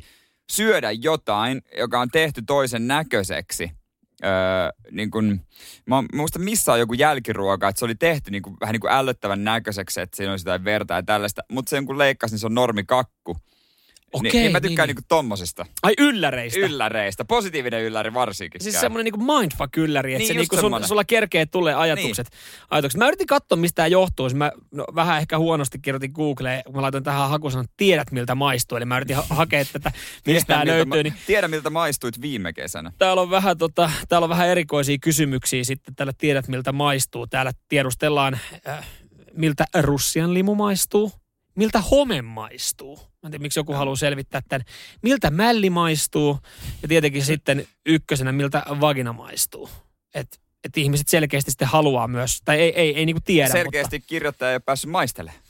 syödä 0.52 0.90
jotain, 0.90 1.62
joka 1.78 2.00
on 2.00 2.08
tehty 2.12 2.42
toisen 2.46 2.86
näköiseksi. 2.88 3.70
Öö, 4.24 4.30
niin 4.90 5.10
kun, 5.10 5.40
mä 5.86 6.04
muistan 6.14 6.42
missä 6.42 6.72
on 6.72 6.78
joku 6.78 6.94
jälkiruoka, 6.94 7.68
että 7.68 7.78
se 7.78 7.84
oli 7.84 7.94
tehty 7.94 8.30
niin 8.30 8.42
kun, 8.42 8.56
vähän 8.60 8.72
niin 8.72 8.80
kuin 8.80 8.92
ällöttävän 8.92 9.44
näköiseksi, 9.44 10.00
että 10.00 10.16
siinä 10.16 10.30
olisi 10.30 10.42
jotain 10.42 10.64
verta 10.64 10.94
ja 10.94 11.02
tällaista. 11.02 11.42
Mutta 11.50 11.70
sen 11.70 11.86
kun 11.86 11.98
leikkasin, 11.98 12.34
niin 12.34 12.40
se 12.40 12.46
on 12.46 12.54
normikakku. 12.54 13.36
Okei, 14.12 14.32
niin, 14.32 14.42
niin 14.42 14.52
mä 14.52 14.60
tykkään 14.60 14.86
niin. 14.88 14.94
niin, 14.94 15.00
niin 15.02 15.08
tommosesta. 15.08 15.66
Ai 15.82 15.94
ylläreistä. 15.98 16.60
Ylläreistä. 16.60 17.24
Positiivinen 17.24 17.82
ylläri 17.82 18.14
varsinkin. 18.14 18.60
Siis 18.62 18.74
käy. 18.74 18.80
semmoinen 18.80 19.04
niinku 19.04 19.32
mindfuck-ylläri, 19.32 20.12
että 20.14 20.18
Niin, 20.18 20.28
se 20.28 20.34
niinku 20.34 20.56
sun, 20.56 20.62
semmonen. 20.64 20.88
sulla 20.88 21.04
kerkee 21.04 21.46
tulee 21.46 21.74
ajatukset. 21.74 22.26
ajatukset. 22.70 22.98
Mä 22.98 23.06
yritin 23.08 23.26
katsoa, 23.26 23.56
mistä 23.56 23.74
tämä 23.76 23.86
johtuu. 23.86 24.30
Mä 24.34 24.52
no, 24.72 24.84
vähän 24.94 25.18
ehkä 25.18 25.38
huonosti 25.38 25.78
kirjoitin 25.78 26.10
Googleen, 26.12 26.62
kun 26.64 26.74
mä 26.74 26.82
laitoin 26.82 27.04
tähän 27.04 27.28
hakusanan, 27.28 27.66
tiedät 27.76 28.12
miltä 28.12 28.34
maistuu. 28.34 28.76
Eli 28.76 28.84
mä 28.84 28.96
yritin 28.96 29.16
ha- 29.16 29.24
hakea 29.30 29.64
tätä, 29.64 29.92
mistä 30.26 30.46
tämä 30.54 30.66
löytyy. 30.66 30.84
ma- 30.84 30.96
Niin 30.96 31.14
Tiedä, 31.26 31.48
miltä 31.48 31.70
maistuit 31.70 32.20
viime 32.20 32.52
kesänä. 32.52 32.92
täällä 32.98 33.22
on, 33.22 33.30
vähän, 33.30 33.58
tota, 33.58 33.90
täällä 34.08 34.24
on 34.24 34.30
vähän 34.30 34.48
erikoisia 34.48 34.98
kysymyksiä 35.00 35.64
sitten. 35.64 35.94
Täällä 35.94 36.12
tiedät, 36.18 36.48
miltä 36.48 36.72
maistuu. 36.72 37.26
Täällä 37.26 37.52
tiedustellaan, 37.68 38.38
äh, 38.68 38.86
miltä 39.32 39.64
Russian 39.80 40.34
limu 40.34 40.54
maistuu. 40.54 41.12
Miltä 41.58 41.80
home 41.80 42.22
maistuu? 42.22 42.96
Mä 42.96 43.02
en 43.24 43.30
tiedä, 43.30 43.42
miksi 43.42 43.58
joku 43.58 43.72
haluaa 43.72 43.96
selvittää 43.96 44.42
tämän. 44.48 44.64
Miltä 45.02 45.30
mälli 45.30 45.70
maistuu? 45.70 46.38
Ja 46.82 46.88
tietenkin 46.88 47.24
sitten 47.24 47.66
ykkösenä, 47.86 48.32
miltä 48.32 48.62
vagina 48.80 49.12
maistuu. 49.12 49.70
Et, 50.14 50.40
et 50.64 50.76
ihmiset 50.76 51.08
selkeästi 51.08 51.50
sitten 51.50 51.68
haluaa 51.68 52.08
myös, 52.08 52.40
tai 52.44 52.60
ei, 52.60 52.72
ei, 52.80 52.96
ei 52.96 53.06
niinku 53.06 53.22
tiedä. 53.24 53.48
Selkeästi 53.48 54.00
kirjoittaja 54.00 54.50
ei 54.50 54.54
ole 54.54 54.62
päässyt 54.64 54.90
maistelemaan. 54.90 55.42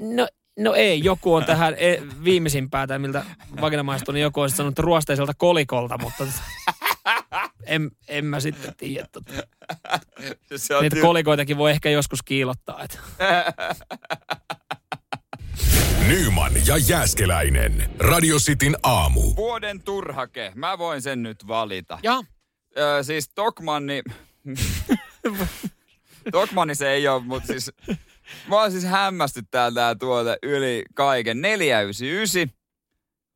Mutta, 0.00 0.16
no, 0.16 0.28
no 0.58 0.74
ei, 0.74 1.04
joku 1.04 1.34
on 1.34 1.44
tähän 1.44 1.74
e, 1.78 1.98
viimeisimpää, 2.24 2.86
tai 2.86 2.98
miltä 2.98 3.24
vagina 3.60 3.82
maistuu, 3.82 4.12
niin 4.12 4.22
joku 4.22 4.40
on 4.40 4.50
sanonut 4.50 4.78
ruosteiselta 4.78 5.32
kolikolta, 5.36 5.98
mutta 5.98 6.26
en, 7.66 7.90
en 8.08 8.24
mä 8.24 8.40
sitten 8.40 8.74
tiedä. 8.76 9.08
Tota. 9.12 9.32
Se 10.56 10.76
on 10.76 10.82
Niitä 10.82 10.96
ty- 10.96 11.00
kolikoitakin 11.00 11.56
voi 11.56 11.70
ehkä 11.70 11.90
joskus 11.90 12.22
kiilottaa. 12.22 12.82
Et. 12.82 13.00
Nyman 16.08 16.52
ja 16.66 16.76
Jääskeläinen. 16.76 17.90
Radio 17.98 18.36
Cityn 18.36 18.76
aamu. 18.82 19.20
Vuoden 19.36 19.82
turhake. 19.82 20.52
Mä 20.54 20.78
voin 20.78 21.02
sen 21.02 21.22
nyt 21.22 21.46
valita. 21.46 21.98
Ja 22.02 22.22
Öö, 22.78 23.02
siis 23.02 23.28
Tokmanni... 23.34 24.02
Tokmanni 26.32 26.74
se 26.74 26.90
ei 26.90 27.08
ole, 27.08 27.22
mutta 27.22 27.46
siis... 27.46 27.70
Mä 28.48 28.60
oon 28.60 28.72
siis 28.72 28.84
hämmästyttää 28.84 29.72
tää 29.72 29.94
tuote 29.94 30.38
yli 30.42 30.84
kaiken. 30.94 31.40
499 31.40 32.56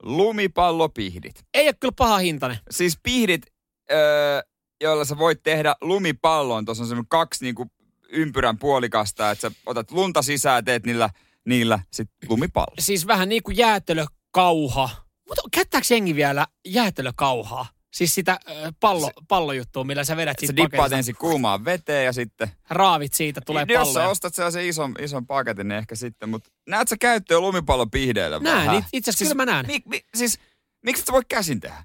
lumipallopihdit. 0.02 1.44
ei 1.54 1.66
ole 1.66 1.74
kyllä 1.80 1.94
paha 1.96 2.18
hintainen. 2.18 2.58
Siis 2.70 2.98
pihdit, 3.02 3.42
öö, 3.90 4.42
joilla 4.80 5.04
sä 5.04 5.18
voit 5.18 5.42
tehdä 5.42 5.74
lumipallon. 5.80 6.64
Tuossa 6.64 6.82
on 6.84 6.88
semmoinen 6.88 7.08
kaksi 7.08 7.44
niinku 7.44 7.66
ympyrän 8.08 8.58
puolikasta, 8.58 9.30
että 9.30 9.48
sä 9.48 9.56
otat 9.66 9.90
lunta 9.90 10.22
sisään 10.22 10.56
ja 10.56 10.62
teet 10.62 10.86
niillä, 10.86 11.10
niillä 11.46 11.78
sit 11.92 12.08
lumipallo. 12.28 12.74
Siis 12.78 13.06
vähän 13.06 13.28
niin 13.28 13.42
kuin 13.42 13.56
jäätelökauha. 13.56 14.90
Mutta 15.28 15.42
käyttääkö 15.52 15.86
jengi 15.90 16.14
vielä 16.14 16.46
jäätelökauhaa? 16.68 17.66
Siis 17.94 18.14
sitä 18.14 18.32
äh, 18.32 18.56
pallo, 18.80 19.10
pallojuttua, 19.28 19.84
millä 19.84 20.04
sä 20.04 20.16
vedät 20.16 20.36
Sä 20.38 20.40
siitä 20.40 20.56
dippaat 20.56 20.70
paketista. 20.76 20.96
ensin 20.96 21.16
kuumaan 21.16 21.64
veteen 21.64 22.04
ja 22.04 22.12
sitten... 22.12 22.48
Raavit 22.70 23.12
siitä, 23.14 23.40
tulee 23.40 23.64
Niin, 23.64 23.74
Jos 23.74 23.88
palloja. 23.88 24.04
sä 24.06 24.10
ostat 24.10 24.34
sellaisen 24.34 24.66
ison, 24.66 24.94
ison 24.98 25.26
paketin, 25.26 25.68
niin 25.68 25.78
ehkä 25.78 25.94
sitten. 25.94 26.28
Mutta 26.28 26.50
näet 26.68 26.88
sä 26.88 26.96
käyttöä 27.00 27.40
lumipallopihdeillä 27.40 28.38
Näen, 28.38 28.66
vähän? 28.66 28.78
it- 28.78 28.84
itse 28.92 29.10
asiassa 29.10 29.24
kyllä 29.34 29.46
mä 29.46 29.52
näen. 29.52 29.66
Mi, 29.66 29.82
mi, 29.84 30.04
siis, 30.14 30.38
miksi 30.84 31.02
sä 31.06 31.12
voi 31.12 31.22
käsin 31.28 31.60
tehdä? 31.60 31.84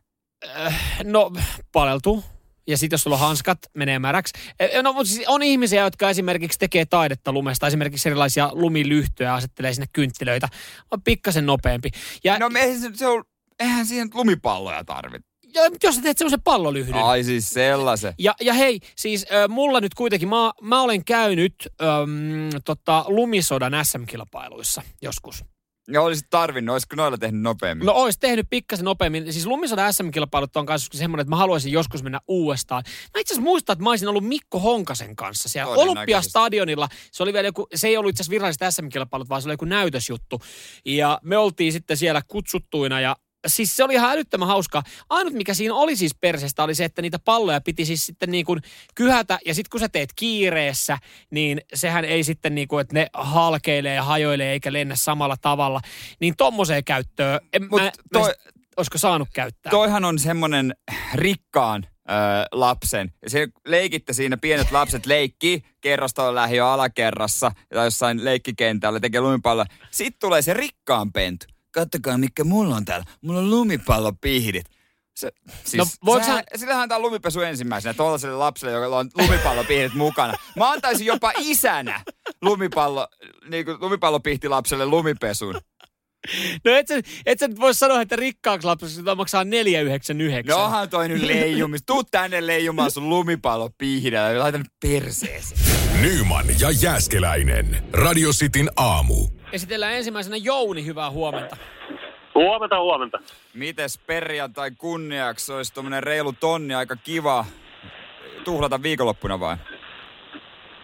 No, 1.03 1.32
paleltuu. 1.72 2.24
Ja 2.68 2.78
sitten 2.78 2.93
jos 2.93 3.03
sulla 3.03 3.16
on 3.16 3.20
hanskat, 3.20 3.57
menee 3.74 3.99
märäksi. 3.99 4.34
Eh, 4.59 4.84
No, 4.84 4.93
mutta 4.93 5.13
siis 5.13 5.28
on 5.28 5.43
ihmisiä, 5.43 5.84
jotka 5.84 6.09
esimerkiksi 6.09 6.59
tekee 6.59 6.86
taidetta 6.86 7.32
lumesta. 7.32 7.68
Esimerkiksi 7.68 8.09
erilaisia 8.09 8.49
lumilyhtyjä 8.53 9.34
asettelee 9.34 9.74
sinne 9.74 9.88
kynttilöitä. 9.93 10.47
On 10.91 11.01
pikkasen 11.01 11.45
nopeampi. 11.45 11.89
Ja, 12.24 12.39
No 12.39 12.49
eihän, 12.59 12.82
se, 12.82 12.89
se 12.93 13.07
on, 13.07 13.24
eihän 13.59 13.86
siihen 13.86 14.09
lumipalloja 14.13 14.84
tarvita. 14.84 15.28
ja 15.53 15.61
jos 15.84 15.95
sä 15.95 16.01
teet 16.01 16.18
semmoisen 16.18 16.41
pallolyhdyn. 16.41 16.95
Ai 16.95 17.24
siis 17.24 17.49
sellaisen. 17.49 18.13
Ja, 18.20 18.36
ja 18.41 18.53
hei, 18.53 18.80
siis 18.95 19.26
äh, 19.34 19.49
mulla 19.49 19.82
nyt 19.82 19.93
kuitenkin, 19.93 20.30
mä, 20.30 20.51
mä 20.61 20.82
olen 20.82 21.05
käynyt 21.05 21.55
äm, 21.82 22.49
tota, 22.66 23.05
lumisodan 23.07 23.74
SM-kilpailuissa 23.86 24.82
joskus. 25.01 25.45
Ja 25.91 26.01
olisit 26.01 26.29
tarvinnut, 26.29 26.73
olisiko 26.73 26.95
noilla 26.95 27.17
tehnyt 27.17 27.41
nopeammin? 27.41 27.86
No 27.86 27.93
ois 27.93 28.17
tehnyt 28.17 28.47
pikkasen 28.49 28.86
nopeammin. 28.86 29.33
Siis 29.33 29.45
lumisodan 29.45 29.93
SM-kilpailut 29.93 30.57
on 30.57 30.65
kanssa 30.65 30.97
semmoinen, 30.97 31.21
että 31.21 31.29
mä 31.29 31.36
haluaisin 31.36 31.71
joskus 31.71 32.03
mennä 32.03 32.19
uudestaan. 32.27 32.83
Mä 32.88 33.21
itse 33.21 33.33
asiassa 33.33 33.49
muistan, 33.49 33.73
että 33.73 33.83
mä 33.83 33.89
olisin 33.89 34.07
ollut 34.07 34.27
Mikko 34.27 34.59
Honkasen 34.59 35.15
kanssa 35.15 35.49
siellä. 35.49 35.73
Olympiastadionilla. 35.73 36.88
Se 37.11 37.23
oli 37.23 37.33
vielä 37.33 37.47
joku, 37.47 37.67
se 37.75 37.88
ei 37.88 37.97
ollut 37.97 38.09
itse 38.09 38.21
asiassa 38.21 38.31
viralliset 38.31 38.73
SM-kilpailut, 38.73 39.29
vaan 39.29 39.41
se 39.41 39.47
oli 39.47 39.53
joku 39.53 39.65
näytösjuttu. 39.65 40.41
Ja 40.86 41.19
me 41.23 41.38
oltiin 41.38 41.71
sitten 41.71 41.97
siellä 41.97 42.21
kutsuttuina 42.27 43.01
ja 43.01 43.15
Siis 43.48 43.76
se 43.76 43.84
oli 43.84 43.93
ihan 43.93 44.12
älyttömän 44.12 44.48
hauskaa. 44.48 44.84
Ainut 45.10 45.34
mikä 45.34 45.54
siinä 45.54 45.74
oli 45.74 45.96
siis 45.96 46.16
perseestä 46.22 46.64
oli 46.64 46.76
se, 46.76 46.86
että 46.86 47.02
niitä 47.02 47.20
palloja 47.20 47.62
piti 47.62 47.86
siis 47.86 48.06
sitten 48.06 48.32
niin 48.32 48.46
kuin 48.46 48.62
kyhätä. 48.96 49.39
Ja 49.46 49.54
sitten 49.54 49.70
kun 49.70 49.80
sä 49.80 49.89
teet 49.89 50.10
kiireessä, 50.16 50.98
niin 51.32 51.62
sehän 51.74 52.06
ei 52.06 52.24
sitten 52.24 52.56
niin 52.56 52.68
kuin, 52.68 52.82
että 52.82 52.93
ne 52.93 53.08
halkeilee 53.14 53.96
ja 53.96 54.04
hajoilee 54.04 54.52
eikä 54.52 54.74
lennä 54.74 54.96
samalla 54.96 55.38
tavalla. 55.41 55.82
Niin 56.20 56.36
tommoseen 56.38 56.84
käyttöön, 56.84 57.39
en, 57.54 57.68
Mut 57.70 57.82
mä, 57.82 57.91
toi- 58.14 58.30
mä, 58.30 58.52
olisiko 58.78 58.98
saanut 58.98 59.30
käyttää? 59.34 59.70
Toihan 59.70 60.06
on 60.06 60.20
semmonen 60.20 60.76
rikkaan 61.14 61.86
ö, 62.10 62.14
lapsen. 62.52 63.14
Ja 63.24 63.30
se 63.30 63.48
leikitte 63.68 64.14
siinä, 64.14 64.38
pienet 64.38 64.72
lapset 64.72 65.06
leikkii 65.06 65.62
kerrostalon 65.82 66.36
lähiö 66.36 66.68
alakerrassa 66.68 67.52
tai 67.74 67.86
jossain 67.86 68.26
leikkikentällä 68.26 69.00
tekee 69.00 69.22
lumipalloa. 69.22 69.66
Sitten 69.91 70.20
tulee 70.20 70.41
se 70.41 70.54
rikkaan 70.54 71.12
pentu. 71.12 71.46
Kattokaa, 71.76 72.17
mikä 72.17 72.43
mulla 72.43 72.76
on 72.76 72.86
täällä. 72.86 73.05
Mulla 73.21 73.39
on 73.39 73.49
lumipallopihdit. 73.49 74.65
Se, 75.15 75.32
siis, 75.63 75.78
No, 75.78 75.86
voiko 76.05 76.26
sehän, 76.26 76.43
Sillähän 76.55 76.84
antaa 76.84 76.99
lumipesu 76.99 77.41
ensimmäisenä 77.41 77.93
tuollaiselle 77.93 78.36
lapselle, 78.38 78.73
jolla 78.73 78.97
on 78.97 79.09
lumipallopihdit 79.17 79.93
mukana. 79.93 80.34
Mä 80.55 80.71
antaisin 80.71 81.05
jopa 81.05 81.32
isänä 81.38 82.01
lumipallo, 82.41 83.07
niin 83.49 83.65
kuin 83.65 83.78
lumipallopihtilapselle 83.80 84.86
lumipesun. 84.86 85.55
No 86.65 86.76
et 86.76 86.88
sä, 86.88 86.95
et 87.26 87.39
sä 87.39 87.47
nyt 87.47 87.59
voi 87.59 87.73
sanoa, 87.73 88.01
että 88.01 88.15
rikkaaksi 88.15 88.67
lapseksi 88.67 88.95
sitä 88.95 89.15
maksaa 89.15 89.43
4,99. 89.43 89.49
No 90.47 90.63
onhan 90.63 90.89
toi 90.89 91.07
nyt 91.07 91.21
leijumis. 91.23 91.82
Tuu 91.86 92.03
tänne 92.03 92.47
leijumaan 92.47 92.91
sun 92.91 93.09
lumipallopihdellä 93.09 94.32
ja 94.32 94.39
laitan 94.39 94.61
nyt 94.61 94.71
perseeseen. 94.82 95.61
Nyman 96.01 96.45
ja 96.59 96.71
Jääskeläinen. 96.71 97.84
Radio 97.93 98.32
Cityn 98.32 98.69
aamu. 98.76 99.28
Esitellään 99.56 99.93
ensimmäisenä 99.93 100.38
Jouni, 100.38 100.86
hyvää 100.86 101.10
huomenta. 101.10 101.58
Huomenta, 102.36 102.80
huomenta. 102.80 103.20
Mites 103.53 103.97
perjantai 103.97 104.72
kunniaksi 104.72 105.53
olisi 105.53 105.74
tommonen 105.74 106.03
reilu 106.03 106.34
tonni 106.39 106.76
aika 106.76 106.95
kiva 106.95 107.45
tuhlata 108.43 108.84
viikonloppuna 108.84 109.39
vai? 109.39 109.58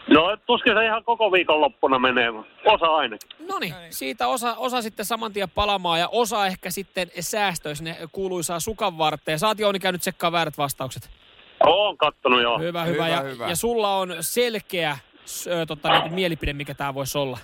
No 0.07 0.37
tuskin 0.45 0.73
se 0.73 0.85
ihan 0.85 1.03
koko 1.03 1.31
viikonloppuna 1.31 1.99
menee, 1.99 2.29
osa 2.65 2.85
ainakin. 2.85 3.29
No 3.49 3.59
niin, 3.59 3.73
siitä 3.89 4.27
osa, 4.27 4.55
osa 4.55 4.81
sitten 4.81 5.05
saman 5.05 5.33
tien 5.33 5.49
palamaan 5.49 5.99
ja 5.99 6.07
osa 6.11 6.47
ehkä 6.47 6.69
sitten 6.69 7.11
säästöisi 7.19 7.83
ne 7.83 7.97
kuuluisaa 8.11 8.59
sukan 8.59 8.97
varteen. 8.97 9.39
Oot 9.45 9.59
Jouni 9.59 9.79
käynyt 9.79 10.01
tsekkaa 10.01 10.31
väärät 10.31 10.57
vastaukset. 10.57 11.09
Oon 11.65 11.97
kattonut 11.97 12.41
jo. 12.41 12.59
Hyvä, 12.59 12.83
hyvä. 12.83 13.05
Hyvä, 13.05 13.07
ja, 13.09 13.21
hyvä. 13.21 13.49
ja 13.49 13.55
sulla 13.55 13.95
on 13.95 14.15
selkeä 14.19 14.97
ö, 15.47 15.65
tota, 15.65 15.99
niin, 15.99 16.13
mielipide, 16.13 16.53
mikä 16.53 16.73
tämä 16.73 16.93
voisi 16.93 17.17
olla. 17.17 17.37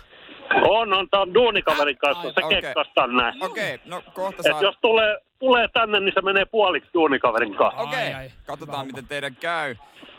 On, 0.69 0.93
on, 0.93 1.09
tää 1.09 1.21
on 1.21 1.33
duunikaverin 1.33 1.97
kanssa, 1.97 2.27
Ai, 2.27 2.33
se 2.33 2.45
okay. 2.45 2.61
kekkastaa 2.61 3.07
näin. 3.07 3.43
Okei, 3.43 3.75
okay, 3.75 3.87
no 3.89 4.01
kohta 4.13 4.41
Et 4.45 4.51
saa... 4.51 4.61
jos 4.61 4.75
tulee, 4.81 5.17
tulee 5.39 5.67
tänne, 5.67 5.99
niin 5.99 6.13
se 6.13 6.21
menee 6.21 6.45
puoliksi 6.45 6.89
duunikaverin 6.93 7.55
kanssa. 7.55 7.81
Okei, 7.81 8.09
okay. 8.09 8.29
katsotaan 8.45 8.79
Hyvä 8.79 8.87
miten 8.87 9.07
teidän 9.07 9.35
käy. 9.35 9.75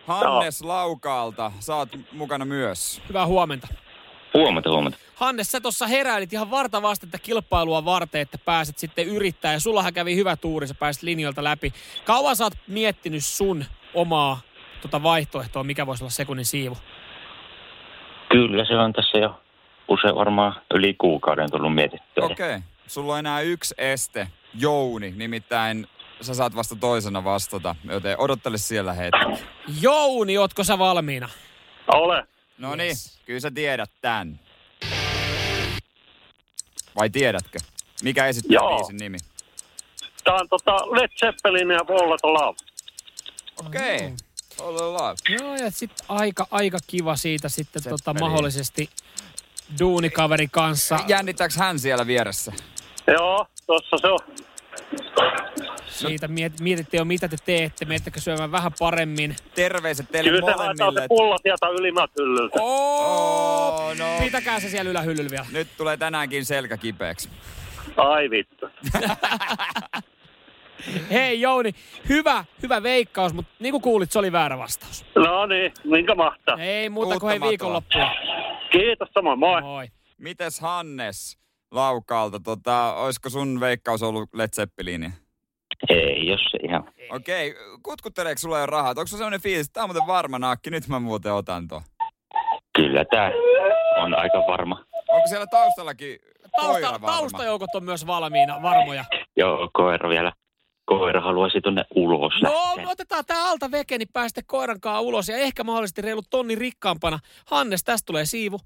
Hannes 0.06 0.62
Laukaalta, 0.62 1.52
sä 1.58 1.74
oot 1.74 1.88
mukana 2.12 2.44
myös. 2.44 3.02
Hyvää 3.08 3.26
huomenta. 3.26 3.68
Huomenta, 4.34 4.70
huomenta. 4.70 4.98
Hannes, 5.14 5.52
sä 5.52 5.60
tuossa 5.60 5.86
heräilit 5.86 6.32
ihan 6.32 6.50
varta 6.50 6.82
vastetta 6.82 7.18
kilpailua 7.18 7.84
varten, 7.84 8.20
että 8.20 8.38
pääset 8.44 8.78
sitten 8.78 9.06
yrittää. 9.06 9.52
Ja 9.52 9.60
sullahan 9.60 9.94
kävi 9.94 10.16
hyvä 10.16 10.36
tuuri, 10.36 10.66
sä 10.66 10.74
pääsit 10.74 11.02
linjoilta 11.02 11.44
läpi. 11.44 11.72
Kauan 12.04 12.36
sä 12.36 12.44
oot 12.44 12.52
miettinyt 12.68 13.24
sun 13.24 13.64
omaa 13.94 14.40
tota 14.82 15.02
vaihtoehtoa, 15.02 15.64
mikä 15.64 15.86
voisi 15.86 16.04
olla 16.04 16.10
sekunnin 16.10 16.44
siivu? 16.44 16.76
Kyllä 18.28 18.64
se 18.64 18.76
on 18.76 18.92
tässä 18.92 19.18
jo 19.18 19.40
usein 19.88 20.14
varmaan 20.14 20.62
yli 20.74 20.94
kuukauden 20.94 21.50
tullut 21.50 21.74
mietittyä. 21.74 22.24
Okei, 22.24 22.46
okay. 22.46 22.60
sulla 22.86 23.12
on 23.12 23.18
enää 23.18 23.40
yksi 23.40 23.74
este. 23.78 24.28
Jouni, 24.54 25.14
nimittäin 25.16 25.86
sä 26.20 26.34
saat 26.34 26.56
vasta 26.56 26.76
toisena 26.76 27.24
vastata, 27.24 27.76
joten 27.90 28.20
odottele 28.20 28.58
siellä 28.58 28.92
hetki. 28.92 29.44
Jouni, 29.80 30.38
ootko 30.38 30.64
sä 30.64 30.78
valmiina? 30.78 31.28
Ole. 31.94 32.26
No 32.58 32.74
niin, 32.74 32.96
kyllä 33.26 33.40
sä 33.40 33.50
tiedät 33.50 33.90
tän. 34.00 34.40
Vai 36.96 37.10
tiedätkö? 37.10 37.58
Mikä 38.02 38.26
esittää 38.26 38.54
Joo. 38.54 38.76
biisin 38.76 38.96
nimi? 38.96 39.18
Tää 40.24 40.34
on 40.34 40.48
tota 40.48 40.74
Led 40.74 41.10
Zeppelin 41.20 41.70
ja 41.70 41.80
Wall 41.88 42.12
of 42.12 42.20
Love. 42.24 42.56
Okei. 43.66 43.96
Okay. 43.96 44.12
All. 44.60 45.14
Joo, 45.40 45.56
ja 45.56 45.70
sitten 45.70 46.06
aika, 46.08 46.46
aika 46.50 46.78
kiva 46.86 47.16
siitä 47.16 47.48
sitten 47.48 47.82
tota, 47.82 48.14
mahdollisesti 48.14 48.90
duunikaveri 49.78 50.48
kanssa. 50.48 50.98
Jännittääks 51.08 51.56
hän 51.56 51.78
siellä 51.78 52.06
vieressä? 52.06 52.52
Joo, 53.06 53.46
tossa 53.66 53.96
se 53.98 54.06
on. 54.08 54.18
Siitä 55.86 56.28
miet, 56.28 56.60
mietitte 56.60 56.96
jo, 56.96 57.04
mitä 57.04 57.28
te 57.28 57.36
teette. 57.44 57.84
Miettekö 57.84 58.20
syömään 58.20 58.52
vähän 58.52 58.72
paremmin? 58.78 59.36
Terveiset 59.54 60.06
teille 60.12 60.30
Kyllä 60.30 60.40
se 60.40 60.56
haetaan 60.56 60.76
molemmille. 60.78 61.00
se 61.00 61.08
pullo 61.08 61.38
sieltä 61.42 61.68
ylimmät 61.68 62.10
hyllyltä. 62.18 62.58
Oh, 62.62 62.98
Oh, 63.80 63.96
no. 63.96 64.04
Pitäkää 64.20 64.60
se 64.60 64.68
siellä 64.70 64.90
ylähyllyllä 64.90 65.30
vielä. 65.30 65.46
Nyt 65.52 65.68
tulee 65.76 65.96
tänäänkin 65.96 66.44
selkä 66.44 66.76
kipeäksi. 66.76 67.28
Ai 67.96 68.30
vittu. 68.30 68.66
Hei 71.10 71.40
Jouni, 71.40 71.70
hyvä, 72.08 72.44
hyvä 72.62 72.82
veikkaus, 72.82 73.34
mutta 73.34 73.52
niin 73.58 73.72
kuin 73.72 73.82
kuulit, 73.82 74.12
se 74.12 74.18
oli 74.18 74.32
väärä 74.32 74.58
vastaus. 74.58 75.04
No 75.14 75.46
niin, 75.46 75.72
minkä 75.84 76.14
mahtaa. 76.14 76.56
Ei 76.60 76.88
muuta 76.88 77.20
kuin 77.20 77.30
hei 77.30 77.40
viikonloppua. 77.40 78.10
Kiitos 78.72 79.08
samoin, 79.14 79.38
moi. 79.38 79.62
Moi. 79.62 79.86
Mites 80.18 80.60
Hannes 80.60 81.38
Laukaalta, 81.70 82.40
tota, 82.40 82.94
olisiko 82.94 83.30
sun 83.30 83.60
veikkaus 83.60 84.02
ollut 84.02 84.28
Led 84.34 84.48
Zeppelin? 84.56 85.12
Ei, 85.88 86.26
jos 86.26 86.40
se 86.50 86.58
ihan... 86.62 86.92
Okei, 87.10 87.54
kutkutteleeko 87.82 88.38
sulla 88.38 88.58
jo 88.58 88.66
rahat? 88.66 88.98
Onko 88.98 89.06
se 89.06 89.16
sellainen 89.16 89.40
fiilis, 89.40 89.66
että 89.66 89.72
tää 89.72 89.84
on 89.84 89.90
muuten 89.90 90.06
varma 90.06 90.38
naakki, 90.38 90.70
nyt 90.70 90.88
mä 90.88 90.98
muuten 91.00 91.32
otan 91.32 91.68
to. 91.68 91.82
Kyllä 92.76 93.04
tää 93.04 93.32
on 94.02 94.14
aika 94.14 94.38
varma. 94.38 94.84
Onko 95.08 95.26
siellä 95.26 95.46
taustallakin 95.46 96.18
Tausta, 96.56 96.72
koira 96.72 96.90
varma? 96.90 97.06
taustajoukot 97.06 97.74
on 97.74 97.84
myös 97.84 98.06
valmiina, 98.06 98.62
varmoja. 98.62 99.04
Joo, 99.36 99.70
koira 99.72 100.08
vielä. 100.08 100.32
Koira 100.88 101.20
haluaisi 101.20 101.60
tuonne 101.60 101.84
ulos 101.94 102.32
No, 102.42 102.52
lähteä. 102.52 102.84
me 102.84 102.90
otetaan 102.90 103.24
tää 103.26 103.44
alta 103.44 103.70
veke, 103.70 103.98
niin 103.98 104.08
päästä 104.12 104.40
koirankaan 104.46 105.02
ulos 105.02 105.28
ja 105.28 105.36
ehkä 105.36 105.64
mahdollisesti 105.64 106.02
reilu 106.02 106.22
tonni 106.30 106.54
rikkaampana. 106.54 107.18
Hannes, 107.46 107.84
tästä 107.84 108.06
tulee 108.06 108.26
siivu. 108.26 108.60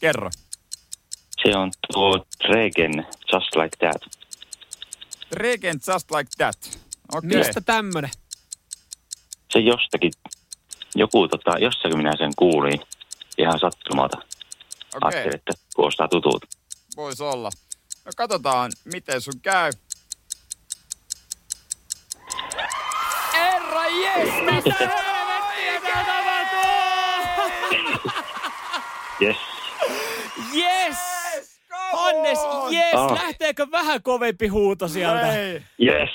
Kerro. 0.00 0.30
Se 1.42 1.56
on 1.56 1.70
tuo 1.92 2.26
Regen 2.48 3.06
Just 3.32 3.56
Like 3.56 3.76
That. 3.78 4.02
Regent 5.32 5.82
Just 5.86 6.10
Like 6.10 6.30
That. 6.36 6.80
Okei. 7.14 7.38
Mistä 7.38 7.60
tämmönen? 7.60 8.10
Se 9.52 9.58
jostakin, 9.58 10.12
joku 10.94 11.28
tota, 11.28 11.58
jossakin 11.58 11.96
minä 11.96 12.16
sen 12.16 12.32
kuulin 12.36 12.80
ihan 13.38 13.58
sattumalta. 13.60 14.16
Okei, 14.16 14.28
Ajattelin, 15.02 15.34
että 15.34 15.52
kuulostaa 15.76 16.08
tutulta. 16.08 16.46
vois 16.96 17.20
olla. 17.20 17.50
No 18.04 18.12
katsotaan, 18.16 18.72
miten 18.84 19.20
sun 19.20 19.40
käy. 19.42 19.72
Helvettiä 24.16 25.80
tää 25.82 26.04
tapahtuu? 26.04 26.60
Yes. 29.22 29.36
Yes! 30.56 30.96
Hannes, 31.92 32.38
yes! 32.72 32.94
Ah. 32.94 33.12
Lähteekö 33.12 33.66
vähän 33.70 34.02
kovempi 34.02 34.48
huuto 34.48 34.88
sieltä? 34.88 35.36
Ei. 35.36 35.62
Yes. 35.82 36.10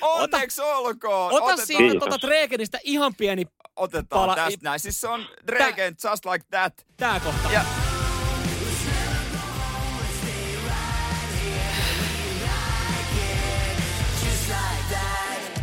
Onneksi 0.00 0.62
olkoon. 0.62 1.32
Ota 1.32 1.44
Otetaan- 1.44 1.66
siitä 1.66 1.98
tuota 1.98 2.18
Tregenistä 2.18 2.78
ihan 2.82 3.14
pieni 3.14 3.44
Otetaan 3.76 4.22
pala- 4.22 4.34
tästä 4.34 4.58
näin. 4.62 4.80
Siis 4.80 5.00
se 5.00 5.08
on 5.08 5.26
Regent 5.48 5.98
Just 6.10 6.24
Like 6.26 6.44
That. 6.50 6.86
tää 6.96 7.20
kohta. 7.20 7.52
Ja 7.52 7.60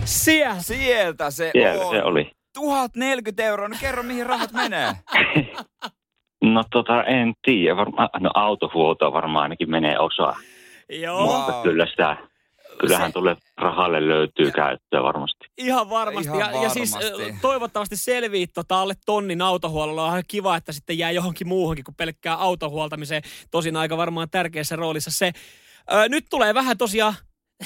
Sieltä. 0.08 0.62
sieltä 0.62 1.32
se 1.32 1.50
Siellä 1.54 1.86
on. 1.86 1.96
se 1.96 2.04
oli. 2.04 2.32
1040 2.54 3.44
euroa. 3.44 3.68
No 3.68 3.76
kerro, 3.82 4.04
mihin 4.04 4.26
rahat 4.26 4.52
menee. 4.52 4.94
No 6.44 6.64
tota, 6.72 7.04
en 7.04 7.34
tiedä. 7.46 7.76
Varmaan, 7.78 8.10
no 8.20 8.30
autohuoltoa 8.34 9.14
varmaan 9.14 9.44
ainakin 9.44 9.72
menee 9.72 10.00
osa. 10.00 10.36
Joo. 10.90 11.22
Mutta 11.26 11.54
kyllä 11.64 11.86
sitä, 11.86 12.18
kyllähän 12.80 13.14
tulee 13.14 13.36
rahalle 13.58 14.08
löytyy 14.08 14.52
käyttöä 14.52 15.04
varmasti. 15.04 15.46
ihan 15.58 15.90
varmasti. 15.90 16.38
Ihan 16.38 16.54
ja, 16.54 16.64
ja 16.64 16.70
siis 16.70 16.94
varmasti. 16.94 17.36
toivottavasti 17.42 17.98
selviit 17.98 18.50
tota 18.54 18.82
alle 18.82 18.94
tonnin 19.06 19.42
autohuollolla. 19.42 20.04
On 20.04 20.10
ihan 20.10 20.24
kiva, 20.28 20.56
että 20.56 20.72
sitten 20.72 20.98
jää 20.98 21.12
johonkin 21.12 21.48
muuhunkin 21.48 21.86
kuin 21.86 21.96
pelkkää 21.96 22.36
autohuoltamiseen. 22.36 23.22
Tosin 23.52 23.76
aika 23.76 23.98
varmaan 23.98 24.30
tärkeässä 24.30 24.76
roolissa 24.76 25.12
se. 25.12 25.32
Ö, 25.94 26.10
nyt 26.10 26.26
tulee 26.30 26.54
vähän 26.54 26.78
tosiaan 26.78 27.14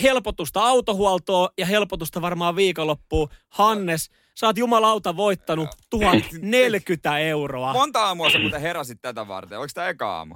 helpotusta 0.03 0.61
autohuoltoa 0.61 1.49
ja 1.57 1.65
helpotusta 1.65 2.21
varmaan 2.21 2.55
viikonloppuun. 2.55 3.29
Hannes, 3.49 4.09
sä 4.39 4.45
oot 4.47 4.57
jumalauta 4.57 5.15
voittanut 5.15 5.69
1040 5.89 7.17
euroa. 7.17 7.73
Monta 7.73 8.03
aamua 8.05 8.29
sä 8.29 8.39
muuten 8.39 8.61
heräsit 8.61 9.01
tätä 9.01 9.27
varten? 9.27 9.59
Oliko 9.59 9.71
tämä 9.73 9.89
eka 9.89 10.17
aamu? 10.17 10.35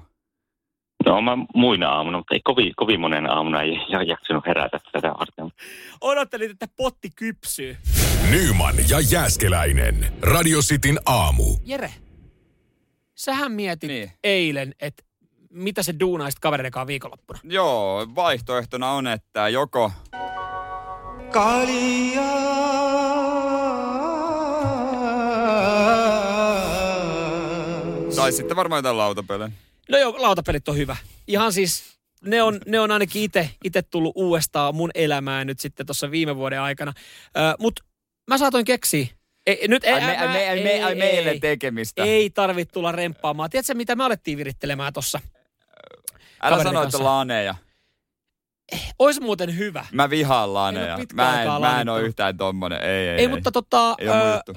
No 1.05 1.21
mä 1.21 1.37
muina 1.55 1.89
aamuna, 1.89 2.17
mutta 2.17 2.33
ei 2.33 2.41
kovin, 2.43 2.73
kovin 2.75 2.99
monen 2.99 3.29
aamuna 3.29 3.61
ei 3.61 3.77
ja 3.89 4.03
jaksanut 4.03 4.45
herätä 4.45 4.79
tätä 4.91 5.07
varten. 5.07 5.51
Odottelit, 6.01 6.51
että 6.51 6.67
potti 6.77 7.09
kypsyy. 7.15 7.77
Nyman 8.29 8.75
ja 8.89 8.99
Jääskeläinen. 9.11 10.13
Radio 10.21 10.59
Cityn 10.59 10.99
aamu. 11.05 11.43
Jere, 11.65 11.93
sähän 13.15 13.51
mietit 13.51 13.89
niin. 13.89 14.11
eilen, 14.23 14.75
että 14.79 15.03
mitä 15.55 15.83
se 15.83 15.93
duunaisit 15.99 16.39
kavereiden 16.39 16.71
kanssa 16.71 16.87
viikonloppuna. 16.87 17.39
Joo, 17.43 18.07
vaihtoehtona 18.15 18.91
on, 18.91 19.07
että 19.07 19.49
joko 19.49 19.91
tai 28.15 28.31
sitten 28.31 28.57
varmaan 28.57 28.79
jotain 28.79 28.97
lautapelejä. 28.97 29.51
No 29.89 29.97
joo, 29.97 30.15
lautapelit 30.17 30.67
on 30.69 30.77
hyvä. 30.77 30.97
Ihan 31.27 31.53
siis, 31.53 31.83
ne 32.25 32.43
on, 32.43 32.59
ne 32.65 32.79
on 32.79 32.91
ainakin 32.91 33.21
itse 33.23 33.49
ite 33.63 33.81
tullut 33.81 34.11
uudestaan 34.15 34.75
mun 34.75 34.91
elämään 34.95 35.47
nyt 35.47 35.59
sitten 35.59 35.85
tuossa 35.85 36.11
viime 36.11 36.35
vuoden 36.35 36.61
aikana. 36.61 36.93
Ö, 37.37 37.39
Mut 37.59 37.79
mä 38.29 38.37
saatoin 38.37 38.65
keksiä. 38.65 39.07
Ei, 39.47 39.67
nyt, 39.67 39.83
Ai, 39.83 39.91
ei, 39.93 40.01
me, 40.01 40.17
mä- 40.17 40.33
me, 40.33 40.49
ei, 40.49 40.63
me, 40.63 40.83
ai, 40.83 40.91
ei, 40.91 40.97
meille 40.97 41.31
ei. 41.31 41.39
tekemistä. 41.39 42.03
Ei 42.03 42.29
tarvitse 42.29 42.73
tulla 42.73 42.91
remppaamaan. 42.91 43.49
Tiedätkö, 43.49 43.73
mitä 43.73 43.95
me 43.95 44.03
alettiin 44.03 44.37
virittelemään 44.37 44.93
tuossa? 44.93 45.19
Älä 46.53 46.63
sano, 46.63 46.69
että 46.81 46.91
kanssa. 46.91 47.03
laneja. 47.03 47.55
Ois 48.99 49.21
muuten 49.21 49.57
hyvä. 49.57 49.85
Mä 49.91 50.09
vihaan 50.09 50.49
En 50.91 50.99
pitkään 50.99 51.47
Mä 51.47 51.55
en, 51.55 51.61
mä 51.61 51.81
en 51.81 51.89
ole 51.89 52.01
yhtään 52.01 52.37
tommonen. 52.37 52.81
Ei, 52.81 52.89
ei, 52.89 53.07
Ei, 53.09 53.17
ei. 53.19 53.27
mutta 53.27 53.51
tota, 53.51 53.95
Ei 53.99 54.07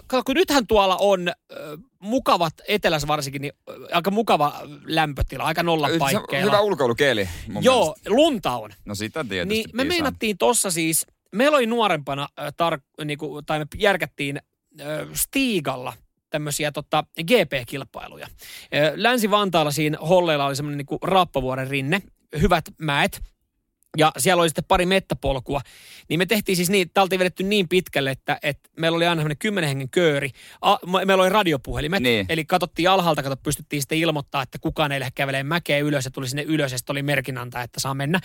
kato, 0.06 0.22
kun 0.24 0.34
nythän 0.34 0.66
tuolla 0.66 0.96
on 0.96 1.28
ö, 1.28 1.78
mukavat, 1.98 2.54
etelässä 2.68 3.08
varsinkin, 3.08 3.42
niin 3.42 3.52
ö, 3.70 3.72
aika 3.92 4.10
mukava 4.10 4.60
lämpötila, 4.86 5.44
aika 5.44 5.62
nolla 5.62 5.88
paikkeilla. 5.98 6.46
Hyvä 6.50 6.60
ulkoilukeli 6.60 7.28
Joo, 7.60 7.84
mielestä. 7.84 8.10
lunta 8.10 8.56
on. 8.56 8.70
No 8.84 8.94
sitä 8.94 9.24
tietysti. 9.24 9.54
Niin 9.54 9.70
me 9.72 9.84
meinattiin 9.84 10.38
tossa 10.38 10.70
siis, 10.70 11.06
meillä 11.34 11.56
oli 11.56 11.66
nuorempana, 11.66 12.28
äh, 12.40 12.46
tar- 12.46 13.04
niinku, 13.04 13.42
tai 13.42 13.58
me 13.58 13.64
järkättiin 13.76 14.40
äh, 14.80 14.86
Stiigalla 15.12 15.92
tämmöisiä 16.30 16.72
tota, 16.72 17.04
GP-kilpailuja. 17.26 18.26
Länsi-Vantaalla 18.94 19.70
siinä 19.70 19.98
Holleilla 19.98 20.46
oli 20.46 20.56
semmoinen 20.56 20.78
niinku 20.78 20.98
Raappavuoren 21.02 21.68
rinne, 21.68 22.02
hyvät 22.40 22.64
mäet, 22.78 23.22
ja 23.96 24.12
siellä 24.18 24.40
oli 24.40 24.48
sitten 24.48 24.64
pari 24.68 24.86
mettäpolkua. 24.86 25.60
Niin 26.08 26.18
me 26.20 26.26
tehtiin 26.26 26.56
siis 26.56 26.70
niin, 26.70 26.90
tää 26.94 27.02
oltiin 27.02 27.18
vedetty 27.18 27.42
niin 27.42 27.68
pitkälle, 27.68 28.10
että, 28.10 28.38
että 28.42 28.68
meillä 28.76 28.96
oli 28.96 29.06
aina 29.06 29.20
semmoinen 29.20 29.38
kymmenen 29.38 29.68
hengen 29.68 29.88
kööri. 29.90 30.30
A, 30.60 30.76
me- 30.86 31.04
meillä 31.04 31.22
oli 31.22 31.30
radiopuhelimet, 31.30 32.02
Niin. 32.02 32.26
eli 32.28 32.44
katsottiin 32.44 32.90
alhaalta, 32.90 33.22
kato, 33.22 33.36
pystyttiin 33.36 33.82
sitten 33.82 33.98
ilmoittaa, 33.98 34.42
että 34.42 34.58
kukaan 34.58 34.92
ei 34.92 35.00
lähde 35.00 35.12
kävelemään 35.14 35.46
mäkeä 35.46 35.78
ylös 35.78 36.04
ja 36.04 36.10
tuli 36.10 36.28
sinne 36.28 36.42
ylös 36.42 36.72
ja 36.72 36.78
sitten 36.78 36.94
oli 36.94 37.02
merkinanta, 37.02 37.62
että 37.62 37.80
saa 37.80 37.94
mennä. 37.94 38.20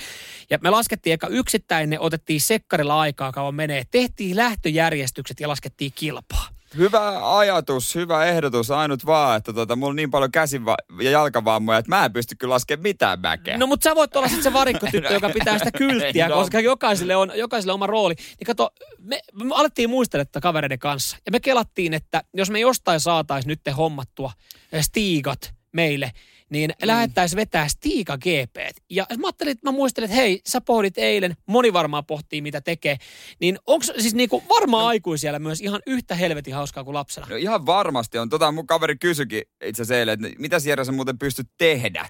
Ja 0.49 0.59
me 0.61 0.69
laskettiin 0.69 1.13
eka 1.13 1.27
yksittäin, 1.27 1.89
ne 1.89 1.99
otettiin 1.99 2.41
sekkarilla 2.41 2.99
aikaa 2.99 3.31
kauan 3.31 3.55
menee. 3.55 3.83
Tehtiin 3.91 4.35
lähtöjärjestykset 4.35 5.39
ja 5.39 5.47
laskettiin 5.47 5.91
kilpaa. 5.95 6.47
Hyvä 6.77 7.37
ajatus, 7.37 7.95
hyvä 7.95 8.25
ehdotus. 8.25 8.71
Ainut 8.71 9.05
vaan, 9.05 9.37
että 9.37 9.53
tota, 9.53 9.75
mulla 9.75 9.89
on 9.89 9.95
niin 9.95 10.11
paljon 10.11 10.31
käsin- 10.31 10.63
ja 11.01 11.11
jalkavammoja, 11.11 11.77
että 11.79 11.89
mä 11.89 12.05
en 12.05 12.13
pysty 12.13 12.35
kyllä 12.35 12.53
laskemaan 12.53 12.83
mitään 12.83 13.19
mäkeä. 13.19 13.57
No 13.57 13.67
mutta 13.67 13.83
sä 13.83 13.95
voit 13.95 14.15
olla 14.15 14.27
sitten 14.27 14.43
se 14.43 14.53
varikkotyttö, 14.53 15.13
joka 15.13 15.29
pitää 15.29 15.57
sitä 15.57 15.71
kylttiä, 15.77 16.27
No. 16.27 16.35
koska 16.35 16.59
jokaiselle 16.59 17.15
on, 17.15 17.31
jokaiselle 17.35 17.73
oma 17.73 17.87
rooli. 17.87 18.13
Niin 18.17 18.45
kato, 18.45 18.69
me, 18.99 19.19
me 19.43 19.55
alettiin 19.55 19.89
muistella 19.89 20.25
tätä 20.25 20.41
kavereiden 20.41 20.79
kanssa. 20.79 21.17
Ja 21.25 21.31
me 21.31 21.39
kelattiin, 21.39 21.93
että 21.93 22.23
jos 22.33 22.49
me 22.49 22.59
jostain 22.59 22.99
saataisiin 22.99 23.49
nyt 23.49 23.77
hommattua 23.77 24.31
eh, 24.71 24.83
stiigat 24.83 25.53
meille, 25.71 26.11
niin 26.49 26.69
mm. 26.81 26.87
lähettäisiin 26.87 27.37
vetää 27.37 27.67
Stiika 27.67 28.17
GP. 28.17 28.77
Ja 28.89 29.05
mä 29.17 29.27
ajattelin, 29.27 29.51
että 29.51 29.67
mä 29.67 29.71
muistelin, 29.71 30.05
että 30.05 30.21
hei, 30.21 30.41
sä 30.47 30.61
pohdit 30.61 30.97
eilen, 30.97 31.35
moni 31.45 31.73
varmaan 31.73 32.05
pohtii, 32.05 32.41
mitä 32.41 32.61
tekee. 32.61 32.97
Niin 33.39 33.59
onko 33.67 33.85
siis 33.85 34.13
niinku 34.13 34.43
varmaan 34.49 34.83
no. 34.83 34.87
aikuisia 34.87 35.39
myös 35.39 35.61
ihan 35.61 35.81
yhtä 35.87 36.15
helvetin 36.15 36.53
hauskaa 36.53 36.83
kuin 36.83 36.93
lapsena? 36.93 37.27
No 37.29 37.35
ihan 37.35 37.65
varmasti 37.65 38.17
on. 38.17 38.29
Tota 38.29 38.51
mun 38.51 38.67
kaveri 38.67 38.95
kysyikin 38.95 39.41
itse 39.63 39.81
asiassa 39.81 39.99
eilen, 39.99 40.25
että 40.25 40.41
mitä 40.41 40.59
Sierra 40.59 40.85
sä 40.85 40.91
muuten 40.91 41.19
pystyt 41.19 41.47
tehdä? 41.57 42.07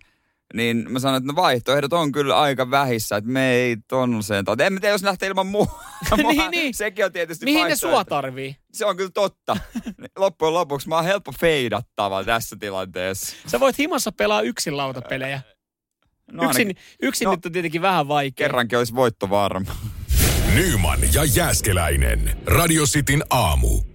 Niin 0.53 0.85
mä 0.91 0.99
sanoin, 0.99 1.17
että 1.17 1.33
no 1.33 1.35
vaihtoehdot 1.35 1.93
on 1.93 2.11
kyllä 2.11 2.39
aika 2.39 2.71
vähissä, 2.71 3.17
että 3.17 3.29
me 3.29 3.51
ei 3.51 3.77
tonnuseen. 3.87 4.45
En 4.65 4.73
mä 4.73 4.79
tiedä, 4.79 4.93
jos 4.93 5.03
lähtee 5.03 5.29
ilman 5.29 5.47
muu. 5.47 5.71
niin, 6.17 6.51
niin. 6.51 6.73
Sekin 6.73 7.05
on 7.05 7.11
tietysti 7.11 7.45
Mihin 7.45 7.67
ne 7.67 7.75
sua 7.75 8.05
tarvii? 8.05 8.55
Se 8.73 8.85
on 8.85 8.97
kyllä 8.97 9.11
totta. 9.13 9.57
Loppujen 10.17 10.53
lopuksi 10.53 10.89
mä 10.89 10.95
oon 10.95 11.05
helppo 11.05 11.31
feidattava 11.39 12.23
tässä 12.23 12.55
tilanteessa. 12.59 13.35
Sä 13.47 13.59
voit 13.59 13.77
himassa 13.77 14.11
pelaa 14.11 14.41
yksin 14.41 14.77
lautapelejä. 14.77 15.41
No 16.31 16.43
yksin 16.43 16.75
yksin 17.01 17.25
no, 17.25 17.31
nyt 17.31 17.45
on 17.45 17.51
tietenkin 17.51 17.81
vähän 17.81 18.07
vaikea. 18.07 18.47
Kerrankin 18.47 18.77
olisi 18.77 18.95
voitto 18.95 19.29
varma. 19.29 19.75
Nyman 20.55 20.99
ja 21.13 21.23
Jääskeläinen. 21.23 22.37
Radio 22.45 22.83
Cityn 22.83 23.23
aamu. 23.29 23.92